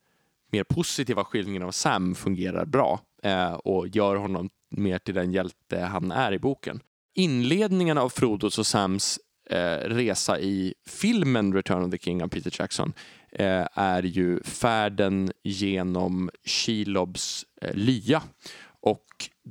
[0.52, 5.80] mer positiva skildringen av Sam fungerar bra eh, och gör honom mer till den hjälte
[5.80, 6.80] han är i boken.
[7.14, 9.18] Inledningen av Frodos och Sams
[9.50, 12.92] eh, resa i filmen Return of the King av Peter Jackson
[13.32, 18.22] eh, är ju färden genom Shelobs eh, lya.
[18.80, 19.04] Och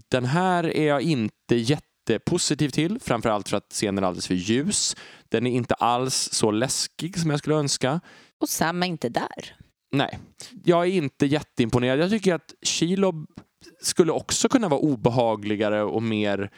[0.10, 4.96] den här är jag inte jättepositiv till, framförallt för att scenen är alldeles för ljus.
[5.30, 8.02] Den är inte alls så läskig som jag skulle önska.
[8.42, 9.56] Och Sam är inte där.
[9.98, 10.20] Nej,
[10.64, 12.00] jag är inte jätteimponerad.
[12.00, 13.28] Jag tycker att Shelob
[13.82, 16.50] skulle också kunna vara obehagligare och mer,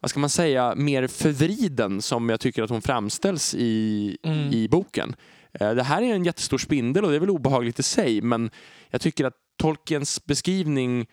[0.00, 4.52] vad ska man säga, mer förvriden som jag tycker att hon framställs i, Mm.
[4.52, 5.14] i boken.
[5.52, 8.50] Eh, Det här är en jättestor spindel och det är väl obehagligt i sig, men
[8.90, 11.06] jag tycker att Tolkiens beskrivning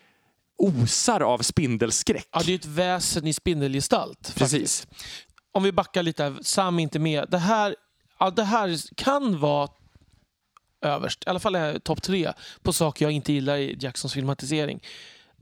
[0.58, 2.28] osar av spindelskräck.
[2.32, 4.34] Ja, det är ett väsen i spindelgestalt.
[4.36, 4.80] Precis.
[4.80, 5.06] Faktiskt.
[5.52, 7.26] Om vi backar lite, här, Sam är inte med.
[7.30, 7.76] Det här,
[8.18, 9.68] ja, det här kan vara
[10.82, 12.32] överst, i alla fall topp tre,
[12.62, 14.80] på saker jag inte gillar i Jacksons filmatisering.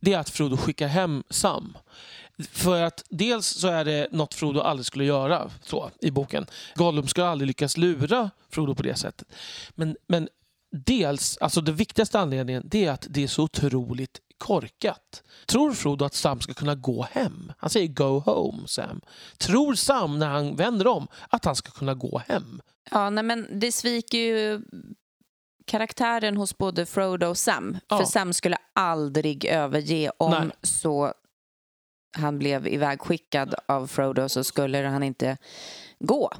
[0.01, 1.77] Det är att Frodo skickar hem Sam.
[2.51, 6.47] För att dels så är det något Frodo aldrig skulle göra så, i boken.
[6.75, 9.29] Gollum skulle aldrig lyckas lura Frodo på det sättet.
[9.75, 10.29] Men, men
[10.71, 15.23] dels, alltså den viktigaste anledningen, det är att det är så otroligt korkat.
[15.47, 17.53] Tror Frodo att Sam ska kunna gå hem?
[17.59, 19.01] Han säger go home, Sam.
[19.39, 22.63] Tror Sam, när han vänder om, att han ska kunna gå hem?
[22.91, 24.63] Ja, nej, men det sviker ju
[25.67, 27.79] karaktären hos både Frodo och Sam.
[27.89, 27.99] Ja.
[27.99, 30.51] För Sam skulle aldrig överge om Nej.
[30.63, 31.13] så
[32.17, 35.37] han blev ivägskickad av Frodo så skulle han inte
[35.99, 36.31] gå.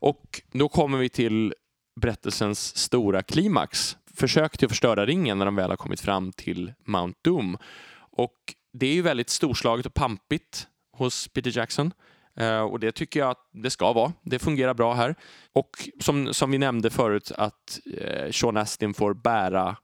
[0.00, 1.54] Och då kommer vi till
[2.00, 3.96] berättelsens stora klimax.
[4.20, 7.58] Försök till att förstöra ringen när de väl har kommit fram till Mount Doom.
[7.96, 8.36] Och
[8.72, 10.66] det är ju väldigt storslaget och pampigt
[10.96, 11.92] hos Peter Jackson.
[12.40, 14.12] Uh, och det tycker jag att det ska vara.
[14.22, 15.14] Det fungerar bra här.
[15.52, 19.76] Och som, som vi nämnde förut att uh, Sean Astin får bära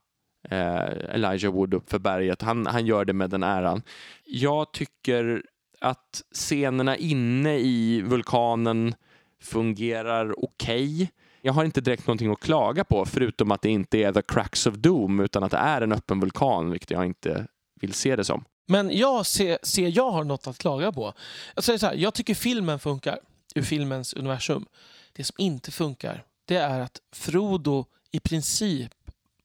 [0.51, 2.41] uh, Elijah Wood upp för berget.
[2.41, 3.81] Han, han gör det med den äran.
[4.25, 5.43] Jag tycker
[5.81, 8.95] att scenerna inne i vulkanen
[9.41, 11.11] fungerar okej.
[11.47, 14.67] Jag har inte direkt någonting att klaga på förutom att det inte är the cracks
[14.67, 17.47] of doom utan att det är en öppen vulkan vilket jag inte
[17.81, 18.43] vill se det som.
[18.65, 21.13] Men jag ser, ser jag har något att klaga på.
[21.55, 23.19] Jag säger så här, jag tycker filmen funkar
[23.55, 24.65] ur filmens universum.
[25.13, 28.93] Det som inte funkar, det är att Frodo i princip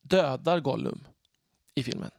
[0.03, 1.07] dödar Gollum
[1.75, 2.11] i filmen.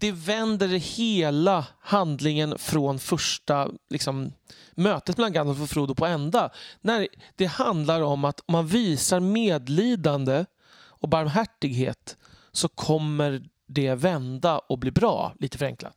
[0.00, 4.32] Det vänder hela handlingen från första liksom,
[4.74, 6.50] mötet mellan Gandalf och Frodo på ända.
[6.80, 12.16] När det handlar om att om man visar medlidande och barmhärtighet
[12.52, 15.96] så kommer det vända och bli bra, lite förenklat.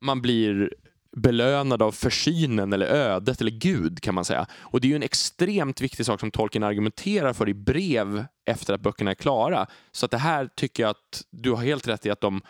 [0.00, 0.74] Man blir
[1.16, 4.46] belönad av försynen eller ödet eller Gud kan man säga.
[4.54, 8.74] Och det är ju en extremt viktig sak som Tolkien argumenterar för i brev efter
[8.74, 9.66] att böckerna är klara.
[9.92, 12.42] Så att det här tycker jag att du har helt rätt i att de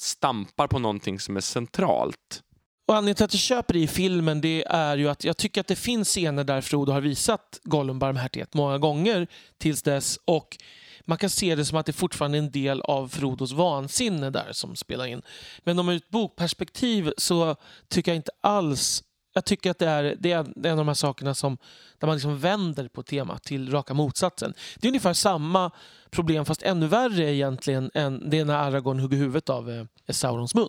[0.00, 2.42] stampar på någonting som är centralt.
[2.88, 5.60] Och anledningen till att jag köper det i filmen det är ju att jag tycker
[5.60, 9.26] att det finns scener där Frodo har visat Gollum barmhärtighet många gånger
[9.58, 10.56] tills dess och
[11.04, 14.48] man kan se det som att det fortfarande är en del av Frodos vansinne där
[14.52, 15.22] som spelar in.
[15.64, 17.56] Men om ur ett bokperspektiv så
[17.88, 19.02] tycker jag inte alls
[19.40, 21.58] jag tycker att det är, det är en av de här sakerna som
[21.98, 24.54] där man liksom vänder på temat till raka motsatsen.
[24.80, 25.70] Det är ungefär samma
[26.10, 30.68] problem fast ännu värre egentligen än det när Aragorn hugger huvudet av eh, Saurons mun.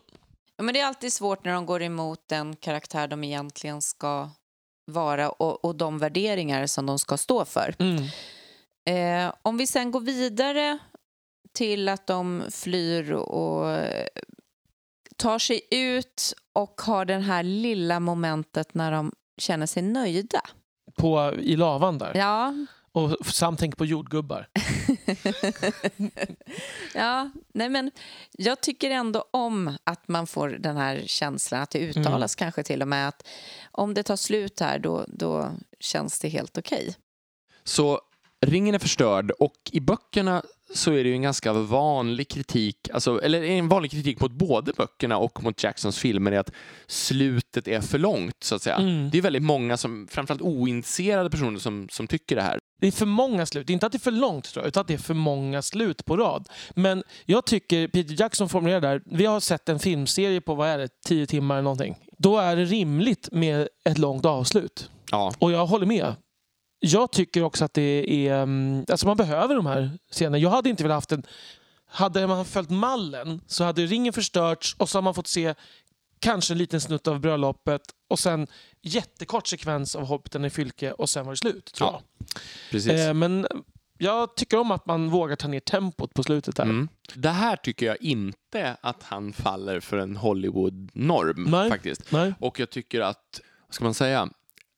[0.58, 4.30] Ja, men det är alltid svårt när de går emot den karaktär de egentligen ska
[4.86, 7.76] vara och, och de värderingar som de ska stå för.
[7.80, 8.04] Mm.
[8.86, 10.78] Eh, om vi sen går vidare
[11.54, 13.78] till att de flyr och
[15.22, 20.42] tar sig ut och har det här lilla momentet när de känner sig nöjda.
[20.98, 22.16] På, I lavan där.
[22.16, 22.54] Ja,
[22.92, 24.48] Och Sam tänker på jordgubbar.
[26.96, 27.92] ja nej men
[28.32, 32.82] jag tycker ändå om att man får den här känslan, att det uttalas kanske till
[32.82, 33.28] och med att
[33.72, 36.96] om det tar slut här då, då känns det helt okej.
[37.64, 38.02] Så
[38.46, 40.44] ringen är förstörd och i böckerna
[40.74, 44.74] så är det ju en ganska vanlig kritik, alltså, eller en vanlig kritik mot både
[44.74, 46.52] böckerna och mot Jacksons filmer är att
[46.88, 48.76] slutet är för långt så att säga.
[48.76, 49.10] Mm.
[49.10, 52.60] Det är väldigt många, som, framförallt ointresserade personer som, som tycker det här.
[52.82, 53.70] Det är för många slut.
[53.70, 56.06] Inte att det är för långt, tror jag, utan att det är för många slut
[56.06, 56.50] på rad.
[56.76, 60.78] Men jag tycker, Peter Jackson formulerar där, vi har sett en filmserie på, vad är
[60.78, 61.96] det, tio timmar eller någonting.
[62.18, 64.90] Då är det rimligt med ett långt avslut.
[65.12, 66.16] Ja, Och jag håller med.
[66.84, 68.34] Jag tycker också att det är...
[68.44, 70.38] mm, Alltså man behöver de här scenerna.
[70.38, 71.24] Jag hade inte velat haft en...
[71.86, 75.56] Hade man följt mallen så hade ringen förstörts och så har man fått se
[76.20, 78.48] kanske en liten snutt av bröllopet och sen
[78.82, 81.74] jättekort sekvens av Hobbiten i Fylke och sen var det slut.
[81.74, 82.28] Tror Ja, jag.
[82.72, 82.92] precis.
[82.92, 83.48] Eh, men
[83.98, 86.64] jag tycker om att man vågar ta ner tempot på slutet där.
[86.64, 86.88] Mm.
[87.16, 92.12] Det här tycker jag inte att han faller för en Hollywood-norm faktiskt.
[92.12, 92.34] Nej?
[92.40, 94.30] Och jag tycker att, vad ska man säga,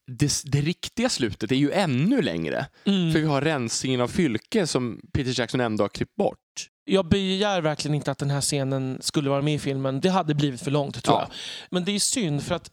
[0.07, 2.65] det, det riktiga slutet är ju ännu längre.
[2.85, 3.11] Mm.
[3.13, 6.39] För vi har rensningen av Fylke som Peter Jackson ändå har klippt bort.
[6.85, 10.01] Jag begär verkligen inte att den här scenen skulle vara med i filmen.
[10.01, 11.21] Det hade blivit för långt tror Ja.
[11.21, 11.30] jag.
[11.71, 12.71] Men det är synd för att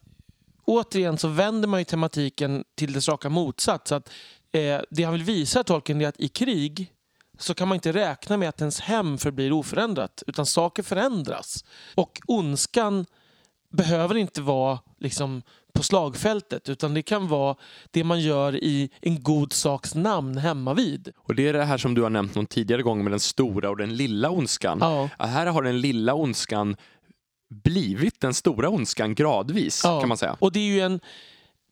[0.65, 3.89] återigen så vänder man ju tematiken till dess raka motsats.
[3.89, 4.09] Så att,
[4.51, 6.91] eh, det han vill visa Tolkien är att i krig
[7.39, 11.65] så kan man inte räkna med att ens hem förblir oförändrat utan saker förändras.
[11.95, 13.05] Och ondskan
[13.73, 15.41] behöver inte vara liksom
[15.81, 17.55] på slagfältet utan det kan vara
[17.91, 21.11] det man gör i en god saks namn hemma vid.
[21.17, 23.69] Och det är det här som du har nämnt någon tidigare gång med den stora
[23.69, 24.77] och den lilla ondskan.
[24.81, 25.09] Ja.
[25.27, 26.75] Här har den lilla ondskan
[27.63, 29.99] blivit den stora ondskan gradvis, Ja.
[29.99, 30.35] kan man säga.
[30.39, 30.99] Och det är ju en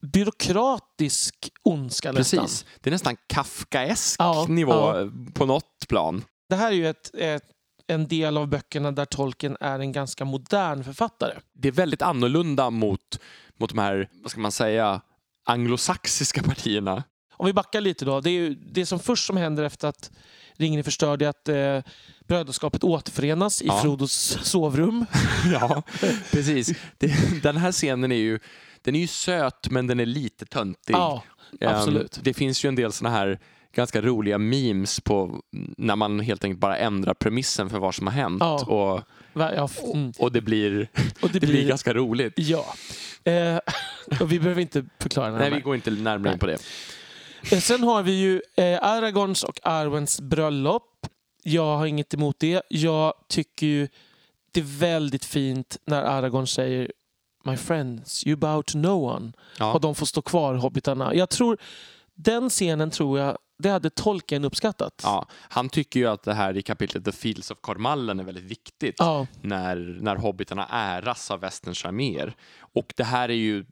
[0.01, 2.39] byråkratisk ondska nästan.
[2.39, 2.65] Precis.
[2.81, 4.93] Det är nästan Kafkaesk Ja, nivå
[5.33, 6.23] på något plan.
[6.49, 7.43] Det här är ju ett, ett,
[7.87, 11.33] en del av böckerna där Tolkien är en ganska modern författare.
[11.53, 13.19] Det är väldigt annorlunda mot,
[13.59, 15.01] mot de här, vad ska man säga,
[15.45, 17.03] anglosaxiska partierna.
[17.37, 18.21] Om vi backar lite då.
[18.21, 20.11] Det, är ju, det som först som händer efter att
[20.53, 21.91] ringen är förstörd är att eh,
[22.27, 23.81] brödraskapet återförenas i Ja.
[23.81, 25.05] Frodos sovrum.
[25.53, 25.83] Ja,
[26.31, 26.71] precis.
[26.97, 28.39] Det, den här scenen är ju,
[28.81, 30.93] den är ju söt men den är lite töntig.
[30.93, 31.23] Ja,
[31.61, 32.19] Ehm, absolut.
[32.23, 33.39] Det finns ju en del såna här
[33.73, 35.41] ganska roliga memes på
[35.77, 38.39] när man helt enkelt bara ändrar premissen för vad som har hänt.
[38.39, 38.65] Ja.
[38.65, 40.11] Och, ja, mm.
[40.19, 40.89] och det blir,
[41.21, 42.33] Och det blir ganska roligt.
[42.35, 42.65] Ja.
[43.23, 43.59] Eh,
[44.21, 45.55] och vi behöver inte förklara Nej, närmare.
[45.55, 46.57] vi går inte närmare in på det.
[47.51, 51.07] Eh, Sen har vi ju eh, Aragorns och Arwens bröllop.
[51.43, 52.61] Jag har inget emot det.
[52.69, 53.87] Jag tycker ju
[54.51, 56.91] det är väldigt fint när Aragorn säger
[57.45, 59.31] My friends, you bow to no one.
[59.59, 59.73] Ja.
[59.73, 61.15] Och de får stå kvar, hobbitarna.
[61.15, 61.57] Jag tror,
[62.15, 65.01] den scenen tror jag, det hade Tolkien uppskattat.
[65.03, 68.43] Ja, han tycker ju att det här i kapitlet The Fields of Kormallen är väldigt
[68.43, 68.95] viktigt.
[68.97, 72.35] Ja, när, när hobbitarna äras av västerns arméer.
[72.73, 73.65] Och det här är ju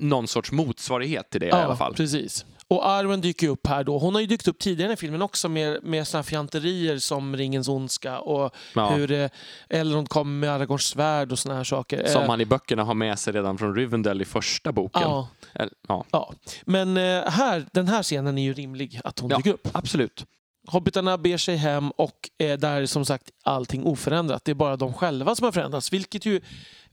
[0.00, 1.94] någon sorts motsvarighet till det i alla fall.
[1.94, 2.46] precis.
[2.68, 3.98] Och Arwen dyker upp här då.
[3.98, 7.68] Hon har ju dykt upp tidigare i filmen också med, med såna fjanterier som Ringens
[7.68, 8.88] ondska och Ja.
[8.90, 9.28] hur eh,
[9.68, 12.06] Elrond kommer med Aragorns svärd och såna här saker.
[12.06, 15.02] Som Eh, han i böckerna har med sig redan från Rivendell i första boken.
[15.02, 15.28] Ja,
[15.88, 16.04] ja.
[16.10, 16.32] ja.
[16.66, 19.36] Men eh, här, den här scenen är ju rimlig att hon Ja.
[19.36, 19.68] dyker upp.
[19.72, 20.24] absolut.
[20.68, 24.44] Hobbitarna ber sig hem och eh, där är som sagt allting oförändrat.
[24.44, 25.92] Det är bara de själva som har förändrats.
[25.92, 26.40] Vilket ju,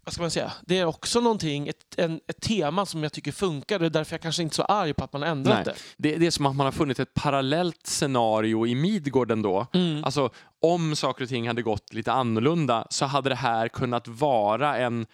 [0.03, 3.31] vad ska man säga, det är också någonting, ett, en, ett tema som jag tycker
[3.31, 3.79] funkar.
[3.79, 5.75] Det är därför jag kanske inte är så arg på att man har ändrat Nej.
[5.97, 6.09] det.
[6.09, 9.67] Det, det är som att man har funnit ett parallellt scenario i Midgård ändå.
[9.73, 10.03] Mm.
[10.03, 10.29] Alltså,
[10.61, 15.05] om saker och ting hade gått lite annorlunda så hade det här kunnat vara en,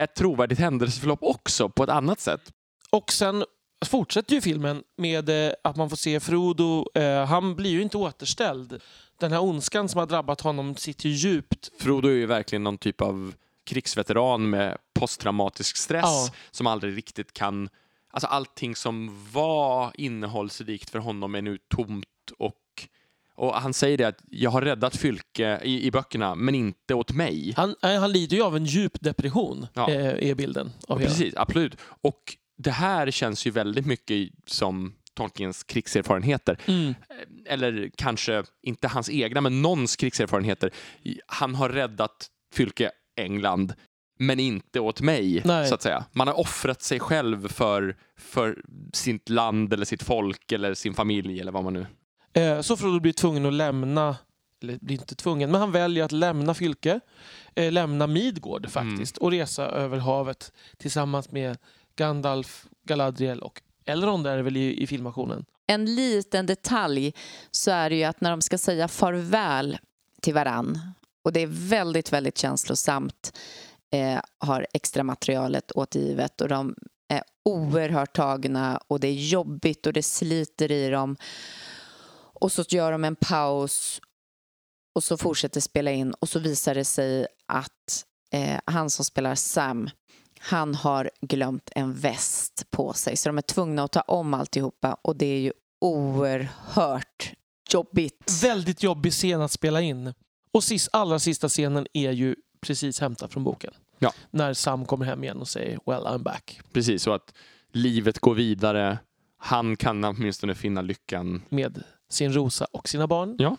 [0.00, 2.52] ett trovärdigt händelseförlopp också på ett annat sätt.
[2.90, 3.44] Och sen
[3.84, 6.86] fortsätter ju filmen med eh, att man får se Frodo.
[6.94, 8.80] Eh, han blir ju inte återställd.
[9.20, 11.70] Den här ondskan som har drabbat honom sitter ju djupt.
[11.78, 13.34] Frodo är ju verkligen någon typ av
[13.66, 16.28] krigsveteran med posttraumatisk stress Ja.
[16.50, 17.68] som aldrig riktigt kan...
[18.10, 22.06] Alltså allting som var innehållsrikt för honom är nu tomt
[22.38, 22.54] och
[23.38, 27.12] och han säger det att jag har räddat Fylke i, i böckerna, men inte åt
[27.12, 27.52] mig.
[27.56, 29.90] Han, eh, han lider ju av en djup depression, Ja.
[29.90, 31.10] eh, är bilden av hela.
[31.10, 31.76] Precis, absolut.
[32.02, 36.58] Och det här känns ju väldigt mycket som Tolkiens krigserfarenheter.
[36.66, 36.94] Mm.
[37.46, 40.70] Eller kanske inte hans egna, men någons krigserfarenheter.
[41.26, 43.74] Han har räddat Fylke England,
[44.18, 45.68] men inte åt mig, Nej.
[45.68, 46.04] så att säga.
[46.12, 48.62] Man har offrat sig själv för, för
[48.92, 51.86] sitt land eller sitt folk eller sin familj eller vad man nu...
[52.32, 54.16] Eh, Så Frodo blir tvungen att lämna,
[54.62, 57.00] eller blir inte tvungen, men han väljer att lämna Fylke,
[57.54, 61.58] eh, lämna Midgård faktiskt och resa över havet tillsammans med
[61.96, 65.44] Gandalf, Galadriel och Elrond är det väl i, i filmationen.
[65.66, 67.14] En liten detalj
[67.50, 69.78] så är det ju att när de ska säga farväl
[70.22, 70.80] till varann
[71.26, 73.38] och det är väldigt, väldigt känslosamt
[73.92, 76.74] eh, har extra materialet återgivet och de
[77.08, 81.16] är oerhört tagna och det är jobbigt och det sliter i dem
[82.40, 84.00] och så gör de en paus
[84.94, 89.34] och så fortsätter spela in och så visar det sig att eh, han som spelar
[89.34, 89.90] Sam
[90.40, 94.96] han har glömt en väst på sig så de är tvungna att ta om alltihopa
[95.02, 97.32] och det är ju oerhört
[97.72, 98.42] jobbigt.
[98.42, 100.12] Väldigt jobbig scen att spela in.
[100.52, 103.74] Och sist, allra sista scenen är ju precis hämtad från boken.
[103.98, 104.12] Ja.
[104.30, 107.34] När Sam kommer hem igen och säger “Well, I'm back” Precis, så att
[107.72, 108.98] livet går vidare.
[109.38, 111.42] Han kan åtminstone finna lyckan.
[111.48, 113.36] med sin Rosa och sina barn.
[113.38, 113.56] Ja.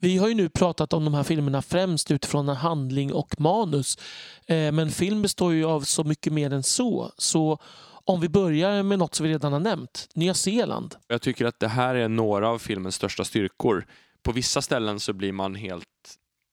[0.00, 3.98] Vi har ju nu pratat om de här filmerna främst utifrån en handling och manus.
[4.46, 7.12] Eh, Men film består ju av så mycket mer än så.
[7.18, 7.58] Så
[8.04, 10.08] om vi börjar med något som vi redan har nämnt.
[10.14, 10.94] Nya Zeeland.
[11.08, 13.86] Jag tycker att det här är några av filmens största styrkor.
[14.22, 15.84] På vissa ställen så blir man helt,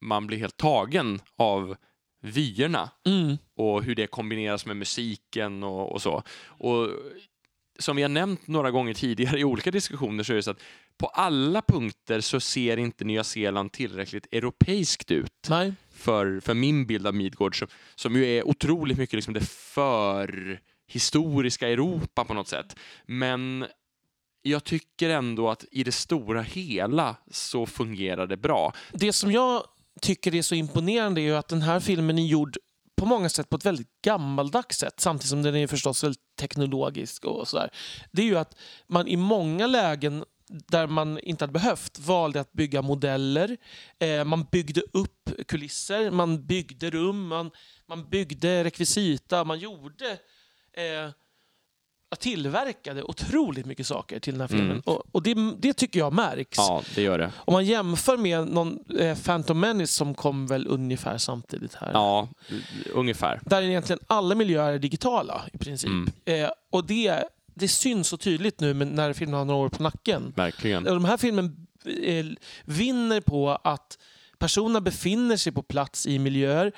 [0.01, 1.75] man blir helt tagen av
[2.23, 3.37] vyerna Mm.
[3.57, 6.23] och hur det kombineras med musiken och, och så.
[6.45, 6.89] Och
[7.79, 10.61] som vi har nämnt några gånger tidigare i olika diskussioner så är det så att
[10.97, 15.73] på alla punkter så ser inte Nya Zeeland tillräckligt europeiskt ut Nej.
[15.93, 20.59] för, för min bild av Midgård som, som ju är otroligt mycket liksom det för
[20.91, 22.75] historiska Europa på något sätt.
[23.05, 23.65] Men
[24.41, 28.73] jag tycker ändå att i det stora hela så fungerar det bra.
[28.91, 29.63] Det som jag
[30.01, 32.57] tycker är så imponerande är ju att den här filmen är gjord
[32.97, 37.25] på många sätt på ett väldigt gammaldags sätt samtidigt som den är förstås väldigt teknologisk
[37.25, 37.69] och sådär.
[38.11, 38.55] Det är ju att
[38.87, 43.57] man i många lägen där man inte hade behövt valde att bygga modeller.
[43.99, 47.51] Eh, man byggde upp kulisser, man byggde rum, man,
[47.87, 50.17] man byggde rekvisita, man gjorde
[50.77, 51.11] eh,
[52.21, 54.71] tillverkade otroligt mycket saker till den här filmen.
[54.71, 54.81] Mm.
[54.85, 56.57] Och, och det, det tycker jag märks.
[56.57, 57.31] Ja, det gör det.
[57.37, 61.91] Om man jämför med någon eh, Phantom Menace som kom väl ungefär samtidigt här.
[61.93, 62.29] Ja,
[62.93, 63.41] ungefär.
[63.45, 65.89] Där är egentligen alla miljöer digitala i princip.
[65.89, 66.11] Mm.
[66.25, 67.23] Eh, och det,
[67.53, 70.33] det syns så tydligt nu när filmen har några år på nacken.
[70.35, 70.87] Verkligen.
[70.87, 71.67] Och De här filmen
[72.03, 72.25] eh,
[72.65, 73.97] vinner på att
[74.37, 76.71] personerna befinner sig på plats i miljöer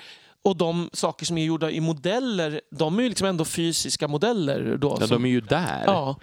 [0.44, 4.78] och de saker som är gjorda i modeller, de är ju liksom ändå fysiska modeller.
[4.78, 5.84] Då, Ja, som, de är ju där.
[5.86, 6.16] ja,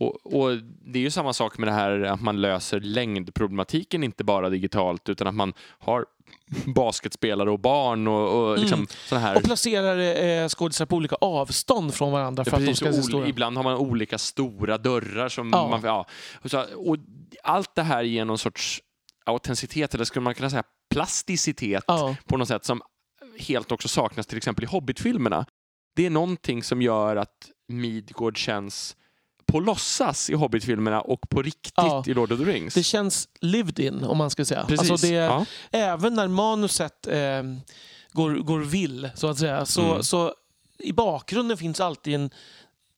[0.00, 4.24] Och, och Det är ju samma sak med det här att man löser längdproblematiken inte
[4.24, 6.06] bara digitalt utan att man har
[6.74, 8.86] basketspelare och barn och, och liksom Mm.
[9.08, 9.36] såna här...
[9.36, 9.98] och placerar
[10.42, 13.28] eh, skådisar på olika avstånd från varandra för Ja, att de precis, ska stora.
[13.28, 15.68] Ibland har man olika stora dörrar som Ja.
[15.68, 15.80] man...
[15.84, 16.06] Ja.
[16.42, 16.96] Och, så, och
[17.42, 18.80] allt det här ger någon sorts
[19.26, 22.16] autenticitet, eller skulle man kunna säga plasticitet Ja.
[22.26, 22.82] på något sätt som
[23.38, 25.46] helt också saknas till exempel i Hobbit-filmerna.
[25.96, 28.96] Det är någonting som gör att Midgård känns
[29.46, 32.04] på låtsas i Hobbit-filmerna och på riktigt Ja.
[32.06, 32.74] i Lord of the Rings.
[32.74, 34.64] Det känns lived in om man ska säga.
[34.68, 34.90] Precis.
[34.90, 35.46] Alltså det, ja.
[35.70, 37.42] Även när manuset eh,
[38.12, 40.02] går, går vill, så att säga, så, Mm.
[40.02, 40.34] så
[40.78, 42.30] i bakgrunden finns alltid en,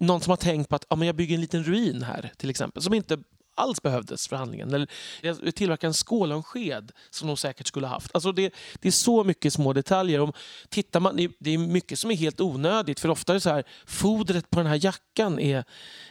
[0.00, 2.50] någon som har tänkt på att ja, men jag bygger en liten ruin här, till
[2.50, 3.18] exempel, som inte
[3.54, 4.74] alls behövdes för handlingen.
[4.74, 4.88] Eller
[5.22, 8.10] jag tillverkar en skål och en sked som de säkert skulle ha haft.
[8.14, 10.20] Alltså det, det är så mycket små detaljer.
[10.20, 10.32] Om,
[10.68, 13.00] tittar man, det- är mycket som är helt onödigt.
[13.00, 15.64] För ofta är det så här, fodret på den här jackan är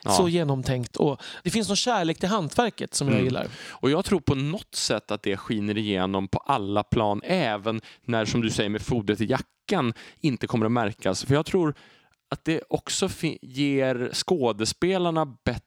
[0.03, 0.11] Ja.
[0.11, 0.95] så genomtänkt.
[0.95, 3.25] Och det finns någon kärlek till hantverket som jag Mm.
[3.25, 3.47] gillar.
[3.69, 8.25] Och jag tror på något sätt att det skiner igenom på alla plan, även när,
[8.25, 11.23] som du säger, med fodret i jackan inte kommer att märkas.
[11.25, 11.75] För jag tror
[12.29, 13.09] att det också
[13.41, 15.61] ger skådespelarna bättre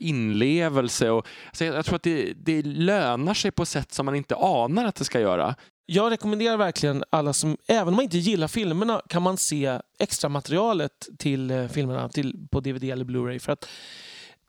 [0.00, 1.10] inlevelse.
[1.10, 4.36] Och, alltså jag, jag tror att det, det lönar sig på sätt som man inte
[4.36, 5.54] anar att det ska göra.
[5.86, 10.28] Jag rekommenderar verkligen alla som, även om man inte gillar filmerna, kan man se extra
[10.28, 13.38] materialet till eh, filmerna till, på DVD eller Blu-ray.
[13.38, 13.68] För att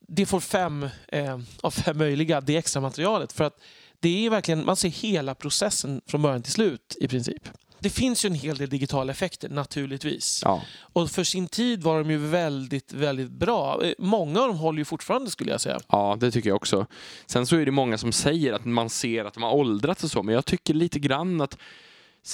[0.08, 3.32] det får fem eh, av fem möjliga, det extra materialet.
[3.34, 3.54] För att
[4.00, 7.50] det är verkligen, man ser hela processen från början till slut i princip.
[7.80, 10.41] Det finns ju en hel del digitala effekter naturligtvis.
[10.45, 10.61] Ja.
[10.93, 13.84] Och för sin tid var de ju väldigt, väldigt bra.
[13.84, 15.80] Eh, Många av dem håller ju fortfarande skulle jag säga.
[15.88, 16.85] Ja, det tycker jag också.
[17.26, 20.11] Sen så är det många som säger att man ser att de har åldrats och
[20.11, 21.57] så, men jag tycker lite grann att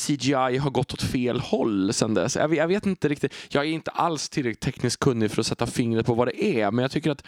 [0.08, 2.36] CGI har gått åt fel håll sen dess.
[2.36, 3.34] Jag vet, jag vet inte riktigt.
[3.50, 6.72] Jag är inte alls tillräckligt tekniskt kunnig för att sätta fingret på vad det är,
[6.72, 7.24] men jag tycker att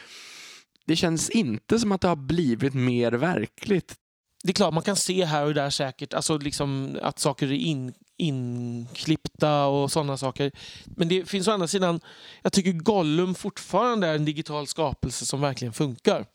[0.86, 3.96] det känns inte som att det har blivit mer verkligt.
[4.44, 7.52] det är klart, man kan se här och där säkert alltså liksom att saker är
[7.56, 10.52] in, inklippta och sådana saker.
[10.86, 12.00] Men det finns å andra sidan,
[12.42, 16.26] jag tycker Gollum fortfarande är en digital skapelse som verkligen funkar.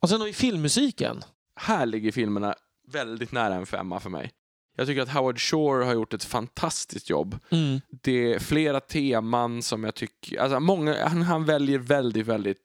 [0.00, 1.22] Och sen har vi filmmusiken.
[1.56, 2.54] Här ligger filmerna
[2.88, 4.32] väldigt nära en femma för mig.
[4.76, 7.38] Jag tycker att Howard Shore har gjort ett fantastiskt jobb.
[7.50, 7.80] Mm.
[7.90, 10.40] Det är flera teman som jag tycker...
[10.40, 12.58] Alltså många, han, han väljer väldigt, väldigt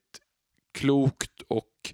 [0.74, 1.92] klokt och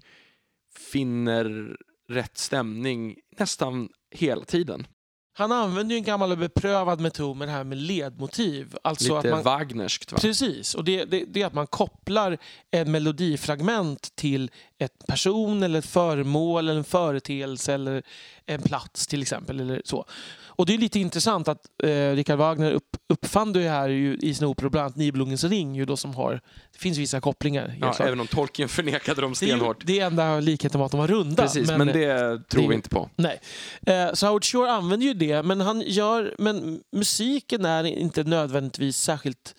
[0.91, 1.77] finner
[2.09, 4.87] rätt stämning nästan hela tiden.
[5.33, 8.75] Han använder ju en gammal och beprövad metod med det här med ledmotiv.
[8.81, 10.17] Alltså Lite att man, Wagnerskt va?
[10.21, 12.37] Precis, och det, det, det är att man kopplar
[12.71, 18.03] ett melodifragment till ett person, eller ett föremål, eller en företeelse eller
[18.45, 19.59] en plats till exempel.
[19.59, 20.05] Eller så.
[20.53, 24.33] Och Det är lite intressant att eh, Richard Wagner upp, uppfann det här ju, i
[24.33, 26.41] sin opera, bland annat Nibelungens ring, ju då som har,
[26.71, 27.75] det finns vissa kopplingar.
[27.81, 29.85] Ja, även om Tolkien förnekade dem det, är stenhårt.
[29.85, 31.43] det är enda likheten var att de var runda.
[31.43, 32.17] Precis, men, det
[32.49, 33.09] tror det- vi inte på.
[33.15, 33.39] Nej.
[33.87, 38.97] Eh, så Howard Shore använder ju det, men, han gör, men musiken är inte nödvändigtvis
[38.97, 39.55] särskilt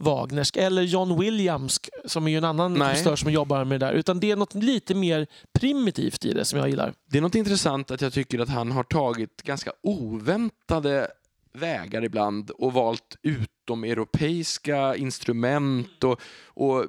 [0.00, 0.56] Wagnersk.
[0.56, 3.92] Eller John Williams, som är ju en annan kompositör som jobbar med det där.
[3.92, 5.26] Utan det är något lite mer
[5.60, 6.94] primitivt i det som jag gillar.
[7.06, 11.08] Det är något intressant att jag tycker att han har tagit ganska oväntade
[11.52, 16.86] vägar ibland och valt utomeuropeiska instrument och, och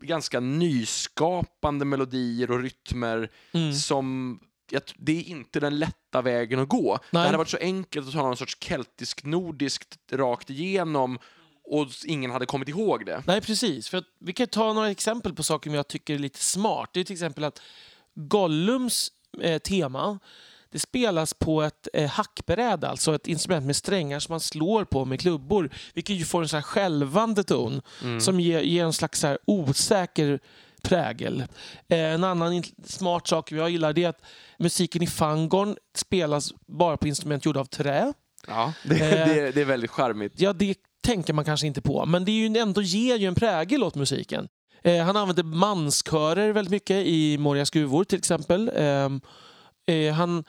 [0.00, 3.72] ganska nyskapande melodier och rytmer Mm.
[3.72, 4.38] som
[4.96, 6.94] det är inte den lätta vägen att gå.
[6.96, 7.26] Det Nej.
[7.26, 11.18] hade varit så enkelt att ta någon sorts keltisk-nordiskt rakt igenom
[11.64, 13.22] och ingen hade kommit ihåg det.
[13.26, 13.88] Nej, precis.
[13.88, 16.90] För att, vi kan ta några exempel på saker som jag tycker är lite smart.
[16.92, 17.60] Det är till exempel att
[18.14, 19.08] Gollums
[19.40, 20.18] eh, tema
[20.70, 25.04] det spelas på ett eh, hackbräde, alltså ett instrument med strängar som man slår på
[25.04, 25.70] med klubbor.
[25.94, 27.82] Vilket ju får en så här skälvande ton
[28.20, 30.40] som ger, ger en slags så osäker
[30.82, 31.40] prägel.
[31.88, 34.22] Eh, en annan smart sak jag gillar det är att
[34.58, 38.12] musiken i Fangorn spelas bara på instrument gjorda av trä.
[38.46, 39.26] Ja, det, Eh.
[39.28, 40.32] det, det är väldigt charmigt.
[40.36, 43.34] Ja, det tänker man kanske inte på, men det är ju ändå ger ju en
[43.34, 44.48] prägel åt musiken.
[44.84, 48.70] Eh, han använder manskörer väldigt mycket i Morias gruvor till exempel.
[48.74, 49.08] Eh,
[49.96, 50.44] eh, han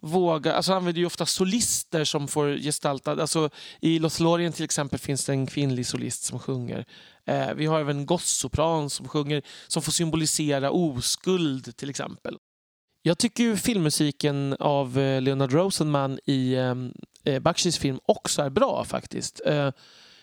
[0.00, 4.98] vågar, alltså han använder ju ofta solister som får gestalta, alltså i Lothlorien till exempel
[4.98, 6.84] finns det en kvinnlig solist som sjunger.
[7.26, 12.36] Eh, vi har även gossopran som sjunger, som får symbolisera oskuld till exempel.
[13.02, 16.92] Jag tycker ju filmmusiken av eh, Leonard Rosenman i ehm,
[17.28, 19.40] eh, Bakshis film också är bra faktiskt.
[19.46, 19.70] Eh,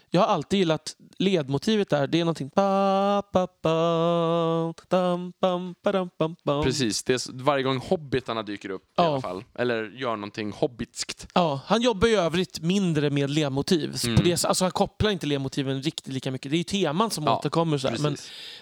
[0.09, 2.07] jag har alltid gillat ledmotivet där.
[2.07, 2.51] Det är någonting...
[2.55, 6.63] Ba, ba, ba, dam, bam, ba, dam, bam, bam.
[6.63, 9.03] Precis, det är varje gång hobbitarna dyker upp i Ja.
[9.03, 9.43] alla fall.
[9.55, 11.27] Eller gör någonting hobbitskt.
[11.33, 13.95] Ja, han jobbar i övrigt mindre med ledmotiv.
[14.05, 14.15] Mm.
[14.17, 16.51] På det, alltså han kopplar inte ledmotiven riktigt lika mycket.
[16.51, 17.77] Det är ju teman som Ja, återkommer.
[17.77, 17.91] Så.
[17.99, 18.17] Men,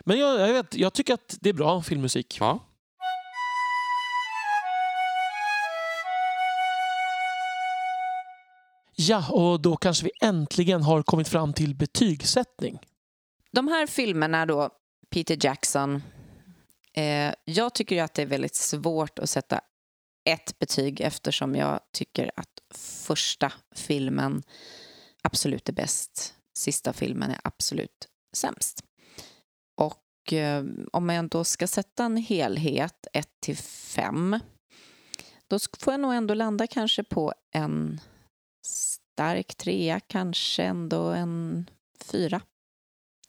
[0.06, 2.38] men jag, jag, vet, jag tycker att det är bra filmmusik.
[2.40, 2.60] Ja.
[9.08, 12.80] Ja, och då kanske vi äntligen har kommit fram till betygssättning.
[13.52, 14.70] De här filmerna då,
[15.10, 16.04] Peter Jackson,
[16.94, 19.62] eh, jag tycker ju att det är väldigt svårt att sätta
[20.26, 24.44] ett betyg eftersom jag tycker att första filmen
[25.24, 28.84] absolut är bäst, sista filmen är absolut sämst.
[29.78, 34.40] Och eh, om jag då ska sätta en helhet, 1 till 5,
[35.48, 38.00] då får jag nog ändå landa kanske på en
[38.65, 41.69] stark trea, kanske ändå en
[42.11, 42.41] fyra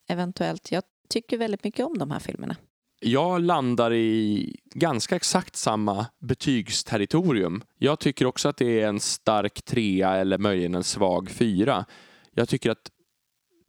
[0.08, 0.72] eventuellt.
[0.72, 2.56] Jag tycker väldigt mycket om de här filmerna.
[3.00, 7.64] Jag landar i ganska exakt samma betygsterritorium.
[7.78, 11.84] Jag tycker också att det är en stark trea eller möjligen en svag fyra.
[12.30, 12.90] Jag tycker att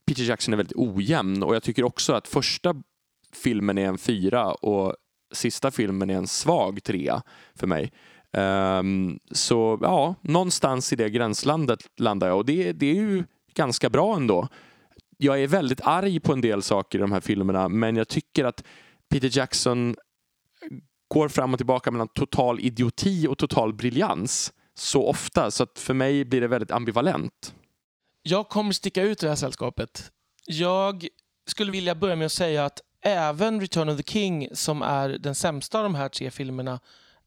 [0.07, 2.75] Peter Jackson är väldigt ojämn och jag tycker också att första
[3.33, 4.95] filmen är en fyra och
[5.33, 7.21] sista filmen är en svag trea
[7.55, 7.91] för mig.
[8.37, 13.89] Um, så ja, någonstans i det gränslandet landar jag och det, det är ju ganska
[13.89, 14.47] bra ändå.
[15.17, 18.45] Jag är väldigt arg på en del saker i de här filmerna men jag tycker
[18.45, 18.63] att
[19.09, 19.95] Peter Jackson
[21.07, 25.93] går fram och tillbaka mellan total idioti och total briljans så ofta så att för
[25.93, 27.55] mig blir det väldigt ambivalent.
[28.21, 30.11] Jag kommer sticka ut i det här sällskapet.
[30.45, 31.07] Jag
[31.47, 35.35] skulle vilja börja med att säga att även Return of the King, som är den
[35.35, 36.79] sämsta av de här tre filmerna,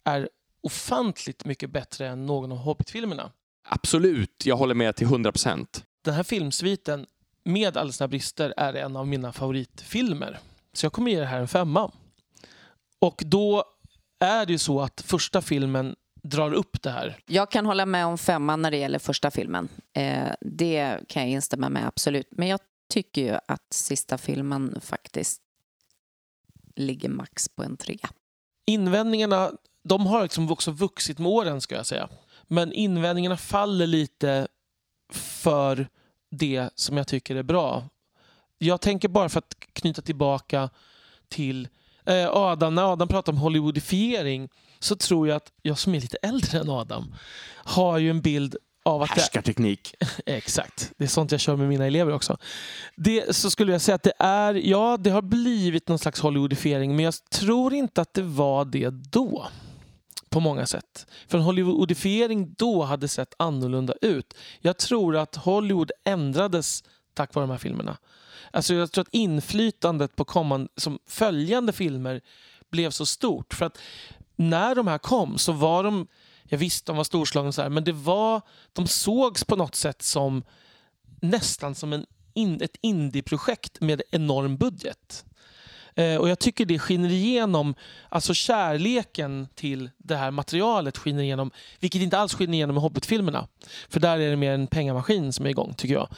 [0.05, 0.29] är
[0.61, 3.33] ofantligt mycket bättre än någon av Hobbit-filmerna.
[3.69, 5.85] Absolut, jag håller med till 100 procent.
[6.05, 7.07] Den här filmsviten,
[7.45, 10.39] med alla sina brister, är en av mina favoritfilmer.
[10.73, 11.91] Så jag kommer ge det här en femma.
[12.99, 13.65] Och då
[14.21, 17.19] är det ju så att första filmen drar upp det här.
[17.27, 19.69] Jag kan hålla med om femman när det gäller första filmen.
[19.93, 22.29] Eh, det kan jag instämma med, absolut.
[22.31, 22.61] Men jag
[22.91, 25.43] tycker ju att sista filmen faktiskt
[26.77, 28.11] ligger max på en trea.
[28.67, 29.51] Invändningarna,
[29.89, 32.09] de har liksom också vuxit med åren ska jag säga.
[32.47, 34.49] Men invändningarna faller lite
[35.13, 35.89] för
[36.31, 37.89] det som jag tycker är bra.
[38.59, 40.71] Jag tänker bara för att knyta tillbaka
[41.29, 41.69] till
[42.05, 44.49] eh, Adam, när Adam pratar om Hollywoodifiering
[44.79, 47.15] så tror jag att jag som är lite äldre än Adam
[47.55, 49.95] har ju en bild av att det Härskarteknik.
[50.27, 50.93] Exakt.
[50.97, 52.37] Det är sånt jag kör med mina elever också.
[52.97, 56.97] Det, så skulle jag säga att det är, ja, det har blivit någon slags Hollywoodifiering,
[56.97, 59.49] men jag tror inte att det var det då.
[60.31, 61.07] På många sätt.
[61.29, 64.35] För en Hollywoodifiering då hade sett annorlunda ut.
[64.61, 66.85] Jag tror att Hollywood ändrades
[67.15, 67.99] tack vare de här filmerna.
[68.51, 72.21] Alltså jag tror att inflytandet på kommande, som följande filmer
[72.71, 73.55] blev så stort.
[73.55, 73.79] För att
[74.37, 76.07] när de här kom så var de,
[76.45, 78.41] jag visste de var storslagna så här, men det var,
[78.73, 80.43] de sågs på något sätt som
[81.21, 85.25] nästan som en in, ett indieprojekt med enorm budget.
[85.99, 87.75] Eh, och jag tycker det skiner igenom,
[88.09, 91.51] alltså kärleken till det här materialet skiner igenom,
[91.81, 93.49] vilket inte alls skiner igenom i Hobbit-filmerna.
[93.89, 96.09] För där är det mer en pengamaskin som är igång, tycker jag.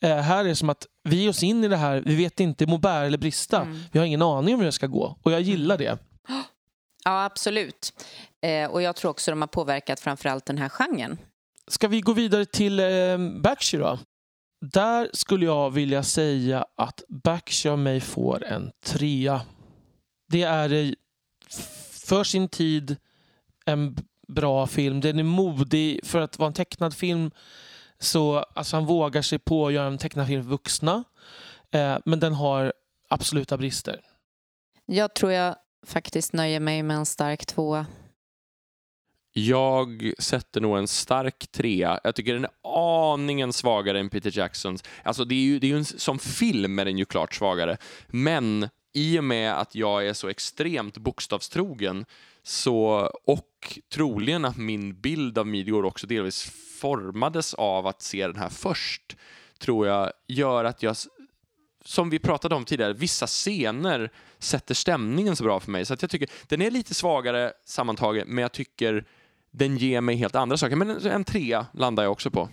[0.00, 2.40] Eh, här är det som att vi ger oss in i det här, vi vet
[2.40, 3.60] inte, må bära eller brista.
[3.60, 3.78] Mm.
[3.92, 5.16] Vi har ingen aning om hur det ska gå.
[5.22, 5.98] Och jag gillar det.
[7.04, 7.92] Ja, absolut.
[8.42, 11.18] Eh, och jag tror också de har påverkat framförallt den här genren.
[11.68, 13.98] Ska vi gå vidare till eh, Bakshi då?
[14.60, 19.40] Där skulle jag vilja säga att Bakshi mig får en trea.
[20.28, 20.94] Det är
[22.08, 22.96] för sin tid
[23.66, 23.96] en
[24.28, 25.00] bra film.
[25.00, 27.30] Den är modig för att vara en tecknad film.
[27.98, 31.04] Så alltså, han vågar sig på att göra en tecknad film för vuxna.
[31.70, 32.72] Eh, men den har
[33.08, 34.00] absoluta brister.
[34.86, 35.56] Jag tror jag
[35.86, 37.86] faktiskt nöjer mig med en stark tvåa.
[39.32, 42.00] Jag sätter nog en stark trea.
[42.04, 42.50] Jag tycker den är
[43.12, 44.84] aningen svagare än Peter Jacksons.
[45.02, 47.76] Alltså det är ju, det är ju en, som film är den ju klart svagare.
[48.08, 52.04] Men i och med att jag är så extremt bokstavstrogen
[52.42, 56.42] så, och troligen att min bild av Midgård också delvis
[56.80, 59.16] formades av att se den här först,
[59.58, 60.96] tror jag gör att jag
[61.84, 65.84] som vi pratade om tidigare, vissa scener sätter stämningen så bra för mig.
[65.84, 69.04] Så att jag tycker den är lite svagare sammantaget, men jag tycker
[69.52, 70.76] den ger mig helt andra saker.
[70.76, 72.48] Men en trea landar jag också på.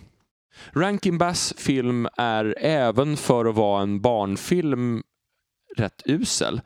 [0.72, 5.02] Rankin Bass film är även för att vara en barnfilm
[5.76, 6.60] rätt usel.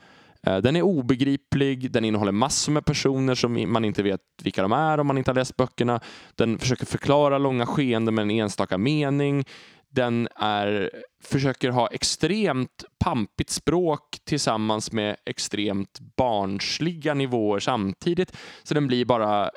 [0.46, 4.72] Eh, den är obegriplig, den innehåller massor med personer som man inte vet vilka de
[4.72, 6.00] är om man inte har läst böckerna.
[6.34, 9.44] Den försöker förklara långa skeenden med en enstaka mening.
[9.88, 10.90] Den är,
[11.22, 18.36] försöker ha extremt pampigt språk tillsammans med extremt barnsliga nivåer samtidigt.
[18.62, 19.50] Så den blir bara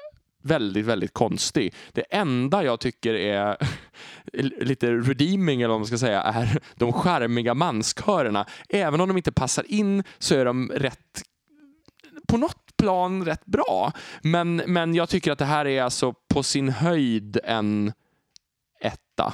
[0.46, 1.74] väldigt, väldigt konstig.
[1.92, 3.58] Det enda jag tycker är
[4.64, 8.46] lite redeeming, eller vad man ska säga, är de charmiga manskörerna.
[8.70, 11.24] Även om de inte passar in så är de rätt
[12.28, 13.92] på något plan rätt bra.
[14.22, 17.94] Men, men jag tycker att det här är alltså på sin höjd en
[18.82, 19.34] etta.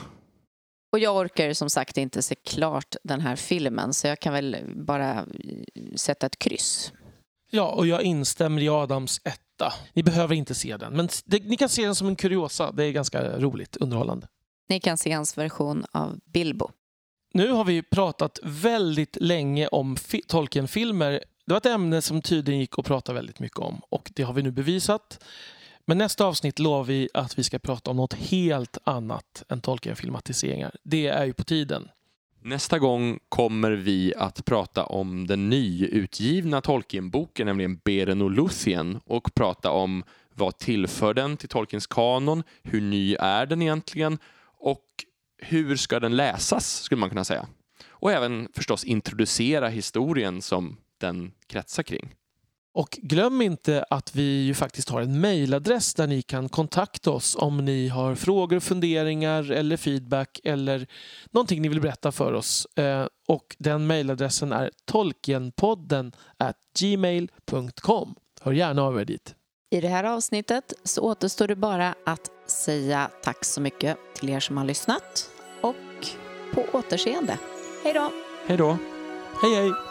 [0.92, 4.58] Och jag orkar som sagt inte se klart den här filmen så jag kan väl
[4.76, 5.26] bara
[5.96, 6.94] sätta ett kryss.
[7.52, 9.22] Ja, och jag instämmer i Adams
[9.62, 9.74] etta.
[9.94, 12.72] Ni behöver inte se den, men det, ni kan se den som en kuriosa.
[12.72, 14.28] Det är ganska roligt, underhållande.
[14.70, 16.72] Ni kan se hans version av Bilbo.
[17.34, 19.98] Nu har vi pratat väldigt länge om
[20.28, 21.12] Tolkien-filmer.
[21.46, 24.34] Det var ett ämne som tydligen gick att prata väldigt mycket om och det har
[24.34, 25.24] vi nu bevisat.
[25.86, 30.76] Men nästa avsnitt lovar vi att vi ska prata om något helt annat än Tolkien-filmatiseringar.
[30.84, 31.90] Det är ju på tiden.
[32.44, 39.34] Nästa gång kommer vi att prata om den nyutgivna Tolkienboken, nämligen Beren och Luthien och
[39.34, 40.04] prata om
[40.34, 44.18] vad tillför den till Tolkiens kanon, hur ny är den egentligen
[44.60, 44.86] och
[45.38, 47.48] hur ska den läsas, skulle man kunna säga.
[47.90, 52.16] Och även förstås introducera historien som den kretsar kring.
[52.73, 57.35] Och glöm inte att vi ju faktiskt har en mejladress där ni kan kontakta oss
[57.39, 60.88] om ni har frågor, funderingar eller feedback eller
[61.31, 62.65] någonting ni vill berätta för oss.
[62.65, 66.11] Eh, och den mejladressen är tolkienpodden
[66.80, 68.15] gmail.com.
[68.41, 69.35] Hör gärna av er dit.
[69.72, 74.39] I det här avsnittet så återstår det bara att säga tack så mycket till er
[74.39, 75.30] som har lyssnat
[75.61, 75.76] och
[76.53, 77.38] på återseende.
[77.84, 78.11] Hej då!
[78.48, 78.77] Hej då!
[79.41, 79.91] Hej hej!